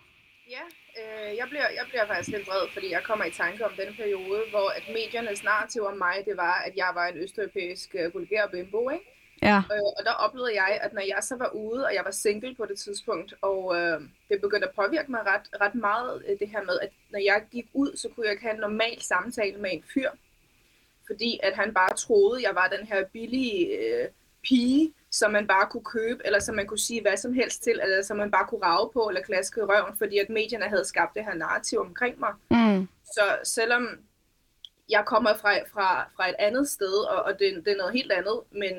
Ja, 0.50 0.64
øh, 1.00 1.38
jeg, 1.38 1.46
bliver, 1.50 1.68
jeg 1.80 1.86
bliver 1.90 2.06
faktisk 2.08 2.30
lidt 2.36 2.48
vred, 2.48 2.66
fordi 2.74 2.92
jeg 2.92 3.04
kommer 3.04 3.26
i 3.26 3.32
tanke 3.32 3.66
om 3.66 3.72
denne 3.78 3.94
periode, 4.02 4.42
hvor 4.50 4.68
at 4.78 4.84
mediernes 4.98 5.44
narrativ 5.44 5.82
om 5.92 5.98
mig, 5.98 6.16
det 6.26 6.38
var, 6.38 6.56
at 6.68 6.74
jeg 6.76 6.90
var 6.94 7.06
en 7.08 7.18
østeuropæisk 7.18 7.96
øh, 8.00 8.14
vulgær 8.14 8.48
bimbo, 8.48 8.90
ikke? 8.90 9.06
Ja. 9.42 9.58
Øh, 9.74 9.90
og 9.98 10.02
der 10.08 10.12
oplevede 10.26 10.56
jeg, 10.62 10.80
at 10.82 10.94
når 10.94 11.02
jeg 11.14 11.22
så 11.22 11.36
var 11.38 11.50
ude, 11.50 11.86
og 11.86 11.94
jeg 11.94 12.04
var 12.06 12.12
single 12.12 12.56
på 12.56 12.66
det 12.66 12.78
tidspunkt, 12.80 13.34
og 13.42 13.60
øh, 13.78 14.02
det 14.30 14.42
begyndte 14.42 14.68
at 14.68 14.76
påvirke 14.76 15.12
mig 15.12 15.22
ret, 15.32 15.48
ret 15.62 15.76
meget, 15.76 16.24
øh, 16.28 16.40
det 16.40 16.50
her 16.50 16.64
med, 16.64 16.80
at 16.80 16.90
når 17.10 17.20
jeg 17.20 17.44
gik 17.52 17.68
ud, 17.74 17.98
så 17.98 18.10
kunne 18.10 18.26
jeg 18.26 18.32
ikke 18.32 18.44
have 18.44 18.54
en 18.54 18.66
normal 18.68 19.02
samtale 19.02 19.58
med 19.58 19.70
en 19.74 19.84
fyr. 19.94 20.10
Fordi 21.08 21.40
at 21.44 21.54
han 21.54 21.74
bare 21.74 21.94
troede, 21.96 22.44
jeg 22.44 22.56
var 22.56 22.68
den 22.78 22.88
her 22.88 23.06
billige 23.14 23.68
øh, 23.68 24.08
pige, 24.44 24.94
som 25.12 25.32
man 25.32 25.48
bare 25.48 25.68
kunne 25.70 25.84
købe, 25.84 26.22
eller 26.26 26.40
som 26.40 26.56
man 26.56 26.68
kunne 26.68 26.80
sige 26.80 27.02
hvad 27.02 27.18
som 27.18 27.34
helst 27.34 27.64
til, 27.64 27.80
eller 27.84 28.02
som 28.02 28.18
man 28.18 28.32
bare 28.32 28.48
kunne 28.48 28.66
rave 28.66 28.90
på, 28.94 29.00
eller 29.00 29.22
klaske 29.22 29.60
i 29.62 29.64
røven, 29.64 29.98
fordi 29.98 30.18
at 30.18 30.30
medierne 30.30 30.66
havde 30.66 30.86
skabt 30.86 31.14
det 31.16 31.26
her 31.26 31.34
narrativ 31.34 31.80
omkring 31.80 32.20
mig. 32.20 32.34
Mm. 32.52 32.88
Så 33.06 33.38
selvom 33.44 33.88
jeg 34.90 35.04
kommer 35.06 35.38
fra, 35.38 35.54
fra, 35.74 36.10
fra 36.16 36.30
et 36.30 36.36
andet 36.40 36.70
sted, 36.70 36.94
og, 36.94 37.24
og 37.24 37.40
det, 37.40 37.66
det 37.66 37.74
er 37.74 37.78
noget 37.78 37.94
helt 37.94 38.12
andet, 38.12 38.40
men 38.52 38.74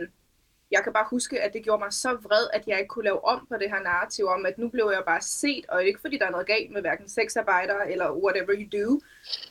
jeg 0.74 0.82
kan 0.84 0.92
bare 0.92 1.06
huske, 1.10 1.40
at 1.42 1.52
det 1.52 1.62
gjorde 1.64 1.82
mig 1.84 1.92
så 1.92 2.10
vred, 2.26 2.46
at 2.52 2.62
jeg 2.66 2.76
ikke 2.78 2.88
kunne 2.94 3.04
lave 3.10 3.24
om 3.24 3.46
på 3.50 3.56
det 3.60 3.68
her 3.70 3.82
narrativ 3.82 4.24
om, 4.26 4.46
at 4.46 4.58
nu 4.58 4.68
blev 4.68 4.86
jeg 4.96 5.02
bare 5.06 5.20
set, 5.20 5.64
og 5.68 5.84
ikke 5.84 6.00
fordi 6.00 6.18
der 6.18 6.26
er 6.26 6.30
noget 6.30 6.46
galt 6.46 6.70
med 6.72 6.80
hverken 6.80 7.08
sexarbejdere 7.08 7.92
eller 7.92 8.08
whatever 8.24 8.54
you 8.60 8.66
do, 8.78 9.00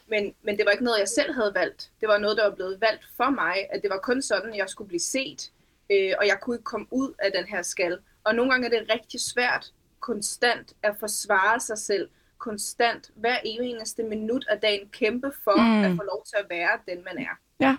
men, 0.07 0.23
men 0.45 0.57
det 0.57 0.65
var 0.65 0.71
ikke 0.71 0.83
noget, 0.83 0.99
jeg 0.99 1.07
selv 1.07 1.33
havde 1.33 1.51
valgt. 1.55 1.89
Det 2.01 2.07
var 2.09 2.17
noget, 2.17 2.37
der 2.37 2.43
var 2.49 2.55
blevet 2.55 2.81
valgt 2.81 3.03
for 3.17 3.29
mig, 3.29 3.55
at 3.69 3.81
det 3.81 3.89
var 3.89 3.97
kun 3.97 4.21
sådan, 4.21 4.55
jeg 4.55 4.69
skulle 4.69 4.87
blive 4.87 4.99
set, 5.15 5.51
øh, 5.91 6.11
og 6.19 6.27
jeg 6.27 6.37
kunne 6.41 6.55
ikke 6.55 6.63
komme 6.73 6.87
ud 6.91 7.13
af 7.19 7.31
den 7.35 7.45
her 7.45 7.61
skal. 7.61 7.97
Og 8.23 8.35
nogle 8.35 8.51
gange 8.51 8.65
er 8.67 8.79
det 8.79 8.89
rigtig 8.93 9.19
svært 9.33 9.65
konstant 9.99 10.73
at 10.83 10.95
forsvare 10.99 11.59
sig 11.59 11.77
selv, 11.77 12.09
konstant 12.37 13.11
hver 13.15 13.37
eneste 13.45 14.03
minut 14.03 14.45
af 14.49 14.59
dagen 14.59 14.89
kæmpe 14.89 15.31
for 15.43 15.57
Mm. 15.61 15.83
at 15.83 15.91
få 15.95 16.03
lov 16.03 16.25
til 16.25 16.35
at 16.39 16.45
være 16.49 16.79
den, 16.87 17.03
man 17.03 17.17
er. 17.17 17.35
Ja. 17.59 17.77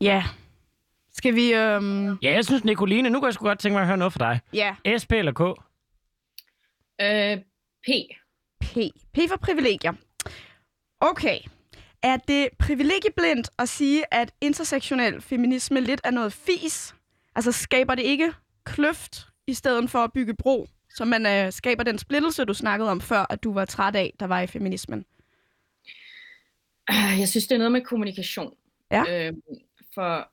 Ja. 0.00 0.24
Skal 1.14 1.34
vi... 1.34 1.54
Øhm... 1.54 2.18
Ja, 2.22 2.32
jeg 2.32 2.44
synes, 2.44 2.64
Nicoline, 2.64 3.10
nu 3.10 3.20
kan 3.20 3.26
jeg 3.26 3.34
sgu 3.34 3.44
godt 3.44 3.58
tænke 3.58 3.74
mig 3.74 3.80
at 3.80 3.86
høre 3.86 3.96
noget 3.96 4.12
fra 4.12 4.32
dig. 4.32 4.40
Ja. 4.52 4.98
SP 5.02 5.12
eller 5.12 5.32
K? 5.32 5.40
Øh, 7.00 7.38
P. 7.86 7.88
P. 8.60 8.76
P 9.14 9.18
for 9.28 9.36
privilegier. 9.36 9.92
Okay. 11.00 11.38
Er 12.02 12.16
det 12.16 12.48
privilegieblindt 12.58 13.50
at 13.58 13.68
sige, 13.68 14.14
at 14.14 14.32
intersektionel 14.40 15.20
feminisme 15.20 15.80
lidt 15.80 16.00
er 16.04 16.10
noget 16.10 16.32
fis? 16.32 16.94
Altså 17.34 17.52
skaber 17.52 17.94
det 17.94 18.02
ikke 18.02 18.32
kløft 18.64 19.26
i 19.46 19.54
stedet 19.54 19.90
for 19.90 19.98
at 19.98 20.12
bygge 20.12 20.34
bro? 20.34 20.68
Så 20.94 21.04
man 21.04 21.26
øh, 21.26 21.52
skaber 21.52 21.82
den 21.82 21.98
splittelse, 21.98 22.44
du 22.44 22.54
snakkede 22.54 22.90
om 22.90 23.00
før, 23.00 23.26
at 23.30 23.42
du 23.44 23.52
var 23.52 23.64
træt 23.64 23.96
af, 23.96 24.14
der 24.20 24.26
var 24.26 24.40
i 24.40 24.46
feminismen. 24.46 25.04
Jeg 27.18 27.28
synes, 27.28 27.46
det 27.46 27.54
er 27.54 27.58
noget 27.58 27.72
med 27.72 27.80
kommunikation. 27.80 28.54
Ja. 28.90 29.26
Øhm, 29.26 29.40
for, 29.94 30.31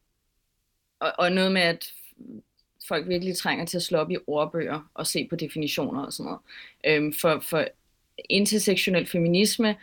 og, 1.00 1.12
og 1.18 1.32
noget 1.32 1.52
med, 1.52 1.62
at 1.62 1.94
folk 2.88 3.08
virkelig 3.08 3.38
trænger 3.38 3.66
til 3.66 3.78
at 3.78 3.84
slå 3.84 3.98
op 3.98 4.12
i 4.12 4.18
ordbøger 4.28 4.90
og 4.94 5.08
se 5.08 5.28
på 5.30 5.36
definitioner 5.36 6.06
og 6.06 6.14
sådan 6.14 6.26
noget. 6.26 6.40
Øhm, 6.86 7.14
for, 7.14 7.40
for 7.40 7.66
intersektionel 8.30 9.06
feminisme, 9.06 9.76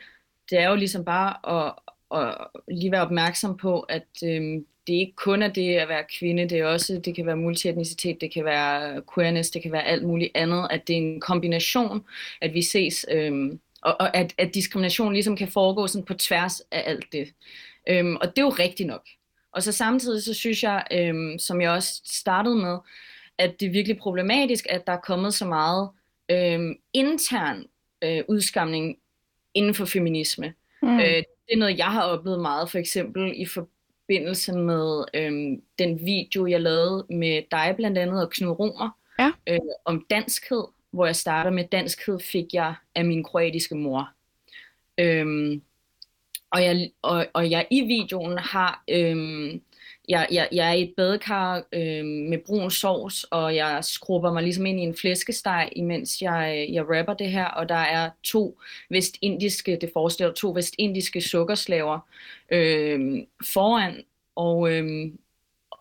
det 0.50 0.58
er 0.58 0.68
jo 0.68 0.74
ligesom 0.74 1.04
bare 1.04 1.66
at, 1.66 1.72
at 2.20 2.46
lige 2.68 2.92
være 2.92 3.02
opmærksom 3.02 3.56
på, 3.56 3.80
at 3.80 4.06
øhm, 4.24 4.66
det 4.86 4.92
ikke 4.92 5.12
kun 5.16 5.42
er 5.42 5.48
det 5.48 5.76
at 5.76 5.88
være 5.88 6.04
kvinde, 6.18 6.48
det 6.48 6.58
er 6.58 6.66
også, 6.66 7.00
det 7.04 7.14
kan 7.14 7.26
være 7.26 7.36
multietnicitet, 7.36 8.20
det 8.20 8.32
kan 8.32 8.44
være 8.44 9.02
queerness, 9.14 9.50
det 9.50 9.62
kan 9.62 9.72
være 9.72 9.84
alt 9.84 10.04
muligt 10.04 10.30
andet, 10.34 10.66
at 10.70 10.88
det 10.88 10.92
er 10.92 10.98
en 10.98 11.20
kombination, 11.20 12.04
at 12.40 12.54
vi 12.54 12.62
ses, 12.62 13.06
øhm, 13.10 13.60
og, 13.82 13.96
og 14.00 14.16
at, 14.16 14.34
at 14.38 14.54
diskrimination 14.54 15.12
ligesom 15.12 15.36
kan 15.36 15.48
foregå 15.48 15.86
sådan 15.86 16.04
på 16.04 16.14
tværs 16.14 16.60
af 16.60 16.82
alt 16.86 17.12
det. 17.12 17.32
Øhm, 17.88 18.16
og 18.16 18.26
det 18.28 18.38
er 18.38 18.46
jo 18.46 18.48
rigtigt 18.48 18.86
nok. 18.86 19.06
Og 19.56 19.62
så 19.62 19.72
samtidig 19.72 20.22
så 20.22 20.34
synes 20.34 20.62
jeg, 20.62 20.84
øhm, 20.92 21.38
som 21.38 21.60
jeg 21.60 21.70
også 21.70 22.00
startede 22.04 22.56
med, 22.56 22.78
at 23.38 23.60
det 23.60 23.66
er 23.66 23.70
virkelig 23.70 23.98
problematisk, 23.98 24.66
at 24.68 24.86
der 24.86 24.92
er 24.92 25.00
kommet 25.00 25.34
så 25.34 25.46
meget 25.46 25.88
øhm, 26.30 26.74
intern 26.92 27.64
øh, 28.02 28.22
udskamning 28.28 28.98
inden 29.54 29.74
for 29.74 29.84
feminisme. 29.84 30.54
Mm. 30.82 30.98
Øh, 30.98 31.00
det 31.16 31.52
er 31.52 31.56
noget, 31.56 31.78
jeg 31.78 31.86
har 31.86 32.02
oplevet 32.02 32.40
meget, 32.40 32.70
for 32.70 32.78
eksempel 32.78 33.32
i 33.36 33.46
forbindelse 33.46 34.52
med 34.52 35.04
øhm, 35.14 35.62
den 35.78 36.06
video, 36.06 36.46
jeg 36.46 36.60
lavede 36.60 37.06
med 37.10 37.42
dig 37.50 37.74
blandt 37.76 37.98
andet, 37.98 38.22
og 38.22 38.30
Knud 38.30 38.50
Romer, 38.50 38.90
Ja. 39.18 39.30
øh, 39.46 39.58
om 39.84 40.06
danskhed, 40.10 40.64
hvor 40.90 41.06
jeg 41.06 41.16
starter 41.16 41.50
med, 41.50 41.64
danskhed 41.72 42.20
fik 42.20 42.46
jeg 42.52 42.74
af 42.94 43.04
min 43.04 43.24
kroatiske 43.24 43.74
mor. 43.74 44.10
Øhm, 44.98 45.62
og, 46.50 46.64
jeg, 46.64 46.90
og, 47.02 47.26
og 47.32 47.50
jeg 47.50 47.66
i 47.70 47.80
videoen 47.80 48.38
har, 48.38 48.84
øhm, 48.90 49.62
jeg, 50.08 50.28
jeg, 50.32 50.48
jeg 50.52 50.68
er 50.68 50.72
i 50.72 50.82
et 50.82 50.94
badekar 50.96 51.62
øhm, 51.72 52.06
med 52.06 52.38
brun 52.46 52.70
sovs, 52.70 53.24
og 53.24 53.56
jeg 53.56 53.84
skrubber 53.84 54.32
mig 54.32 54.42
ligesom 54.42 54.66
ind 54.66 54.80
i 54.80 54.82
en 54.82 54.96
flæskesteg, 54.96 55.68
imens 55.72 56.22
jeg, 56.22 56.68
jeg 56.72 56.82
rapper 56.82 57.14
det 57.14 57.30
her, 57.30 57.44
og 57.44 57.68
der 57.68 57.74
er 57.74 58.10
to 58.22 58.58
vestindiske, 58.90 59.78
det 59.80 59.90
forestiller 59.92 60.32
to 60.32 60.50
vestindiske 60.50 61.20
sukkerslaver 61.20 61.98
øhm, 62.52 63.26
foran, 63.44 64.04
og, 64.36 64.72
øhm, 64.72 65.18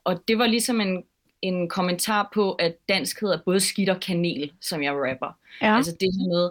og 0.03 0.23
det 0.27 0.37
var 0.37 0.47
ligesom 0.47 0.81
en, 0.81 1.03
en 1.41 1.69
kommentar 1.69 2.29
på, 2.33 2.53
at 2.53 2.75
danskhed 2.89 3.29
er 3.29 3.39
både 3.45 3.59
skidt 3.59 3.89
og 3.89 3.99
kanel, 3.99 4.51
som 4.61 4.83
jeg 4.83 4.93
rapper. 4.93 5.37
Ja. 5.61 5.75
Altså 5.75 5.91
det 5.99 6.09
her 6.13 6.27
med, 6.27 6.49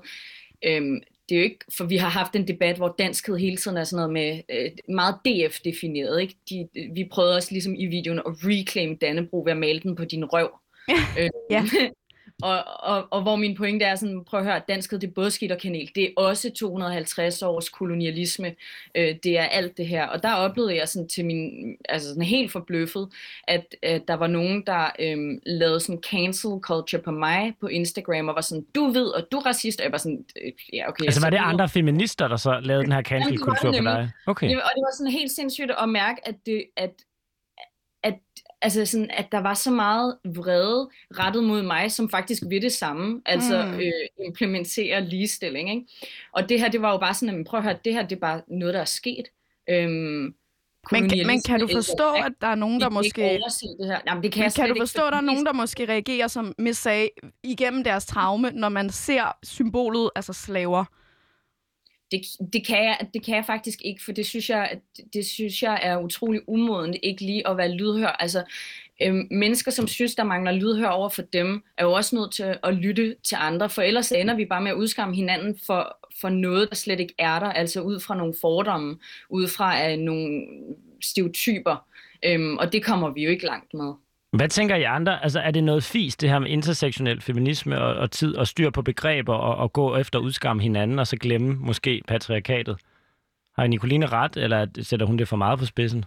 øhm, 0.63 1.03
det 1.29 1.35
er 1.35 1.39
jo 1.39 1.45
ikke, 1.45 1.65
for 1.77 1.85
vi 1.85 1.97
har 1.97 2.09
haft 2.09 2.37
en 2.37 2.49
debat, 2.49 2.77
hvor 2.77 2.95
danskhed 2.99 3.37
hele 3.37 3.57
tiden 3.57 3.77
er 3.77 3.85
sådan 3.85 3.97
noget 3.97 4.13
med 4.13 4.41
øh, 4.49 4.71
meget 4.89 5.15
DF-defineret. 5.25 6.21
Ikke? 6.21 6.37
De, 6.51 6.69
vi 6.95 7.09
prøvede 7.13 7.37
også 7.37 7.49
ligesom 7.53 7.75
i 7.75 7.87
videoen 7.87 8.19
at 8.19 8.25
reclaim 8.27 8.99
Dannebro 8.99 9.43
ved 9.45 9.53
at 9.53 9.59
male 9.59 9.81
den 9.81 9.97
på 9.97 10.05
din 10.05 10.25
røv. 10.25 10.51
øh, 11.19 11.31
Ja. 11.51 11.65
og, 12.43 12.65
og, 12.67 13.09
og 13.11 13.23
hvor 13.23 13.37
min 13.37 13.57
pointe 13.57 13.85
er 13.85 13.95
sådan, 13.95 14.25
prøv 14.25 14.41
at 14.41 14.47
høre, 14.47 14.61
danskhed 14.69 14.99
det 14.99 15.09
er 15.09 15.13
både 15.13 15.31
skidt 15.31 15.53
og 15.53 15.59
kanel. 15.59 15.91
Det 15.95 16.05
er 16.05 16.09
også 16.17 16.51
250 16.51 17.43
års 17.43 17.69
kolonialisme. 17.69 18.55
Øh, 18.95 19.15
det 19.23 19.39
er 19.39 19.45
alt 19.45 19.77
det 19.77 19.87
her. 19.87 20.07
Og 20.07 20.23
der 20.23 20.35
oplevede 20.35 20.77
jeg 20.77 20.89
sådan 20.89 21.09
til 21.09 21.25
min, 21.25 21.77
altså 21.89 22.09
sådan 22.09 22.23
helt 22.23 22.53
forbløffet, 22.53 23.09
at, 23.49 23.75
at 23.83 24.03
der 24.09 24.15
var 24.15 24.27
nogen, 24.27 24.63
der 24.67 24.91
øhm, 24.99 25.39
lavede 25.47 25.81
sådan 25.81 26.03
cancel 26.11 26.51
culture 26.61 27.03
på 27.03 27.11
mig 27.11 27.55
på 27.61 27.67
Instagram, 27.67 28.29
og 28.29 28.35
var 28.35 28.41
sådan, 28.41 28.67
du 28.75 28.85
ved, 28.87 29.07
og 29.07 29.27
du 29.33 29.37
er 29.37 29.47
racist. 29.47 29.81
Og 29.81 29.85
jeg 29.85 29.93
var 29.93 29.99
sådan, 29.99 30.25
øh, 30.45 30.53
ja 30.73 30.89
okay. 30.89 31.05
Altså 31.05 31.21
var 31.21 31.31
det 31.31 31.41
andre 31.41 31.69
feminister, 31.69 32.29
der 32.29 32.37
så 32.37 32.61
lavede 32.61 32.85
den 32.85 32.93
her 32.93 33.03
cancel-kultur 33.03 33.71
det 33.71 33.81
på 33.81 33.85
dig? 33.85 34.11
Okay. 34.27 34.47
Og 34.47 34.71
det 34.75 34.83
var 34.83 34.97
sådan 34.97 35.13
helt 35.13 35.33
sindssygt 35.33 35.71
at 35.83 35.89
mærke, 35.89 36.29
at, 36.29 36.35
det, 36.47 36.65
at, 36.77 36.93
at, 38.03 38.19
altså 38.65 38.87
sådan, 38.87 39.11
at 39.11 39.33
der 39.33 39.39
var 39.39 39.55
så 39.55 39.71
meget 39.71 40.17
vrede 40.25 40.89
rettet 41.19 41.45
mod 41.45 41.63
mig, 41.63 41.93
som 41.93 42.09
faktisk 42.11 42.43
vil 42.49 42.63
det 42.63 42.73
samme, 42.73 43.23
altså 43.27 43.65
Mm. 43.65 43.75
øh, 43.81 44.27
implementere 44.27 45.01
ligestilling. 45.05 45.71
Ikke? 45.71 45.87
Og 46.33 46.49
det 46.49 46.61
her, 46.61 46.69
det 46.71 46.83
var 46.83 46.93
jo 46.93 46.99
bare 46.99 47.15
sådan, 47.15 47.39
at 47.41 47.47
prøv 47.47 47.59
at 47.59 47.65
høre, 47.65 47.77
det 47.85 47.93
her 47.95 48.03
det 48.03 48.17
er 48.17 48.21
bare 48.21 48.41
noget, 48.49 48.75
der 48.75 48.81
er 48.81 48.85
sket. 48.85 49.25
Øhm, 49.71 50.35
Men, 50.93 51.09
kan- 51.09 51.27
men 51.27 51.43
kan 51.43 51.61
du 51.61 51.69
forstå, 51.73 52.15
ikke- 52.15 52.27
at 52.27 52.33
der 52.41 52.47
er 52.47 52.55
nogen, 52.55 52.81
der 52.81 52.87
ikke 52.87 52.95
måske... 52.95 53.23
overse 53.25 53.67
det 53.81 53.87
her. 53.87 53.99
Jamen, 54.07 54.23
det 54.23 54.33
kan, 54.33 54.43
Men 54.43 54.51
kan 54.51 54.69
du 54.69 54.75
ikke, 54.75 54.81
forstå, 54.83 55.03
at 55.07 55.13
der 55.13 55.17
er 55.17 55.23
nogen, 55.23 55.47
der 55.47 55.53
måske 55.53 55.89
reagerer, 55.89 56.29
som 56.29 56.55
Miss 56.59 56.81
sagde, 56.81 57.09
igennem 57.43 57.85
deres 57.85 58.07
traume, 58.07 58.51
når 58.51 58.69
man 58.69 58.91
ser 58.91 59.37
symbolet, 59.43 60.11
altså 60.17 60.33
slaver? 60.33 60.85
Det, 62.11 62.21
det, 62.53 62.67
kan 62.67 62.85
jeg, 62.85 62.99
det 63.15 63.25
kan 63.25 63.37
jeg 63.37 63.45
faktisk 63.45 63.79
ikke, 63.85 64.05
for 64.05 64.13
det 64.13 64.27
synes 64.27 64.51
jeg, 64.51 64.81
det, 65.13 65.27
synes 65.27 65.63
jeg 65.63 65.81
er 65.83 65.99
utrolig 65.99 66.41
umodent, 66.49 66.97
ikke 67.03 67.25
lige 67.25 67.49
at 67.49 67.57
være 67.57 67.73
lydhør. 67.73 68.07
Altså, 68.07 68.45
øhm, 69.03 69.29
mennesker, 69.31 69.71
som 69.71 69.89
synes, 69.89 70.15
der 70.15 70.25
mangler 70.25 70.53
lydhør 70.53 70.89
over 70.89 71.09
for 71.09 71.23
dem, 71.23 71.63
er 71.79 71.85
jo 71.85 71.93
også 71.93 72.17
nødt 72.17 72.35
til 72.35 72.59
at 72.63 72.75
lytte 72.75 73.17
til 73.23 73.37
andre, 73.41 73.71
for 73.71 73.83
ellers 73.83 74.13
ender 74.13 74.35
vi 74.35 74.45
bare 74.45 74.63
med 74.63 74.71
at 74.71 74.77
udskamme 74.77 75.15
hinanden 75.15 75.59
for, 75.67 75.99
for 76.21 76.29
noget, 76.29 76.69
der 76.69 76.77
slet 76.77 77.01
ikke 77.01 77.15
er 77.19 77.39
der, 77.39 77.53
altså 77.53 77.81
ud 77.81 78.01
fra 78.01 78.17
nogle 78.17 78.35
fordomme, 78.41 78.99
ud 79.31 79.49
fra 79.49 79.93
uh, 79.93 79.99
nogle 79.99 80.47
stereotyper, 81.03 81.87
øhm, 82.25 82.57
og 82.57 82.73
det 82.73 82.85
kommer 82.85 83.11
vi 83.11 83.25
jo 83.25 83.31
ikke 83.31 83.47
langt 83.47 83.75
med. 83.75 83.93
Hvad 84.35 84.49
tænker 84.49 84.77
I 84.77 84.83
andre? 84.83 85.23
Altså, 85.23 85.41
er 85.41 85.51
det 85.51 85.65
noget 85.65 85.85
fis, 85.85 86.17
det 86.17 86.29
her 86.29 86.39
med 86.39 86.51
intersektionel 86.51 87.21
feminisme 87.21 87.81
og, 87.81 87.95
og 87.95 88.11
tid 88.11 88.37
og 88.37 88.47
styr 88.47 88.71
på 88.71 88.83
begreber 88.83 89.35
og, 89.35 89.57
og 89.57 89.73
gå 89.73 89.97
efter 89.97 90.19
at 90.19 90.23
udskamme 90.23 90.63
hinanden 90.63 90.99
og 90.99 91.07
så 91.07 91.17
glemme 91.17 91.55
måske 91.55 92.03
patriarkatet? 92.09 92.77
Har 93.57 93.67
Nicoline 93.67 94.07
ret, 94.07 94.37
eller 94.37 94.67
sætter 94.83 95.07
hun 95.07 95.19
det 95.19 95.29
for 95.29 95.37
meget 95.37 95.59
på 95.59 95.67
spidsen? 95.67 96.05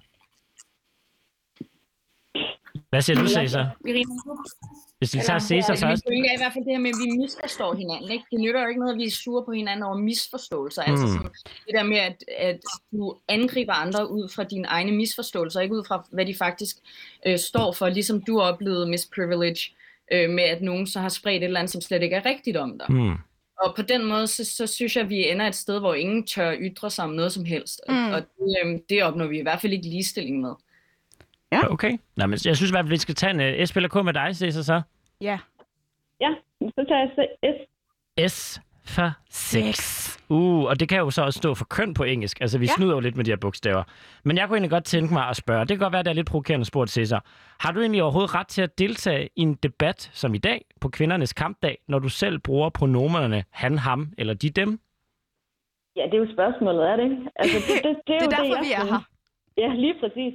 Hvad 2.89 3.01
siger 3.01 3.21
du, 3.21 3.27
Cæsar? 3.27 3.65
Hvis 4.99 5.13
vi 5.15 5.19
tager 5.19 5.39
Cæsar 5.39 5.75
først. 5.75 6.03
Min 6.09 6.13
pointe 6.13 6.29
er 6.29 6.33
i 6.33 6.37
hvert 6.37 6.53
fald 6.53 6.65
det 6.65 6.73
her 6.73 6.79
med, 6.79 6.89
at 6.89 6.95
vi 7.05 7.17
misforstår 7.17 7.73
hinanden. 7.75 8.11
Ikke? 8.11 8.25
Det 8.31 8.39
nytter 8.39 8.61
jo 8.61 8.67
ikke 8.67 8.79
noget, 8.79 8.93
at 8.93 8.97
vi 8.99 9.05
er 9.05 9.11
sure 9.11 9.43
på 9.45 9.51
hinanden 9.51 9.83
over 9.83 9.97
misforståelser. 9.97 10.83
Mm. 10.87 10.91
Altså 10.91 11.05
Mm. 11.07 11.13
sådan, 11.13 11.31
det 11.65 11.73
der 11.77 11.83
med, 11.83 11.97
at, 11.97 12.23
at 12.37 12.59
du 12.91 13.15
angriber 13.27 13.73
andre 13.73 14.11
ud 14.11 14.29
fra 14.29 14.43
dine 14.43 14.67
egne 14.67 14.91
misforståelser, 14.91 15.61
ikke 15.61 15.75
ud 15.75 15.83
fra, 15.87 16.07
hvad 16.11 16.25
de 16.25 16.35
faktisk 16.35 16.75
øh, 17.27 17.39
står 17.39 17.71
for. 17.71 17.89
Ligesom 17.89 18.21
du 18.21 18.41
oplevede 18.41 18.89
Miss 18.89 19.09
Privilege, 19.15 19.61
øh, 20.11 20.29
med 20.29 20.43
at 20.43 20.61
nogen 20.61 20.87
så 20.87 20.99
har 20.99 21.09
spredt 21.09 21.43
et 21.43 21.47
eller 21.47 21.59
andet, 21.59 21.71
som 21.71 21.81
slet 21.81 22.03
ikke 22.03 22.15
er 22.15 22.25
rigtigt 22.25 22.57
om 22.57 22.79
dig. 22.79 22.91
Mm. 22.95 23.13
Og 23.61 23.75
på 23.75 23.81
den 23.81 24.05
måde, 24.05 24.27
så, 24.27 24.45
så 24.45 24.67
synes 24.67 24.95
jeg, 24.95 25.03
at 25.03 25.09
vi 25.09 25.29
ender 25.31 25.47
et 25.47 25.55
sted, 25.55 25.79
hvor 25.79 25.93
ingen 25.93 26.23
tør 26.27 26.55
ytre 26.59 26.91
sig 26.91 27.03
om 27.05 27.09
noget 27.11 27.31
som 27.31 27.45
helst. 27.45 27.81
Og, 27.87 27.93
Mm. 27.93 28.11
og 28.13 28.21
det, 28.21 28.57
øh, 28.65 28.79
det 28.89 29.03
opnår 29.03 29.25
vi 29.27 29.39
i 29.39 29.41
hvert 29.41 29.61
fald 29.61 29.73
ikke 29.73 29.87
ligestilling 29.89 30.41
med. 30.41 30.53
Ja. 31.51 31.71
Okay. 31.71 31.97
Nå, 32.15 32.25
men 32.27 32.39
jeg 32.45 32.55
synes 32.57 32.71
i 32.71 32.73
hvert 32.73 32.85
fald, 32.85 32.89
vi 32.89 32.97
skal 32.97 33.15
tage 33.15 33.31
en 33.55 33.59
uh, 33.61 33.65
S 33.67 33.71
eller 33.75 33.89
K 33.89 34.05
med 34.05 34.13
dig, 34.13 34.35
Cæsar, 34.35 34.61
så. 34.61 34.81
Ja. 35.21 35.39
Ja, 36.21 36.29
så 36.61 36.85
tager 36.87 37.07
jeg 37.43 37.55
S. 38.27 38.33
S 38.33 38.61
for 38.85 39.11
Sex. 39.29 40.07
Uh, 40.29 40.63
og 40.63 40.79
det 40.79 40.89
kan 40.89 40.97
jo 40.97 41.09
så 41.09 41.21
også 41.23 41.37
stå 41.37 41.53
for 41.53 41.65
køn 41.65 41.93
på 41.93 42.03
engelsk. 42.03 42.41
Altså, 42.41 42.57
vi 42.57 42.65
Ja. 42.65 42.71
snyder 42.77 42.93
jo 42.93 42.99
lidt 42.99 43.15
med 43.15 43.25
de 43.25 43.31
her 43.31 43.35
bogstaver. 43.37 43.83
Men 44.23 44.37
jeg 44.37 44.47
kunne 44.47 44.55
egentlig 44.57 44.69
godt 44.71 44.83
tænke 44.83 45.13
mig 45.13 45.27
at 45.29 45.35
spørge. 45.35 45.59
Det 45.59 45.67
kan 45.69 45.77
godt 45.79 45.91
være, 45.91 45.99
at 45.99 46.05
det 46.05 46.09
er 46.11 46.15
lidt 46.15 46.27
provokerende 46.27 46.65
spurgt 46.65 46.89
til 46.91 47.07
sig. 47.07 47.19
Har 47.59 47.71
du 47.71 47.79
egentlig 47.81 48.03
overhovedet 48.03 48.35
ret 48.35 48.47
til 48.47 48.61
at 48.61 48.77
deltage 48.79 49.29
i 49.35 49.41
en 49.41 49.53
debat 49.55 50.09
som 50.13 50.33
i 50.33 50.37
dag 50.37 50.65
på 50.81 50.89
kvindernes 50.89 51.33
kampdag, 51.33 51.77
når 51.87 51.99
du 51.99 52.09
selv 52.09 52.39
bruger 52.39 52.69
pronomerne 52.69 53.43
han, 53.51 53.77
ham 53.77 54.13
eller 54.17 54.33
de, 54.33 54.49
dem? 54.49 54.79
Ja, 55.95 56.01
det 56.05 56.13
er 56.13 56.17
jo 56.17 56.33
spørgsmålet, 56.33 56.89
er 56.89 56.95
det 56.95 57.03
ikke? 57.03 57.17
Altså, 57.35 57.57
det, 57.73 57.83
det, 57.83 57.95
det, 58.07 58.15
er, 58.15 58.19
Det 58.19 58.25
jo 58.25 58.31
er 58.31 58.35
derfor, 58.35 58.55
det, 58.55 58.65
vi 58.65 58.71
jeg 58.71 58.81
er 58.81 58.85
synes. 58.85 58.91
her. 58.91 59.16
Ja, 59.63 59.69
lige 59.83 59.99
præcis. 60.01 60.33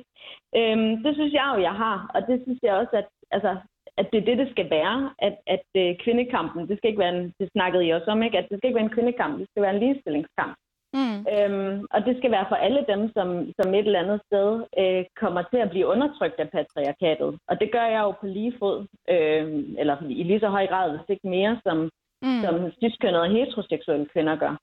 Øhm, 0.58 1.02
det 1.04 1.12
synes 1.14 1.32
jeg 1.32 1.46
jo, 1.54 1.62
jeg 1.62 1.74
har. 1.84 2.10
Og 2.14 2.20
det 2.28 2.36
synes 2.44 2.58
jeg 2.62 2.74
også, 2.74 2.94
at, 3.02 3.08
altså, 3.30 3.56
at 3.96 4.06
det 4.12 4.18
er 4.18 4.24
det, 4.24 4.38
det 4.38 4.50
skal 4.50 4.70
være. 4.70 5.14
At, 5.18 5.36
at 5.46 5.66
øh, 5.76 5.96
kvindekampen, 6.04 6.68
det 6.68 6.78
skal 6.78 6.88
ikke 6.90 7.04
være 7.04 7.16
en, 7.18 7.32
det 7.40 7.48
snakkede 7.52 7.86
I 7.86 7.90
også 7.90 8.10
om, 8.10 8.22
ikke? 8.22 8.38
At 8.38 8.46
det 8.50 8.58
skal 8.58 8.68
ikke 8.68 8.80
være 8.80 8.88
en 8.90 8.96
kvindekamp, 8.96 9.38
det 9.38 9.48
skal 9.50 9.62
være 9.62 9.74
en 9.74 9.82
ligestillingskamp. 9.82 10.54
Mm. 10.98 11.18
Øhm, 11.34 11.86
og 11.94 12.00
det 12.06 12.14
skal 12.16 12.30
være 12.30 12.46
for 12.48 12.56
alle 12.66 12.84
dem, 12.88 13.10
som, 13.16 13.28
som 13.58 13.74
et 13.74 13.86
eller 13.86 14.02
andet 14.04 14.20
sted 14.26 14.48
øh, 14.78 15.04
kommer 15.22 15.42
til 15.42 15.56
at 15.62 15.70
blive 15.70 15.86
undertrykt 15.86 16.38
af 16.40 16.50
patriarkatet. 16.50 17.38
Og 17.48 17.60
det 17.60 17.72
gør 17.72 17.86
jeg 17.94 18.02
jo 18.02 18.10
på 18.20 18.26
lige 18.26 18.54
fod, 18.58 18.86
øh, 19.14 19.64
eller 19.78 19.96
i 20.08 20.22
lige 20.22 20.40
så 20.40 20.48
høj 20.48 20.66
grad, 20.66 20.90
hvis 20.90 21.08
ikke 21.08 21.28
mere, 21.28 21.60
som, 21.66 21.90
Mm. 22.24 22.40
som 22.44 22.54
ciskønnede 22.80 23.22
og 23.22 23.30
heteroseksuelle 23.30 24.06
kvinder 24.12 24.36
gør. 24.36 24.54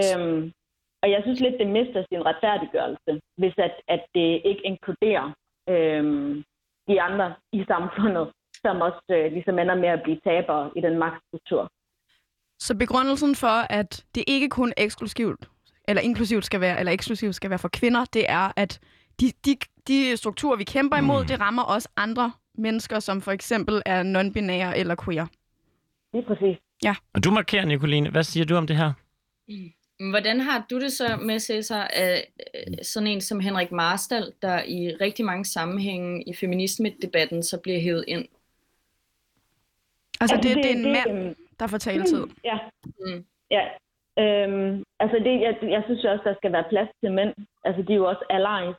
Øhm, 0.00 0.52
og 1.02 1.10
jeg 1.10 1.20
synes 1.24 1.40
lidt, 1.40 1.56
det 1.60 1.66
mister 1.78 2.04
sin 2.08 2.26
retfærdiggørelse, 2.26 3.12
hvis 3.40 3.54
at, 3.66 3.74
at 3.88 4.02
det 4.14 4.28
ikke 4.50 4.62
inkluderer 4.70 5.26
øhm, 5.68 6.44
de 6.88 7.02
andre 7.02 7.34
i 7.52 7.64
samfundet, 7.68 8.32
som 8.64 8.80
også 8.80 9.02
øh, 9.10 9.32
ligesom 9.32 9.58
ender 9.58 9.74
med 9.74 9.88
at 9.88 10.02
blive 10.02 10.20
tabere 10.24 10.70
i 10.76 10.80
den 10.80 10.98
magtstruktur. 10.98 11.70
Så 12.58 12.76
begrundelsen 12.78 13.34
for, 13.34 13.56
at 13.78 14.04
det 14.14 14.24
ikke 14.26 14.48
kun 14.48 14.72
eksklusivt 14.76 15.48
eller 15.88 16.02
inklusivt 16.02 16.44
skal 16.44 16.60
være, 16.60 16.78
eller 16.78 16.92
eksklusivt 16.92 17.34
skal 17.34 17.50
være 17.50 17.58
for 17.58 17.68
kvinder, 17.68 18.04
det 18.12 18.24
er, 18.28 18.52
at 18.56 18.80
de, 19.20 19.26
de, 19.44 19.56
de 19.88 20.16
strukturer, 20.16 20.56
vi 20.56 20.64
kæmper 20.64 20.96
imod, 20.96 21.20
Mm. 21.22 21.26
det 21.26 21.40
rammer 21.40 21.62
også 21.62 21.88
andre 21.96 22.32
mennesker, 22.54 23.00
som 23.00 23.20
for 23.20 23.32
eksempel 23.32 23.82
er 23.86 24.02
non-binære 24.02 24.78
eller 24.78 24.96
queer. 25.04 25.26
Lige 26.12 26.26
præcis. 26.26 26.56
Og 27.14 27.24
du 27.24 27.30
markerer, 27.30 27.64
Nicoline. 27.64 28.10
Hvad 28.10 28.22
siger 28.22 28.44
du 28.46 28.54
om 28.56 28.66
det 28.66 28.76
her? 28.76 28.92
Hvordan 30.10 30.40
har 30.40 30.66
du 30.70 30.80
det 30.80 30.92
så 30.92 31.16
med, 31.22 31.38
Cæsar, 31.40 31.84
at 31.92 32.24
øh, 32.54 32.74
sådan 32.82 33.06
en 33.06 33.20
som 33.20 33.40
Henrik 33.40 33.72
Marstal, 33.72 34.32
der 34.42 34.62
i 34.62 34.94
rigtig 35.00 35.24
mange 35.24 35.44
sammenhænge 35.44 36.22
i 36.28 36.34
feminisme-debatten 36.34 37.42
så 37.42 37.60
bliver 37.62 37.80
hævet 37.80 38.04
ind? 38.08 38.24
Altså, 40.20 40.34
Altså, 40.34 40.48
det, 40.48 40.56
det, 40.56 40.64
det- 40.64 40.70
er 40.70 40.76
en 40.76 40.84
det, 40.84 40.92
mand, 41.14 41.36
der 41.60 41.66
får 41.66 41.78
taletid. 41.78 42.24
Ja. 42.50 42.58
Mm. 42.98 43.24
Ja. 43.50 43.64
Øhm, 44.22 44.84
altså 45.00 45.16
det, 45.26 45.34
jeg, 45.46 45.52
jeg 45.62 45.82
synes 45.86 46.04
jo 46.04 46.10
også, 46.10 46.24
der 46.24 46.34
skal 46.34 46.52
være 46.52 46.64
plads 46.72 46.88
til 47.00 47.12
mænd. 47.12 47.34
Altså 47.64 47.82
de 47.82 47.92
er 47.92 47.96
jo 47.96 48.08
også 48.12 48.24
allies. 48.30 48.76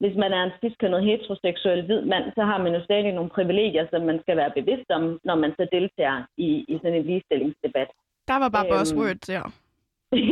Hvis 0.00 0.16
man 0.22 0.32
er 0.32 0.42
en 0.44 0.50
ciskønnet 0.64 1.04
heteroseksuel 1.04 1.86
hvid 1.86 2.00
mand, 2.12 2.24
så 2.36 2.42
har 2.50 2.58
man 2.62 2.74
jo 2.74 2.84
stadig 2.84 3.12
nogle 3.12 3.30
privilegier, 3.30 3.86
som 3.90 4.02
man 4.02 4.18
skal 4.22 4.36
være 4.36 4.52
bevidst 4.58 4.90
om, 4.90 5.20
når 5.24 5.34
man 5.34 5.50
så 5.58 5.68
deltager 5.72 6.18
i, 6.36 6.48
i 6.68 6.74
sådan 6.82 6.94
en 6.98 7.06
ligestillingsdebat. 7.06 7.88
Der 8.28 8.38
var 8.38 8.48
bare 8.48 8.66
Øhm, 8.66 8.78
buzzword 8.78 9.16
der. 9.26 9.44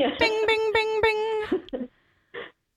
Ja. 0.01 0.11
Bing, 0.23 0.39
bing, 0.49 0.65
bing, 0.77 0.93
bing. 1.05 1.21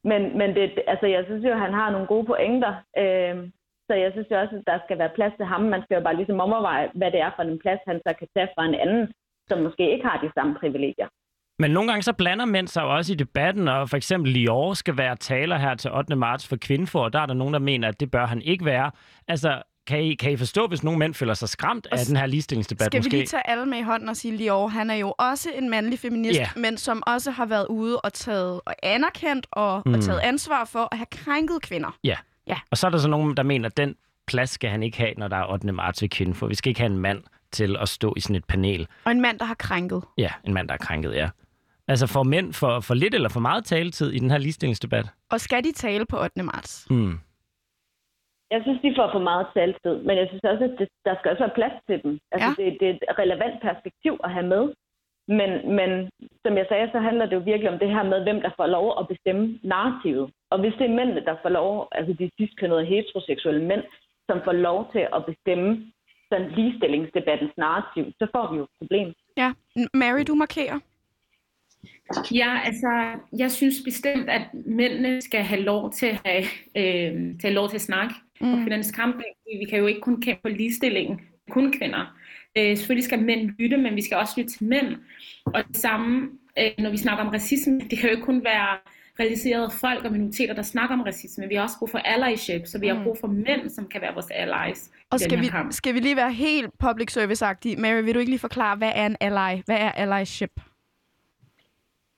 Men, 0.10 0.22
men 0.40 0.50
det, 0.56 0.66
altså, 0.88 1.08
jeg 1.16 1.24
synes 1.26 1.44
jo, 1.46 1.52
at 1.52 1.60
han 1.66 1.74
har 1.74 1.90
nogle 1.92 2.08
gode 2.08 2.26
pointer. 2.26 2.74
Øhm, 3.02 3.52
så 3.88 3.94
jeg 4.04 4.10
synes 4.12 4.28
jo 4.32 4.36
også, 4.44 4.56
at 4.56 4.68
der 4.72 4.80
skal 4.86 4.98
være 4.98 5.16
plads 5.16 5.34
til 5.38 5.46
ham. 5.46 5.62
Man 5.62 5.82
skal 5.84 5.96
jo 5.96 6.04
bare 6.04 6.16
ligesom 6.16 6.40
overveje, 6.40 6.92
hvad 7.00 7.12
det 7.12 7.20
er 7.22 7.32
for 7.36 7.44
en 7.44 7.60
plads, 7.60 7.82
han 7.88 8.00
så 8.06 8.12
kan 8.20 8.28
tage 8.36 8.50
fra 8.56 8.66
en 8.66 8.76
anden, 8.84 9.14
som 9.50 9.58
måske 9.60 9.92
ikke 9.94 10.06
har 10.10 10.18
de 10.22 10.32
samme 10.36 10.56
privilegier. 10.62 11.10
Men 11.60 11.72
nogle 11.72 11.90
gange 11.90 12.04
så 12.04 12.14
blander 12.14 12.46
mænd 12.46 12.68
sig 12.68 12.82
jo 12.82 12.96
også 12.96 13.14
i 13.14 13.16
debatten, 13.16 13.68
og 13.68 13.90
for 13.90 13.98
eksempel 13.98 14.32
Lior 14.32 14.74
skal 14.74 14.98
være 14.98 15.16
taler 15.16 15.58
her 15.58 15.76
til 15.76 15.92
8. 15.92 16.16
marts 16.16 16.48
for 16.50 16.56
kvindefor, 16.56 17.04
og 17.04 17.14
der 17.14 17.20
er 17.20 17.26
der 17.26 17.34
nogen, 17.34 17.54
der 17.54 17.60
mener, 17.60 17.88
at 17.88 18.00
det 18.00 18.12
bør 18.12 18.26
han 18.26 18.42
ikke 18.42 18.66
være. 18.66 18.92
Altså, 19.28 19.62
kan 19.88 20.04
I, 20.04 20.16
kan 20.16 20.32
I 20.32 20.38
forstå, 20.38 20.68
hvis 20.68 20.84
nogle 20.84 21.00
mænd 21.00 21.14
føler 21.14 21.34
sig 21.34 21.50
skræmt 21.50 21.88
af 21.92 22.06
den 22.06 22.16
her 22.16 22.26
ligestillingsdebat 22.26 22.86
Skal 22.86 23.00
vi 23.00 23.06
måske? 23.06 23.18
lige 23.18 23.26
tage 23.28 23.50
alle 23.50 23.66
med 23.66 23.78
i 23.78 23.82
hånden 23.82 24.10
og 24.10 24.18
sige, 24.18 24.38
Lior, 24.38 24.68
han 24.68 24.90
er 24.90 24.96
jo 24.96 25.14
også 25.18 25.50
en 25.56 25.70
mandlig 25.70 26.00
feminist, 26.00 26.40
Ja. 26.40 26.50
men 26.56 26.78
som 26.78 27.04
også 27.08 27.32
har 27.32 27.46
været 27.46 27.66
ude 27.70 28.02
og 28.02 28.14
taget 28.14 28.62
og 28.66 28.74
anerkendt 28.84 29.48
og, 29.52 29.82
Mm. 29.86 29.94
og 29.94 30.02
taget 30.02 30.20
ansvar 30.20 30.66
for 30.66 30.88
at 30.92 30.98
have 30.98 31.06
krænket 31.12 31.62
kvinder. 31.62 31.98
Og 32.72 32.78
så 32.78 32.88
er 32.88 32.92
der 32.92 32.98
så 32.98 33.08
nogen, 33.08 33.38
der 33.38 33.44
mener, 33.44 33.70
at 33.70 33.78
den 33.78 33.96
plads 34.28 34.50
skal 34.50 34.70
han 34.70 34.84
ikke 34.84 34.98
have, 34.98 35.14
når 35.18 35.28
der 35.28 35.38
er 35.38 35.52
8. 35.52 35.72
marts 35.72 36.02
ved 36.02 36.10
kvindefor. 36.10 36.48
Vi 36.48 36.56
skal 36.56 36.70
ikke 36.70 36.82
have 36.82 36.92
en 36.92 36.98
mand 37.00 37.24
til 37.52 37.78
at 37.80 37.90
stå 37.90 38.14
i 38.18 38.20
sådan 38.20 38.36
et 38.36 38.46
panel. 38.46 38.88
Og 39.06 39.12
en 39.12 39.22
mand, 39.22 39.40
der 39.40 39.46
har 39.46 39.54
krænket. 39.56 40.04
Ja, 40.18 40.30
en 40.44 40.54
mand, 40.54 40.68
der 40.68 40.74
er 40.74 40.78
krænket, 40.78 41.14
ja. 41.16 41.30
Altså 41.88 42.08
får 42.08 42.24
mænd 42.24 42.54
for, 42.54 42.80
for 42.80 42.94
lidt 42.94 43.14
eller 43.16 43.30
for 43.30 43.40
meget 43.40 43.66
taletid 43.66 44.12
i 44.12 44.20
den 44.20 44.32
her 44.32 44.38
ligestillingsdebat? 44.38 45.06
Og 45.32 45.42
skal 45.42 45.64
de 45.64 45.72
tale 45.72 46.06
på 46.06 46.22
8. 46.24 46.44
marts? 46.44 46.86
Hmm. 46.90 47.20
Jeg 48.52 48.60
synes, 48.64 48.80
de 48.82 48.94
får 48.98 49.10
for 49.12 49.24
meget 49.30 49.48
taltid, 49.54 49.96
men 50.08 50.18
jeg 50.18 50.28
synes 50.30 50.44
også, 50.52 50.64
at 50.64 50.76
det, 50.80 50.88
der 51.06 51.14
skal 51.16 51.32
også 51.32 51.44
være 51.46 51.58
plads 51.60 51.78
til 51.88 51.98
dem. 52.04 52.20
Altså, 52.32 52.50
Ja. 52.50 52.64
det, 52.64 52.78
det 52.80 52.88
er 52.90 52.94
et 52.94 53.20
relevant 53.24 53.58
perspektiv 53.68 54.14
at 54.24 54.32
have 54.36 54.48
med. 54.56 54.64
Men, 55.40 55.50
men 55.80 55.90
som 56.46 56.54
jeg 56.58 56.66
sagde, 56.70 56.90
så 56.92 57.00
handler 57.00 57.26
det 57.26 57.36
jo 57.36 57.44
virkelig 57.52 57.70
om 57.74 57.80
det 57.80 57.90
her 57.96 58.04
med, 58.04 58.24
hvem 58.24 58.42
der 58.42 58.52
får 58.60 58.68
lov 58.68 58.86
at 59.00 59.08
bestemme 59.08 59.60
narrativet. 59.64 60.32
Og 60.52 60.60
hvis 60.60 60.74
det 60.80 60.86
er 60.90 60.96
mændene, 61.00 61.26
der 61.26 61.36
får 61.42 61.50
lov, 61.50 61.88
altså 61.92 62.14
de 62.20 62.30
sidstkønnede 62.38 62.86
heteroseksuelle 62.86 63.64
mænd, 63.66 63.84
som 64.30 64.42
får 64.44 64.52
lov 64.52 64.92
til 64.92 65.04
at 65.16 65.26
bestemme 65.26 65.92
sådan 66.32 66.50
ligestillingsdebattens 66.58 67.52
narrativ, 67.58 68.06
så 68.20 68.28
får 68.36 68.52
vi 68.52 68.58
jo 68.58 68.64
et 68.64 68.70
problem. 68.80 69.14
Ja. 69.38 69.50
Mary, 69.94 70.24
du 70.28 70.36
markerer. 70.36 70.80
Ja, 72.32 72.60
altså, 72.66 73.20
jeg 73.38 73.52
synes 73.52 73.76
bestemt, 73.86 74.30
at 74.30 74.42
mændene 74.54 75.22
skal 75.22 75.44
have 75.44 75.62
lov 75.62 75.94
til 75.94 76.06
at 76.06 76.20
have, 76.26 76.44
øh, 76.76 77.14
til 77.14 77.36
at 77.36 77.42
have 77.42 77.54
lov 77.54 77.70
til 77.70 77.76
at 77.76 77.82
snakke 77.82 78.16
mm. 78.42 78.52
på 78.52 78.58
kvindernes 78.58 78.92
kamp. 78.92 79.22
Vi 79.62 79.66
kan 79.70 79.80
jo 79.80 79.88
ikke 79.88 80.02
kun 80.02 80.22
kæmpe 80.22 80.42
for 80.42 80.50
ligestillingen, 80.50 81.22
kun 81.50 81.74
kvinder. 81.78 82.18
Øh, 82.58 82.78
selvfølgelig 82.78 83.06
skal 83.06 83.22
mænd 83.22 83.50
lytte, 83.60 83.78
men 83.78 83.96
vi 83.96 84.02
skal 84.02 84.18
også 84.18 84.34
lytte 84.38 84.52
til 84.52 84.64
mænd. 84.64 84.96
Og 85.46 85.64
det 85.68 85.78
samme, 85.78 86.30
øh, 86.60 86.72
når 86.80 86.90
vi 86.90 86.98
snakker 86.98 87.24
om 87.24 87.30
racisme, 87.30 87.80
det 87.90 88.00
kan 88.00 88.10
jo 88.10 88.16
ikke 88.16 88.26
kun 88.26 88.44
være 88.44 88.78
realiserede 89.20 89.70
folk 89.72 90.06
og 90.06 90.12
minoriteter, 90.12 90.54
der 90.54 90.62
snakker 90.62 90.96
om 90.96 91.02
racisme. 91.02 91.48
Vi 91.48 91.56
har 91.56 91.62
også 91.62 91.76
brug 91.80 91.90
for 91.90 91.98
allyship, 91.98 92.62
så 92.66 92.80
vi 92.80 92.88
har 92.88 93.04
brug 93.04 93.18
for 93.22 93.28
mænd, 93.28 93.70
som 93.70 93.88
kan 93.88 94.02
være 94.02 94.14
vores 94.14 94.32
allies. 94.32 94.92
Og 95.10 95.20
skal 95.20 95.42
vi, 95.42 95.48
kamp. 95.48 95.74
skal 95.74 95.94
vi 95.94 96.00
lige 96.00 96.16
være 96.16 96.34
helt 96.34 96.70
public 96.80 97.12
service-agtige? 97.12 97.76
Mary, 97.78 98.04
vil 98.04 98.14
du 98.14 98.20
ikke 98.20 98.32
lige 98.32 98.40
forklare, 98.40 98.76
hvad 98.78 98.92
er 98.96 99.06
en 99.06 99.16
ally? 99.22 99.62
Hvad 99.66 99.78
er 99.78 99.92
allyship? 99.92 100.60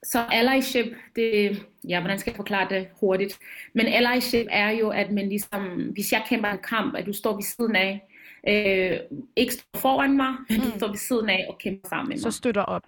Så 0.02 0.24
allyship, 0.30 0.86
det, 1.16 1.62
ja, 1.88 2.00
hvordan 2.00 2.18
skal 2.18 2.30
jeg 2.30 2.36
forklare 2.36 2.68
det 2.70 2.88
hurtigt? 3.00 3.38
Men 3.74 3.86
allyship 3.86 4.46
er 4.50 4.70
jo, 4.70 4.88
at 4.88 5.10
man 5.10 5.28
ligesom, 5.28 5.90
hvis 5.92 6.12
jeg 6.12 6.22
kæmper 6.28 6.48
en 6.48 6.58
kamp, 6.68 6.94
at 6.96 7.06
du 7.06 7.12
står 7.12 7.34
ved 7.34 7.42
siden 7.42 7.76
af, 7.76 8.06
øh, 8.48 9.20
ikke 9.36 9.52
står 9.52 9.78
foran 9.78 10.16
mig, 10.16 10.34
men 10.48 10.60
du 10.60 10.78
står 10.78 10.88
ved 10.88 10.96
siden 10.96 11.28
af 11.28 11.46
og 11.48 11.58
kæmper 11.58 11.88
sammen 11.88 12.08
med 12.08 12.16
mig. 12.16 12.22
Så 12.22 12.30
støtter 12.30 12.62
op. 12.62 12.82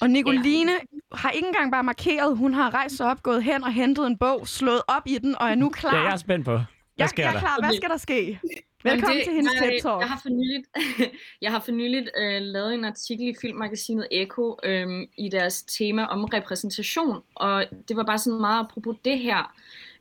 Og 0.00 0.10
Nicoline 0.10 0.72
har 1.12 1.30
ikke 1.30 1.46
engang 1.46 1.72
bare 1.72 1.82
markeret, 1.82 2.36
hun 2.36 2.54
har 2.54 2.74
rejst 2.74 2.96
sig 2.96 3.06
op, 3.06 3.22
gået 3.22 3.42
hen 3.42 3.64
og 3.64 3.72
hentet 3.72 4.06
en 4.06 4.18
bog, 4.18 4.48
slået 4.48 4.82
op 4.88 5.02
i 5.06 5.18
den, 5.18 5.36
og 5.40 5.48
er 5.48 5.54
nu 5.54 5.68
klar. 5.68 5.96
Ja, 5.96 6.02
jeg 6.02 6.12
er 6.12 6.16
spændt 6.16 6.44
på. 6.44 6.60
Hvad 6.96 7.04
jeg, 7.04 7.08
sker 7.10 7.22
jeg 7.22 7.28
er 7.28 7.32
der? 7.32 7.40
klar. 7.40 7.58
Hvad 7.60 7.76
skal 7.76 7.88
der 7.88 7.96
ske? 7.96 8.40
Velkommen 8.84 9.16
det, 9.16 9.24
til 9.24 9.34
hendes 9.34 9.54
jeg, 9.54 9.62
TED-talk. 9.62 10.00
Jeg 10.00 10.08
har 10.08 10.20
for 10.22 10.28
nyligt, 10.28 10.66
jeg 11.42 11.50
har 11.52 11.60
for 11.60 11.72
nyligt 11.72 12.10
øh, 12.18 12.42
lavet 12.42 12.74
en 12.74 12.84
artikel 12.84 13.28
i 13.28 13.34
filmmagasinet 13.40 14.08
Eko 14.10 14.58
øh, 14.64 15.06
i 15.18 15.28
deres 15.28 15.62
tema 15.62 16.04
om 16.04 16.24
repræsentation, 16.24 17.22
og 17.34 17.64
det 17.88 17.96
var 17.96 18.04
bare 18.04 18.18
sådan 18.18 18.40
meget 18.40 18.60
apropos 18.64 18.96
det 19.04 19.18
her, 19.18 19.54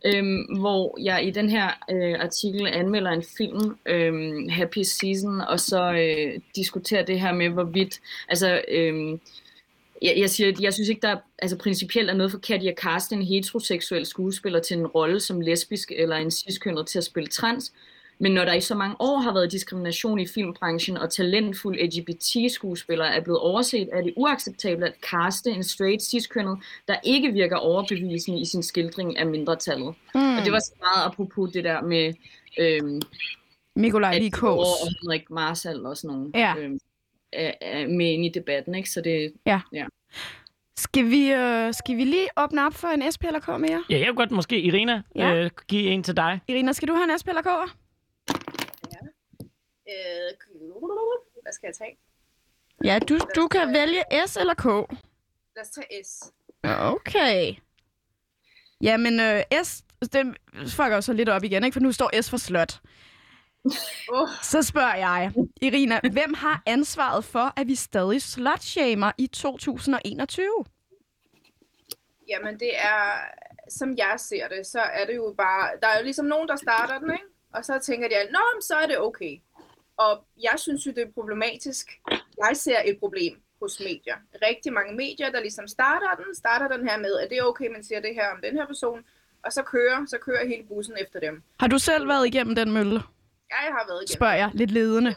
øh, 0.05 0.23
hvor 0.59 0.97
jeg 1.01 1.27
i 1.27 1.31
den 1.31 1.49
her 1.49 1.67
øh, 1.91 2.19
artikel 2.19 2.67
anmelder 2.67 3.11
en 3.11 3.23
film, 3.37 3.77
øh, 3.85 4.13
Happy 4.51 4.81
Season, 4.83 5.41
og 5.41 5.59
så 5.59 5.91
øh, 5.91 6.41
diskuterer 6.55 7.05
det 7.05 7.19
her 7.19 7.33
med, 7.33 7.49
hvorvidt, 7.49 8.01
altså... 8.29 8.61
Øh, 8.67 9.19
jeg, 10.05 10.13
jeg 10.17 10.29
siger, 10.29 10.53
jeg 10.61 10.73
synes 10.73 10.89
ikke, 10.89 11.01
der 11.01 11.09
er, 11.09 11.17
altså 11.39 11.57
principielt 11.57 12.09
er 12.09 12.13
noget 12.13 12.31
forkert 12.31 12.63
i 12.63 12.67
at 12.67 12.75
kaste 12.75 13.15
en 13.15 13.21
heteroseksuel 13.23 14.05
skuespiller 14.05 14.59
til 14.59 14.77
en 14.77 14.87
rolle 14.87 15.19
som 15.19 15.41
lesbisk 15.41 15.91
eller 15.95 16.15
en 16.15 16.31
ciskønnet 16.31 16.87
til 16.87 16.97
at 16.97 17.03
spille 17.03 17.27
trans. 17.27 17.73
Men 18.19 18.31
når 18.31 18.45
der 18.45 18.53
i 18.53 18.61
så 18.61 18.75
mange 18.75 18.95
år 18.99 19.17
har 19.19 19.33
været 19.33 19.51
diskrimination 19.51 20.19
i 20.19 20.27
filmbranchen, 20.27 20.97
og 20.97 21.09
talentfulde 21.13 21.85
LGBT-skuespillere 21.85 23.15
er 23.15 23.21
blevet 23.23 23.39
overset, 23.39 23.89
er 23.93 24.01
det 24.01 24.13
uacceptabelt 24.17 24.83
at 24.83 24.93
kaste 25.11 25.49
en 25.51 25.63
straight 25.63 26.01
ciskønnet, 26.03 26.57
der 26.87 26.95
ikke 27.03 27.31
virker 27.31 27.55
overbevisende 27.55 28.39
i 28.41 28.45
sin 28.45 28.63
skildring 28.63 29.17
af 29.17 29.25
mindretallet. 29.25 29.93
Mm. 30.15 30.37
Og 30.37 30.43
det 30.45 30.51
var 30.51 30.59
så 30.59 30.71
meget 30.79 31.05
apropos 31.11 31.51
det 31.53 31.63
der 31.63 31.81
med 31.81 32.13
øhm, 32.59 33.01
Nikolaj 33.75 34.11
at 34.15 34.21
lige 34.21 34.31
Kås. 34.31 34.39
kås. 34.41 34.67
og 34.81 34.87
Henrik 35.01 35.29
Marsal 35.29 35.85
og 35.85 35.97
sådan 35.97 36.15
nogle 36.17 36.31
Ja. 36.35 36.53
øhm, 36.57 36.79
er, 37.33 37.51
er 37.61 37.87
med 37.87 38.11
ind 38.11 38.25
i 38.25 38.29
debatten. 38.29 38.75
Ikke? 38.75 38.89
Så 38.89 39.01
det, 39.01 39.33
Skal 40.77 41.09
vi, 41.09 41.31
øh, 41.33 41.73
skal 41.73 41.97
vi 41.97 42.03
lige 42.03 42.27
åbne 42.37 42.65
op 42.65 42.73
for 42.73 42.87
en 42.87 43.11
SP 43.13 43.23
eller 43.23 43.39
K 43.39 43.47
mere? 43.47 43.83
Ja, 43.89 43.97
jeg 43.99 44.07
vil 44.07 44.15
godt 44.15 44.31
måske, 44.31 44.61
Irina, 44.61 45.01
Ja. 45.15 45.33
øh, 45.35 45.49
give 45.67 45.83
en 45.83 46.03
til 46.03 46.17
dig. 46.17 46.41
Irina, 46.47 46.73
skal 46.73 46.87
du 46.87 46.93
have 46.93 47.11
en 47.11 47.19
SP 47.19 47.27
eller 47.27 47.41
K? 47.41 47.47
Øh, 49.89 50.31
hvad 51.43 51.53
skal 51.53 51.67
jeg 51.67 51.75
tage? 51.75 51.97
Ja, 52.83 52.99
du, 52.99 53.19
du 53.35 53.47
kan 53.47 53.73
vælge 53.73 54.03
S 54.27 54.37
eller 54.37 54.53
K. 54.53 54.65
Lad 54.65 55.61
os 55.61 55.69
tage 55.69 56.03
S. 56.03 56.31
Okay. 56.63 57.53
Jamen, 58.81 59.19
øh, 59.19 59.41
S, 59.63 59.83
det 60.13 60.37
fucker 60.67 60.95
jo 60.95 61.01
så 61.01 61.13
lidt 61.13 61.29
op 61.29 61.43
igen, 61.43 61.63
ikke? 61.63 61.73
For 61.73 61.79
nu 61.79 61.91
står 61.91 62.21
S 62.21 62.29
for 62.29 62.37
slot. 62.37 62.79
Oh, 64.09 64.27
Så 64.43 64.61
spørger 64.61 64.95
jeg, 64.95 65.31
Irina, 65.61 65.99
hvem 66.11 66.33
har 66.33 66.61
ansvaret 66.65 67.25
for, 67.25 67.59
at 67.59 67.67
vi 67.67 67.75
stadig 67.75 68.21
slutshamer 68.21 69.11
i 69.17 69.27
2021? 69.27 70.45
jamen 72.27 72.59
det 72.59 72.77
er, 72.77 73.01
som 73.69 73.97
jeg 73.97 74.15
ser 74.17 74.47
det, 74.47 74.67
så 74.67 74.79
er 74.79 75.05
det 75.05 75.15
jo 75.15 75.35
bare, 75.37 75.69
der 75.81 75.87
er 75.87 75.97
jo 75.97 76.03
ligesom 76.03 76.25
nogen, 76.25 76.47
der 76.47 76.55
starter 76.55 76.99
den, 76.99 77.11
ikke? 77.11 77.25
Og 77.53 77.65
så 77.65 77.79
tænker 77.79 78.07
de, 78.07 78.15
nå, 78.31 78.39
men 78.55 78.61
så 78.61 78.75
er 78.75 78.87
det 78.87 78.99
okay. 78.99 79.37
Og 79.97 80.25
jeg 80.43 80.53
synes 80.57 80.85
jo, 80.85 80.91
det 80.91 81.03
er 81.03 81.11
problematisk. 81.13 81.99
Jeg 82.47 82.51
ser 82.53 82.77
et 82.85 82.99
problem 82.99 83.41
hos 83.61 83.79
medier. 83.79 84.15
Rigtig 84.47 84.73
mange 84.73 84.95
medier, 84.95 85.31
der 85.31 85.39
ligesom 85.39 85.67
starter 85.67 86.15
den, 86.15 86.35
starter 86.35 86.77
den 86.77 86.87
her 86.89 86.97
med, 86.97 87.19
at 87.19 87.29
det 87.29 87.37
er 87.37 87.43
okay, 87.43 87.67
man 87.67 87.83
siger 87.83 87.99
det 87.99 88.15
her 88.15 88.27
om 88.35 88.41
den 88.43 88.55
her 88.57 88.65
person, 88.65 89.03
og 89.45 89.53
så 89.53 89.63
kører, 89.63 90.05
så 90.07 90.17
kører 90.17 90.47
hele 90.47 90.63
bussen 90.63 90.95
efter 91.01 91.19
dem. 91.19 91.43
Har 91.59 91.67
du 91.67 91.79
selv 91.79 92.07
været 92.07 92.27
igennem 92.27 92.55
den 92.55 92.71
mølle? 92.71 93.01
Jeg 93.49 93.57
har 93.57 93.85
været 93.87 94.01
igennem. 94.03 94.17
Spørger 94.17 94.35
jeg, 94.35 94.51
lidt 94.53 94.71
ledende. 94.71 95.15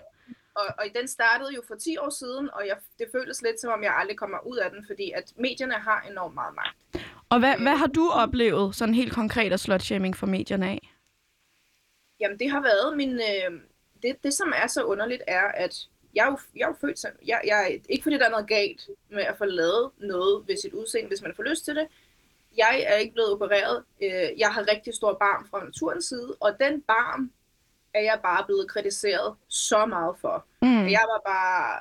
Og, 0.54 0.66
og 0.78 0.84
den 0.94 1.08
startede 1.08 1.54
jo 1.54 1.62
for 1.68 1.74
10 1.74 1.96
år 1.96 2.10
siden, 2.10 2.50
og 2.52 2.66
jeg, 2.66 2.76
det 2.98 3.06
føles 3.12 3.42
lidt 3.42 3.60
som 3.60 3.70
om, 3.70 3.82
jeg 3.82 3.94
aldrig 3.96 4.16
kommer 4.16 4.46
ud 4.46 4.56
af 4.56 4.70
den, 4.70 4.86
fordi 4.86 5.10
at 5.10 5.32
medierne 5.36 5.74
har 5.74 6.06
enormt 6.10 6.34
meget 6.34 6.54
magt. 6.54 7.06
Og 7.30 7.38
hvad, 7.38 7.56
hvad 7.58 7.76
har 7.76 7.86
du 7.86 8.10
oplevet 8.10 8.74
sådan 8.74 8.94
helt 8.94 9.12
konkret 9.12 9.52
af 9.52 9.60
slutshaming 9.60 10.16
fra 10.16 10.26
medierne 10.26 10.66
af? 10.66 10.94
Jamen, 12.20 12.38
det 12.38 12.50
har 12.50 12.60
været 12.60 12.96
min... 12.96 13.12
Øh, 13.12 13.60
det, 14.02 14.16
det, 14.24 14.34
som 14.34 14.52
er 14.56 14.66
så 14.66 14.84
underligt, 14.84 15.22
er, 15.26 15.48
at 15.54 15.88
jeg 16.14 16.26
er 16.26 16.30
jo, 16.30 16.38
jeg 16.56 16.62
er 16.62 16.68
jo 16.68 16.76
født 16.80 16.98
som... 16.98 17.10
Jeg, 17.26 17.40
jeg, 17.44 17.80
ikke 17.88 18.02
fordi 18.02 18.18
der 18.18 18.26
er 18.26 18.30
noget 18.30 18.48
galt 18.48 18.88
med 19.10 19.22
at 19.22 19.38
få 19.38 19.44
lavet 19.44 19.90
noget 19.98 20.48
ved 20.48 20.56
sit 20.56 20.72
udseende, 20.72 21.08
hvis 21.08 21.22
man 21.22 21.34
får 21.36 21.42
lyst 21.42 21.64
til 21.64 21.76
det. 21.76 21.86
Jeg 22.56 22.84
er 22.86 22.94
ikke 22.94 23.12
blevet 23.12 23.32
opereret. 23.32 23.84
Øh, 24.02 24.38
jeg 24.38 24.48
har 24.48 24.70
rigtig 24.72 24.94
stor 24.94 25.14
barm 25.14 25.48
fra 25.50 25.64
naturens 25.64 26.04
side, 26.04 26.36
og 26.40 26.56
den 26.60 26.82
barm 26.82 27.32
er 27.94 28.00
jeg 28.00 28.20
bare 28.22 28.44
blevet 28.44 28.68
kritiseret 28.70 29.36
så 29.48 29.86
meget 29.86 30.16
for. 30.20 30.46
Mm. 30.62 30.86
Jeg 30.88 31.00
var 31.08 31.20
bare... 31.26 31.78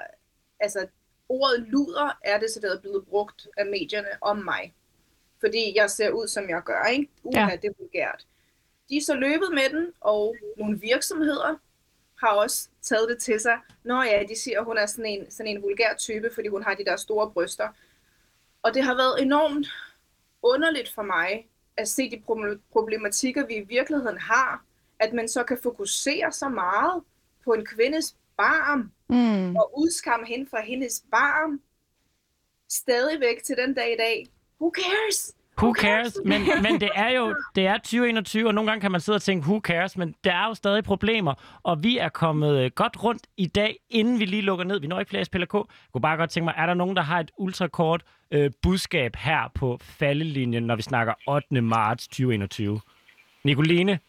Altså, 0.59 0.87
ordet 1.29 1.59
luder 1.67 2.17
er 2.23 2.39
decideret 2.39 2.81
blevet 2.81 3.05
brugt 3.07 3.47
af 3.57 3.65
medierne 3.65 4.07
om 4.21 4.37
mig. 4.37 4.73
Fordi 5.39 5.73
jeg 5.75 5.89
ser 5.89 6.09
ud, 6.09 6.27
som 6.27 6.49
jeg 6.49 6.61
gør, 6.65 6.83
ikke? 6.85 7.09
Uha, 7.23 7.39
Ja. 7.49 7.55
det 7.55 7.67
er 7.67 7.73
vulgært. 7.79 8.25
De 8.89 8.97
er 8.97 9.01
så 9.01 9.15
løbet 9.15 9.49
med 9.53 9.69
den, 9.79 9.93
og 10.01 10.35
nogle 10.57 10.79
virksomheder 10.79 11.55
har 12.19 12.27
også 12.29 12.69
taget 12.81 13.09
det 13.09 13.17
til 13.21 13.39
sig. 13.39 13.59
Nå 13.83 14.01
ja, 14.01 14.23
de 14.29 14.39
siger, 14.39 14.59
at 14.59 14.65
hun 14.65 14.77
er 14.77 14.85
sådan 14.85 15.05
en, 15.05 15.31
sådan 15.31 15.55
en 15.57 15.61
vulgær 15.61 15.93
type, 15.97 16.29
fordi 16.33 16.47
hun 16.47 16.63
har 16.63 16.73
de 16.73 16.85
der 16.85 16.95
store 16.95 17.31
bryster. 17.31 17.69
Og 18.61 18.73
det 18.73 18.83
har 18.83 18.95
været 18.95 19.21
enormt 19.21 19.67
underligt 20.41 20.93
for 20.93 21.01
mig 21.01 21.47
at 21.77 21.87
se 21.87 22.11
de 22.11 22.21
problem- 22.25 22.61
problematikker, 22.71 23.45
vi 23.45 23.55
i 23.55 23.61
virkeligheden 23.63 24.17
har, 24.17 24.63
at 24.99 25.13
man 25.13 25.27
så 25.27 25.43
kan 25.43 25.57
fokusere 25.63 26.31
så 26.31 26.49
meget 26.49 27.01
på 27.45 27.51
en 27.53 27.65
kvindes 27.65 28.15
barm, 28.37 28.91
Mm. 29.09 29.55
og 29.55 29.79
udskamme 29.79 30.25
hende 30.27 30.47
fra 30.49 30.61
hendes 30.61 31.03
barm, 31.11 31.59
stadigvæk 32.69 33.43
til 33.45 33.55
den 33.65 33.73
dag 33.73 33.93
i 33.93 33.95
dag. 33.99 34.25
Who 34.61 34.71
cares? 34.75 35.33
Who 35.61 35.73
cares? 35.73 36.17
Men, 36.25 36.41
men 36.61 36.81
det 36.81 36.89
er 36.95 37.09
jo 37.09 37.35
det 37.55 37.67
er 37.67 37.77
2021, 37.77 38.47
og 38.47 38.53
nogle 38.53 38.71
gange 38.71 38.81
kan 38.81 38.91
man 38.91 39.01
sidde 39.01 39.15
og 39.15 39.21
tænke, 39.21 39.47
who 39.47 39.59
cares? 39.63 39.97
Men 39.97 40.15
der 40.23 40.33
er 40.33 40.47
jo 40.47 40.53
stadig 40.53 40.83
problemer, 40.83 41.59
og 41.63 41.83
vi 41.83 41.97
er 41.97 42.09
kommet 42.09 42.57
øh, 42.59 42.71
godt 42.75 43.03
rundt 43.03 43.27
i 43.37 43.45
dag, 43.47 43.77
inden 43.89 44.19
vi 44.19 44.25
lige 44.25 44.41
lukker 44.41 44.65
ned. 44.65 44.79
Vi 44.79 44.87
når 44.87 44.99
ikke 44.99 45.09
flere 45.09 45.25
SPLK. 45.25 45.53
Jeg 45.53 45.63
kunne 45.93 46.01
bare 46.01 46.17
godt 46.17 46.29
tænke 46.29 46.45
mig, 46.45 46.53
er 46.57 46.65
der 46.65 46.73
nogen, 46.73 46.95
der 46.95 47.01
har 47.01 47.19
et 47.19 47.31
ultrakort 47.37 48.03
øh, 48.31 48.51
budskab 48.61 49.15
her 49.15 49.51
på 49.55 49.77
faldelinjen, 49.81 50.63
når 50.63 50.75
vi 50.75 50.81
snakker 50.81 51.13
8. 51.27 51.61
marts 51.61 52.07
2021? 52.07 52.81
Nicoline? 53.43 53.99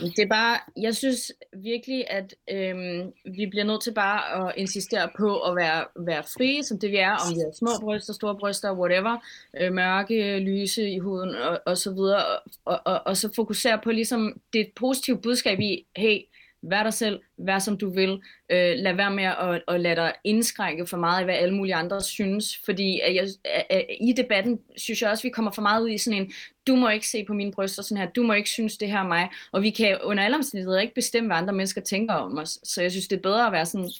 Det 0.00 0.18
er 0.18 0.26
bare, 0.26 0.58
jeg 0.76 0.96
synes 0.96 1.32
virkelig, 1.56 2.04
at 2.10 2.34
øhm, 2.50 3.12
vi 3.24 3.46
bliver 3.46 3.64
nødt 3.64 3.82
til 3.82 3.94
bare 3.94 4.48
at 4.48 4.54
insistere 4.56 5.10
på 5.18 5.40
at 5.40 5.56
være, 5.56 5.84
være 5.96 6.22
frie, 6.22 6.64
som 6.64 6.78
det 6.78 6.90
vi 6.90 6.96
er, 6.96 7.10
om 7.10 7.34
vi 7.34 7.40
har 7.40 7.52
små 7.58 7.70
bryster, 7.80 8.12
store 8.12 8.36
bryster, 8.38 8.72
whatever, 8.72 9.16
øh, 9.60 9.72
mørke, 9.72 10.38
lyse 10.38 10.90
i 10.90 10.98
huden 10.98 11.34
og, 11.34 11.60
og 11.66 11.78
så 11.78 11.92
videre, 11.92 12.24
og, 12.64 12.80
og, 12.84 13.00
og 13.06 13.16
så 13.16 13.32
fokusere 13.36 13.80
på 13.84 13.90
ligesom 13.90 14.40
det 14.52 14.66
positive 14.76 15.18
budskab 15.18 15.60
i, 15.60 15.86
hey, 15.96 16.18
vær 16.62 16.82
dig 16.82 16.92
selv, 16.94 17.20
vær 17.38 17.58
som 17.58 17.78
du 17.78 17.90
vil, 17.94 18.10
øh, 18.50 18.72
lad 18.76 18.94
være 18.94 19.10
med 19.10 19.24
at, 19.24 19.62
at 19.68 19.80
lade 19.80 19.96
dig 19.96 20.12
indskrænke 20.24 20.86
for 20.86 20.96
meget 20.96 21.20
i, 21.20 21.24
hvad 21.24 21.34
alle 21.34 21.54
mulige 21.54 21.74
andre 21.74 22.00
synes, 22.00 22.58
fordi 22.64 23.00
at 23.00 23.14
jeg, 23.14 23.26
at, 23.44 23.66
at, 23.70 23.84
i 24.00 24.12
debatten 24.12 24.58
synes 24.76 25.02
jeg 25.02 25.10
også, 25.10 25.20
at 25.20 25.24
vi 25.24 25.30
kommer 25.30 25.50
for 25.50 25.62
meget 25.62 25.82
ud 25.82 25.88
i 25.90 25.98
sådan 25.98 26.22
en, 26.22 26.32
du 26.66 26.76
må 26.76 26.88
ikke 26.88 27.08
se 27.08 27.24
på 27.24 27.32
mine 27.34 27.52
bryster 27.52 27.82
sådan 27.82 27.96
her, 27.96 28.10
du 28.10 28.22
må 28.22 28.32
ikke 28.32 28.50
synes 28.50 28.76
det 28.76 28.88
her 28.90 28.98
er 28.98 29.06
mig, 29.08 29.30
og 29.52 29.62
vi 29.62 29.70
kan 29.70 29.98
under 30.02 30.24
alle 30.24 30.36
omstændigheder 30.36 30.80
ikke 30.80 30.94
bestemme, 30.94 31.28
hvad 31.28 31.36
andre 31.36 31.54
mennesker 31.54 31.80
tænker 31.80 32.14
om 32.14 32.38
os, 32.38 32.58
så 32.64 32.82
jeg 32.82 32.90
synes, 32.90 33.08
det 33.08 33.16
er 33.16 33.20
bedre 33.22 33.46
at 33.46 33.52
være 33.52 33.66
sådan, 33.66 33.90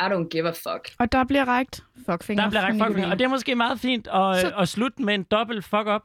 I 0.00 0.02
don't 0.04 0.28
give 0.28 0.48
a 0.48 0.50
fuck. 0.50 0.90
Og 0.98 1.12
der 1.12 1.24
bliver 1.24 1.44
rækt 1.44 1.82
fuckfinger. 2.10 2.42
Der 2.42 2.50
bliver 2.50 2.60
fra 2.60 2.66
rækket 2.66 2.80
fuck, 2.82 2.88
Nicoline. 2.88 3.12
og 3.12 3.18
det 3.18 3.24
er 3.24 3.28
måske 3.28 3.54
meget 3.54 3.80
fint 3.80 4.06
at, 4.06 4.40
Så- 4.40 4.52
at 4.58 4.68
slutte 4.68 5.02
med 5.02 5.14
en 5.14 5.22
dobbelt 5.22 5.64
fuck 5.64 5.86
up. 5.94 6.02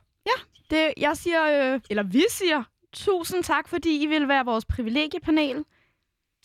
Det, 0.70 0.93
jeg 0.97 1.18
siger, 1.18 1.74
øh, 1.74 1.80
eller 1.89 2.04
vi 2.04 2.24
siger, 2.30 2.64
tusind 2.93 3.43
tak, 3.43 3.68
fordi 3.68 4.04
I 4.04 4.06
vil 4.06 4.28
være 4.28 4.45
vores 4.45 4.66
privilegiepanel. 4.66 5.64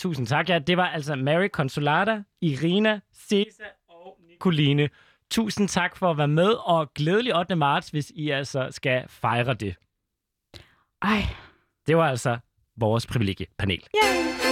Tusind 0.01 0.27
tak. 0.27 0.49
Ja, 0.49 0.59
det 0.59 0.77
var 0.77 0.87
altså 0.89 1.15
Mary 1.17 1.49
Consolata, 1.49 2.23
Irina, 2.41 3.01
Cesa 3.15 3.65
og 3.89 4.19
Nicoline. 4.29 4.89
Tusind 5.31 5.69
tak 5.69 5.97
for 5.97 6.11
at 6.11 6.19
være 6.19 6.29
med, 6.29 6.51
og 6.65 6.95
glædelig 6.95 7.37
8. 7.37 7.57
marts, 7.57 7.89
hvis 7.91 8.13
I 8.15 8.31
altså 8.31 8.69
skal 8.71 9.05
fejre 9.09 9.55
det. 9.55 9.75
Ej, 11.03 11.23
Det 11.87 11.97
var 11.97 12.09
altså 12.09 12.39
vores 12.77 13.07
privilegiepanel. 13.07 13.83
yeah. 14.05 14.48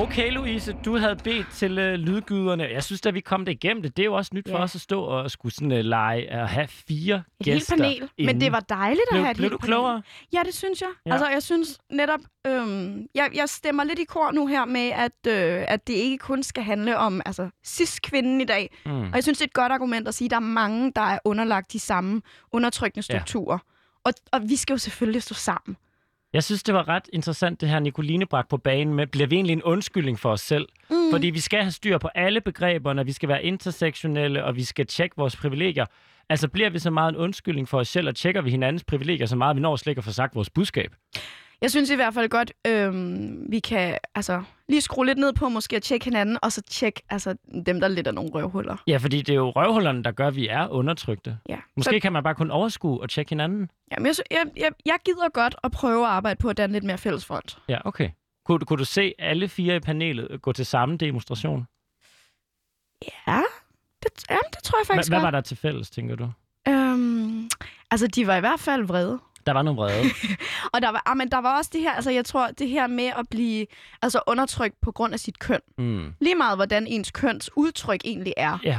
Okay, 0.00 0.32
Louise, 0.32 0.76
du 0.84 0.96
havde 0.96 1.16
bedt 1.16 1.46
til 1.52 1.78
uh, 1.78 1.84
lydgyderne. 1.94 2.64
Jeg 2.64 2.84
synes, 2.84 3.00
da 3.00 3.10
vi 3.10 3.20
kom 3.20 3.44
det 3.44 3.52
igennem 3.52 3.82
det, 3.82 3.96
det 3.96 4.02
er 4.02 4.06
jo 4.06 4.14
også 4.14 4.30
nyt 4.34 4.48
for 4.50 4.56
Ja. 4.56 4.62
os 4.62 4.74
at 4.74 4.80
stå 4.80 5.02
og 5.02 5.30
skulle 5.30 5.54
sådan 5.54 5.72
uh, 5.72 5.78
lege 5.78 6.30
at 6.30 6.48
have 6.48 6.68
fire 6.68 7.14
Et 7.16 7.46
helt 7.46 7.56
gæster. 7.58 7.76
panel. 7.76 8.00
Men 8.00 8.10
inden. 8.18 8.40
det 8.40 8.52
var 8.52 8.60
dejligt 8.60 9.02
at 9.02 9.14
Blev, 9.14 9.22
have 9.22 9.30
et 9.30 9.36
blev 9.36 9.50
du 9.50 9.58
panel. 9.58 9.68
klogere? 9.72 10.02
Ja, 10.32 10.40
det 10.46 10.54
synes 10.54 10.80
jeg. 10.80 10.88
Ja. 11.06 11.10
Ja. 11.10 11.14
Altså, 11.14 11.28
jeg 11.28 11.42
synes 11.42 11.78
netop, 11.90 12.20
øhm, 12.46 13.06
jeg, 13.14 13.30
jeg 13.34 13.48
stemmer 13.48 13.84
lidt 13.84 13.98
i 13.98 14.04
kor 14.04 14.30
nu 14.32 14.46
her 14.46 14.64
med, 14.64 14.90
at, 14.94 15.26
øh, 15.32 15.64
at 15.68 15.86
det 15.86 15.92
ikke 15.94 16.18
kun 16.18 16.42
skal 16.42 16.62
handle 16.62 16.98
om 16.98 17.20
altså, 17.26 17.50
cis-kvinden 17.66 18.40
i 18.40 18.44
dag. 18.44 18.76
Mm. 18.86 18.92
Og 19.02 19.14
jeg 19.14 19.22
synes, 19.22 19.38
det 19.38 19.44
er 19.44 19.48
et 19.48 19.52
godt 19.54 19.72
argument 19.72 20.08
at 20.08 20.14
sige, 20.14 20.26
at 20.26 20.30
der 20.30 20.36
er 20.36 20.40
mange, 20.40 20.92
der 20.96 21.02
er 21.02 21.18
underlagt 21.24 21.72
de 21.72 21.78
samme 21.80 22.22
undertrykkende 22.52 23.06
Ja. 23.10 23.18
strukturer. 23.18 23.58
Og, 24.04 24.12
og 24.32 24.40
vi 24.48 24.56
skal 24.56 24.74
jo 24.74 24.78
selvfølgelig 24.78 25.22
stå 25.22 25.34
sammen. 25.34 25.76
Jeg 26.32 26.44
synes, 26.44 26.62
det 26.62 26.74
var 26.74 26.88
ret 26.88 27.08
interessant, 27.12 27.60
det 27.60 27.68
her 27.68 27.78
Nicoline 27.78 28.26
bragte 28.26 28.48
på 28.50 28.56
banen 28.56 28.94
med, 28.94 29.06
bliver 29.06 29.26
vi 29.26 29.34
egentlig 29.36 29.52
en 29.52 29.62
undskyldning 29.62 30.18
for 30.18 30.30
os 30.30 30.40
selv? 30.40 30.68
Mm. 30.90 30.96
Fordi 31.12 31.26
vi 31.26 31.40
skal 31.40 31.60
have 31.60 31.70
styr 31.70 31.98
på 31.98 32.08
alle 32.14 32.40
begreberne, 32.40 33.04
vi 33.04 33.12
skal 33.12 33.28
være 33.28 33.44
intersektionelle, 33.44 34.44
og 34.44 34.56
vi 34.56 34.64
skal 34.64 34.86
tjekke 34.86 35.16
vores 35.16 35.36
privilegier. 35.36 35.86
Altså 36.28 36.48
bliver 36.48 36.70
vi 36.70 36.78
så 36.78 36.90
meget 36.90 37.12
en 37.12 37.16
undskyldning 37.16 37.68
for 37.68 37.78
os 37.78 37.88
selv, 37.88 38.08
og 38.08 38.16
tjekker 38.16 38.42
vi 38.42 38.50
hinandens 38.50 38.84
privilegier 38.84 39.26
så 39.26 39.36
meget, 39.36 39.56
vi 39.56 39.60
når 39.60 39.76
slet 39.76 39.90
ikke 39.90 39.98
at 40.00 40.04
få 40.04 40.12
sagt 40.12 40.34
vores 40.34 40.50
budskab? 40.50 40.94
Jeg 41.62 41.70
synes 41.70 41.90
i 41.90 41.94
hvert 41.94 42.14
fald 42.14 42.28
godt, 42.28 42.52
øhm, 42.66 43.46
vi 43.48 43.58
kan 43.60 43.98
altså, 44.14 44.42
lige 44.68 44.80
skrue 44.80 45.06
lidt 45.06 45.18
ned 45.18 45.32
på 45.32 45.48
måske 45.48 45.76
at 45.76 45.82
tjekke 45.82 46.04
hinanden, 46.04 46.38
og 46.42 46.52
så 46.52 46.62
tjekke 46.62 47.02
altså, 47.10 47.34
dem, 47.66 47.80
der 47.80 47.88
lidt 47.88 48.06
er 48.06 48.12
nogle 48.12 48.30
røvhuller. 48.30 48.76
Ja, 48.86 48.96
fordi 48.96 49.22
det 49.22 49.32
er 49.32 49.36
jo 49.36 49.50
røvhullerne, 49.50 50.04
der 50.04 50.10
gør, 50.10 50.26
at 50.26 50.36
vi 50.36 50.48
er 50.48 50.68
undertrykte. 50.68 51.38
Ja. 51.48 51.56
Måske 51.76 51.90
Så, 51.96 51.98
kan 52.02 52.12
man 52.12 52.22
bare 52.22 52.34
kun 52.34 52.50
overskue 52.50 53.00
og 53.00 53.10
tjekke 53.10 53.28
hinanden. 53.30 53.70
jamen, 53.92 54.06
jeg, 54.06 54.14
jeg, 54.30 54.44
jeg, 54.56 54.70
jeg 54.86 54.96
gider 55.04 55.28
godt 55.28 55.56
at 55.64 55.70
prøve 55.72 56.04
at 56.06 56.10
arbejde 56.10 56.38
på 56.38 56.48
at 56.48 56.56
danne 56.56 56.72
lidt 56.72 56.84
mere 56.84 56.98
fælles 56.98 57.24
front. 57.24 57.58
Ja, 57.68 57.78
okay. 57.84 58.10
Kunne, 58.44 58.58
kunne 58.58 58.78
du 58.78 58.84
se 58.84 59.14
alle 59.18 59.48
fire 59.48 59.76
i 59.76 59.80
panelet 59.80 60.42
gå 60.42 60.52
til 60.52 60.66
samme 60.66 60.96
demonstration? 60.96 61.66
Ja, 63.26 63.40
det, 64.02 64.10
jamen, 64.30 64.42
det 64.54 64.62
tror 64.62 64.78
jeg 64.78 64.86
faktisk 64.86 65.10
hvad 65.10 65.18
godt. 65.18 65.24
var 65.24 65.30
der 65.30 65.40
til 65.40 65.56
fælles, 65.56 65.90
tænker 65.90 66.16
du? 66.16 66.30
Øhm, 66.68 67.48
altså, 67.90 68.06
de 68.06 68.26
var 68.26 68.36
i 68.36 68.40
hvert 68.40 68.60
fald 68.60 68.84
vrede. 68.84 69.18
Der 69.46 69.52
var 69.52 69.62
noget 69.62 69.76
vrede. 69.76 70.04
Og 70.74 70.82
der 70.82 70.90
var, 70.90 71.02
ah, 71.06 71.16
men 71.16 71.30
der 71.30 71.38
var 71.38 71.56
også 71.58 71.70
det 71.72 71.80
her, 71.80 71.92
altså 71.92 72.10
jeg 72.10 72.24
tror, 72.24 72.46
det 72.46 72.68
her 72.68 72.86
med 72.86 73.04
at 73.18 73.26
blive 73.30 73.66
altså, 74.02 74.20
undertrykt 74.26 74.74
på 74.82 74.92
grund 74.92 75.12
af 75.14 75.20
sit 75.20 75.38
køn. 75.38 75.60
Mm. 75.78 76.12
Lige 76.20 76.34
meget, 76.34 76.58
hvordan 76.58 76.86
ens 76.86 77.10
køns 77.10 77.50
udtryk 77.56 78.00
egentlig 78.04 78.34
er. 78.36 78.58
Ja, 78.64 78.78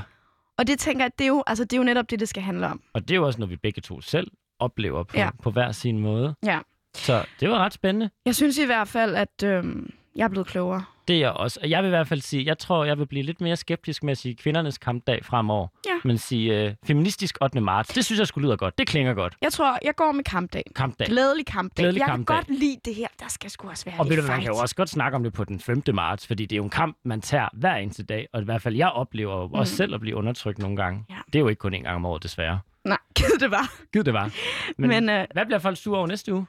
Og 0.58 0.68
det 0.68 0.80
tænker 0.80 1.04
jeg, 1.06 1.12
det 1.20 1.24
er, 1.24 1.28
jo, 1.28 1.44
altså, 1.48 1.64
det 1.64 1.74
er 1.74 1.78
jo 1.78 1.84
netop 1.84 2.10
det, 2.10 2.20
det 2.20 2.30
skal 2.30 2.44
handle 2.44 2.68
om. 2.68 2.82
og 2.94 3.02
det 3.02 3.12
er 3.12 3.16
jo 3.16 3.26
også 3.26 3.40
noget, 3.40 3.50
vi 3.50 3.56
begge 3.56 3.82
to 3.82 4.02
selv 4.02 4.32
oplever 4.60 5.04
på, 5.04 5.18
Ja. 5.18 5.30
på 5.44 5.52
hver 5.52 5.72
sin 5.72 6.00
måde. 6.00 6.36
Ja. 6.44 6.60
Så 6.96 7.26
det 7.40 7.50
var 7.50 7.58
ret 7.58 7.74
spændende. 7.74 8.10
Jeg 8.26 8.36
synes 8.36 8.58
i 8.58 8.66
hvert 8.66 8.88
fald, 8.88 9.16
at 9.16 9.44
øhm, 9.44 9.94
jeg 10.16 10.24
er 10.24 10.28
blevet 10.28 10.48
klogere. 10.48 10.84
Det 11.08 11.16
er 11.16 11.20
jeg 11.20 11.32
også. 11.32 11.60
Og 11.64 11.70
jeg 11.70 11.84
vil 11.84 11.88
i 11.88 11.90
hvert 11.90 12.08
fald 12.08 12.22
sige, 12.22 12.46
jeg 12.46 12.58
tror, 12.58 12.86
jeg 12.86 12.98
vil 12.98 13.06
blive 13.06 13.24
lidt 13.24 13.42
mere 13.42 13.56
skeptisk 13.56 14.04
med 14.04 14.12
at 14.12 14.18
sige 14.18 14.36
kvindernes 14.36 14.78
kampdag 14.78 15.26
fremover. 15.26 15.68
Ja. 15.86 15.92
Men 16.04 16.18
sige 16.18 16.66
øh, 16.66 16.74
feministisk 16.86 17.38
8. 17.42 17.62
marts, 17.62 17.90
det 17.94 18.06
synes 18.06 18.20
jeg 18.20 18.28
skulle 18.28 18.48
lyder 18.48 18.56
godt. 18.56 18.78
Det 18.78 18.88
klinger 18.88 19.14
godt. 19.14 19.36
Jeg 19.42 19.54
tror, 19.54 19.78
jeg 19.86 19.96
går 19.96 20.12
med 20.12 20.24
kampdag. 20.24 20.64
Kampdag. 20.76 21.08
Glædelig 21.08 21.46
kampdag. 21.46 21.84
Glædelig 21.84 22.00
jeg 22.00 22.08
kampdag. 22.08 22.36
kan 22.36 22.46
godt 22.46 22.60
lide 22.60 22.78
det 22.86 22.96
her. 22.96 23.08
Der 23.20 23.26
skal 23.30 23.50
sgu 23.50 23.70
også 23.70 23.86
være 23.86 23.96
Og 24.00 24.10
ved 24.10 24.18
du, 24.18 24.28
man 24.28 24.42
kan 24.42 24.48
jo 24.48 24.58
også 24.58 24.76
godt 24.76 24.90
snakke 24.90 25.16
om 25.16 25.24
det 25.24 25.34
på 25.34 25.44
den 25.44 25.60
5. 25.60 25.84
marts, 25.94 26.28
fordi 26.28 26.46
det 26.46 26.56
er 26.56 26.58
jo 26.58 26.64
en 26.64 26.70
kamp, 26.70 26.98
man 27.06 27.22
tager 27.22 27.48
hver 27.54 27.76
eneste 27.76 28.04
dag. 28.04 28.28
Og 28.34 28.42
i 28.42 28.46
hvert 28.46 28.62
fald, 28.62 28.76
jeg 28.76 28.90
oplever 28.90 29.36
jo 29.42 29.50
også 29.54 29.76
selv 29.76 29.94
at 29.94 30.00
blive 30.02 30.16
undertrykt 30.16 30.60
nogle 30.60 30.78
gange. 30.78 31.00
Mm. 31.00 31.06
Ja. 31.10 31.20
Det 31.26 31.36
er 31.36 31.40
jo 31.40 31.48
ikke 31.48 31.60
kun 31.60 31.74
en 31.74 31.84
gang 31.84 31.96
om 31.96 32.06
året, 32.06 32.24
desværre. 32.24 32.60
Nej, 32.86 32.98
gid 33.16 33.40
det 33.40 33.52
var. 33.52 33.74
Gid 33.94 34.04
det 34.04 34.14
var. 34.14 34.32
Men, 34.78 34.90
Men, 34.90 35.10
øh... 35.10 35.28
hvad 35.34 35.46
bliver 35.46 35.60
folk 35.60 35.78
sure 35.78 35.98
over 35.98 36.08
næste 36.08 36.34
uge? 36.34 36.46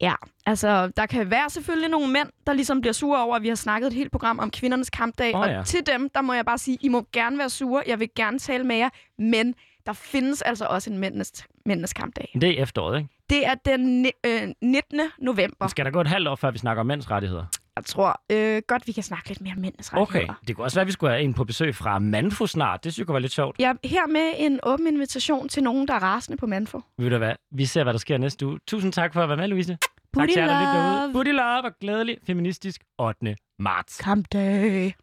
Ja, 0.00 0.14
altså 0.46 0.88
der 0.96 1.06
kan 1.06 1.30
være 1.30 1.50
selvfølgelig 1.50 1.90
nogle 1.90 2.12
mænd, 2.12 2.28
der 2.46 2.52
ligesom 2.52 2.80
bliver 2.80 2.92
sure 2.92 3.24
over, 3.24 3.36
at 3.36 3.42
vi 3.42 3.48
har 3.48 3.54
snakket 3.54 3.86
et 3.86 3.92
helt 3.92 4.12
program 4.12 4.38
om 4.38 4.50
kvindernes 4.50 4.90
kampdag. 4.90 5.34
Åh, 5.34 5.40
og 5.40 5.48
ja. 5.48 5.62
til 5.62 5.86
dem, 5.86 6.10
der 6.14 6.22
må 6.22 6.32
jeg 6.32 6.44
bare 6.44 6.58
sige, 6.58 6.78
I 6.80 6.88
må 6.88 7.06
gerne 7.12 7.38
være 7.38 7.50
sure. 7.50 7.82
Jeg 7.86 8.00
vil 8.00 8.08
gerne 8.16 8.38
tale 8.38 8.64
med 8.64 8.76
jer. 8.76 8.88
Men 9.18 9.54
der 9.86 9.92
findes 9.92 10.42
altså 10.42 10.66
også 10.66 10.90
en 10.90 10.98
mændenes, 10.98 11.46
mændenes 11.66 11.92
kampdag. 11.92 12.30
Det 12.40 12.58
er 12.58 12.62
efteråret, 12.62 12.98
ikke? 12.98 13.08
Det 13.30 13.46
er 13.46 13.54
den 13.54 14.06
øh, 14.26 14.48
19. 14.62 15.00
november. 15.18 15.68
Skal 15.68 15.84
der 15.84 15.90
gå 15.90 16.00
et 16.00 16.06
halvt 16.06 16.28
år, 16.28 16.34
før 16.36 16.50
vi 16.50 16.58
snakker 16.58 16.80
om 16.80 16.86
mænds 16.86 17.10
rettigheder? 17.10 17.46
Jeg 17.76 17.84
tror 17.84 18.20
øh, 18.32 18.62
godt, 18.68 18.86
vi 18.86 18.92
kan 18.92 19.02
snakke 19.02 19.28
lidt 19.28 19.40
mere 19.40 19.52
om 19.56 19.60
mændenes 19.60 19.88
Okay. 19.92 20.00
rettigheder. 20.00 20.34
Det 20.48 20.56
kunne 20.56 20.64
også 20.64 20.76
være, 20.76 20.80
at 20.82 20.86
vi 20.86 20.92
skulle 20.92 21.10
have 21.12 21.22
en 21.22 21.34
på 21.34 21.44
besøg 21.44 21.74
fra 21.74 21.98
Manfo 21.98 22.46
snart. 22.46 22.84
Det 22.84 22.92
synes 22.92 22.98
jeg 22.98 23.06
kunne 23.06 23.14
være 23.14 23.22
lidt 23.22 23.32
sjovt. 23.32 23.60
Er 23.60 23.74
her 23.84 24.06
med 24.06 24.32
en 24.38 24.60
åben 24.62 24.86
invitation 24.86 25.48
til 25.48 25.62
nogen, 25.62 25.88
der 25.88 25.94
er 25.94 25.98
rasende 26.02 26.36
på 26.38 26.46
Manfo. 26.46 26.80
Ved 26.98 27.10
du 27.10 27.18
hvad? 27.18 27.32
Vi 27.52 27.64
ser, 27.66 27.82
hvad 27.82 27.92
der 27.92 27.98
sker 27.98 28.18
næste 28.18 28.46
uge. 28.46 28.58
Tusind 28.68 28.92
tak 28.92 29.12
for 29.12 29.22
at 29.22 29.28
være 29.28 29.36
med, 29.38 29.48
Louise. 29.48 29.72
tak 29.72 29.78
Booty 30.12 30.32
til 30.32 30.40
jer, 30.40 30.46
der 30.46 30.60
lytter 30.60 30.98
derude. 30.98 31.12
Booty 31.12 31.30
love 31.30 31.64
og 31.64 31.72
glædelig 31.80 32.18
feministisk 32.26 32.80
8. 32.98 33.36
marts. 33.58 33.96
Kampdag. 33.98 34.94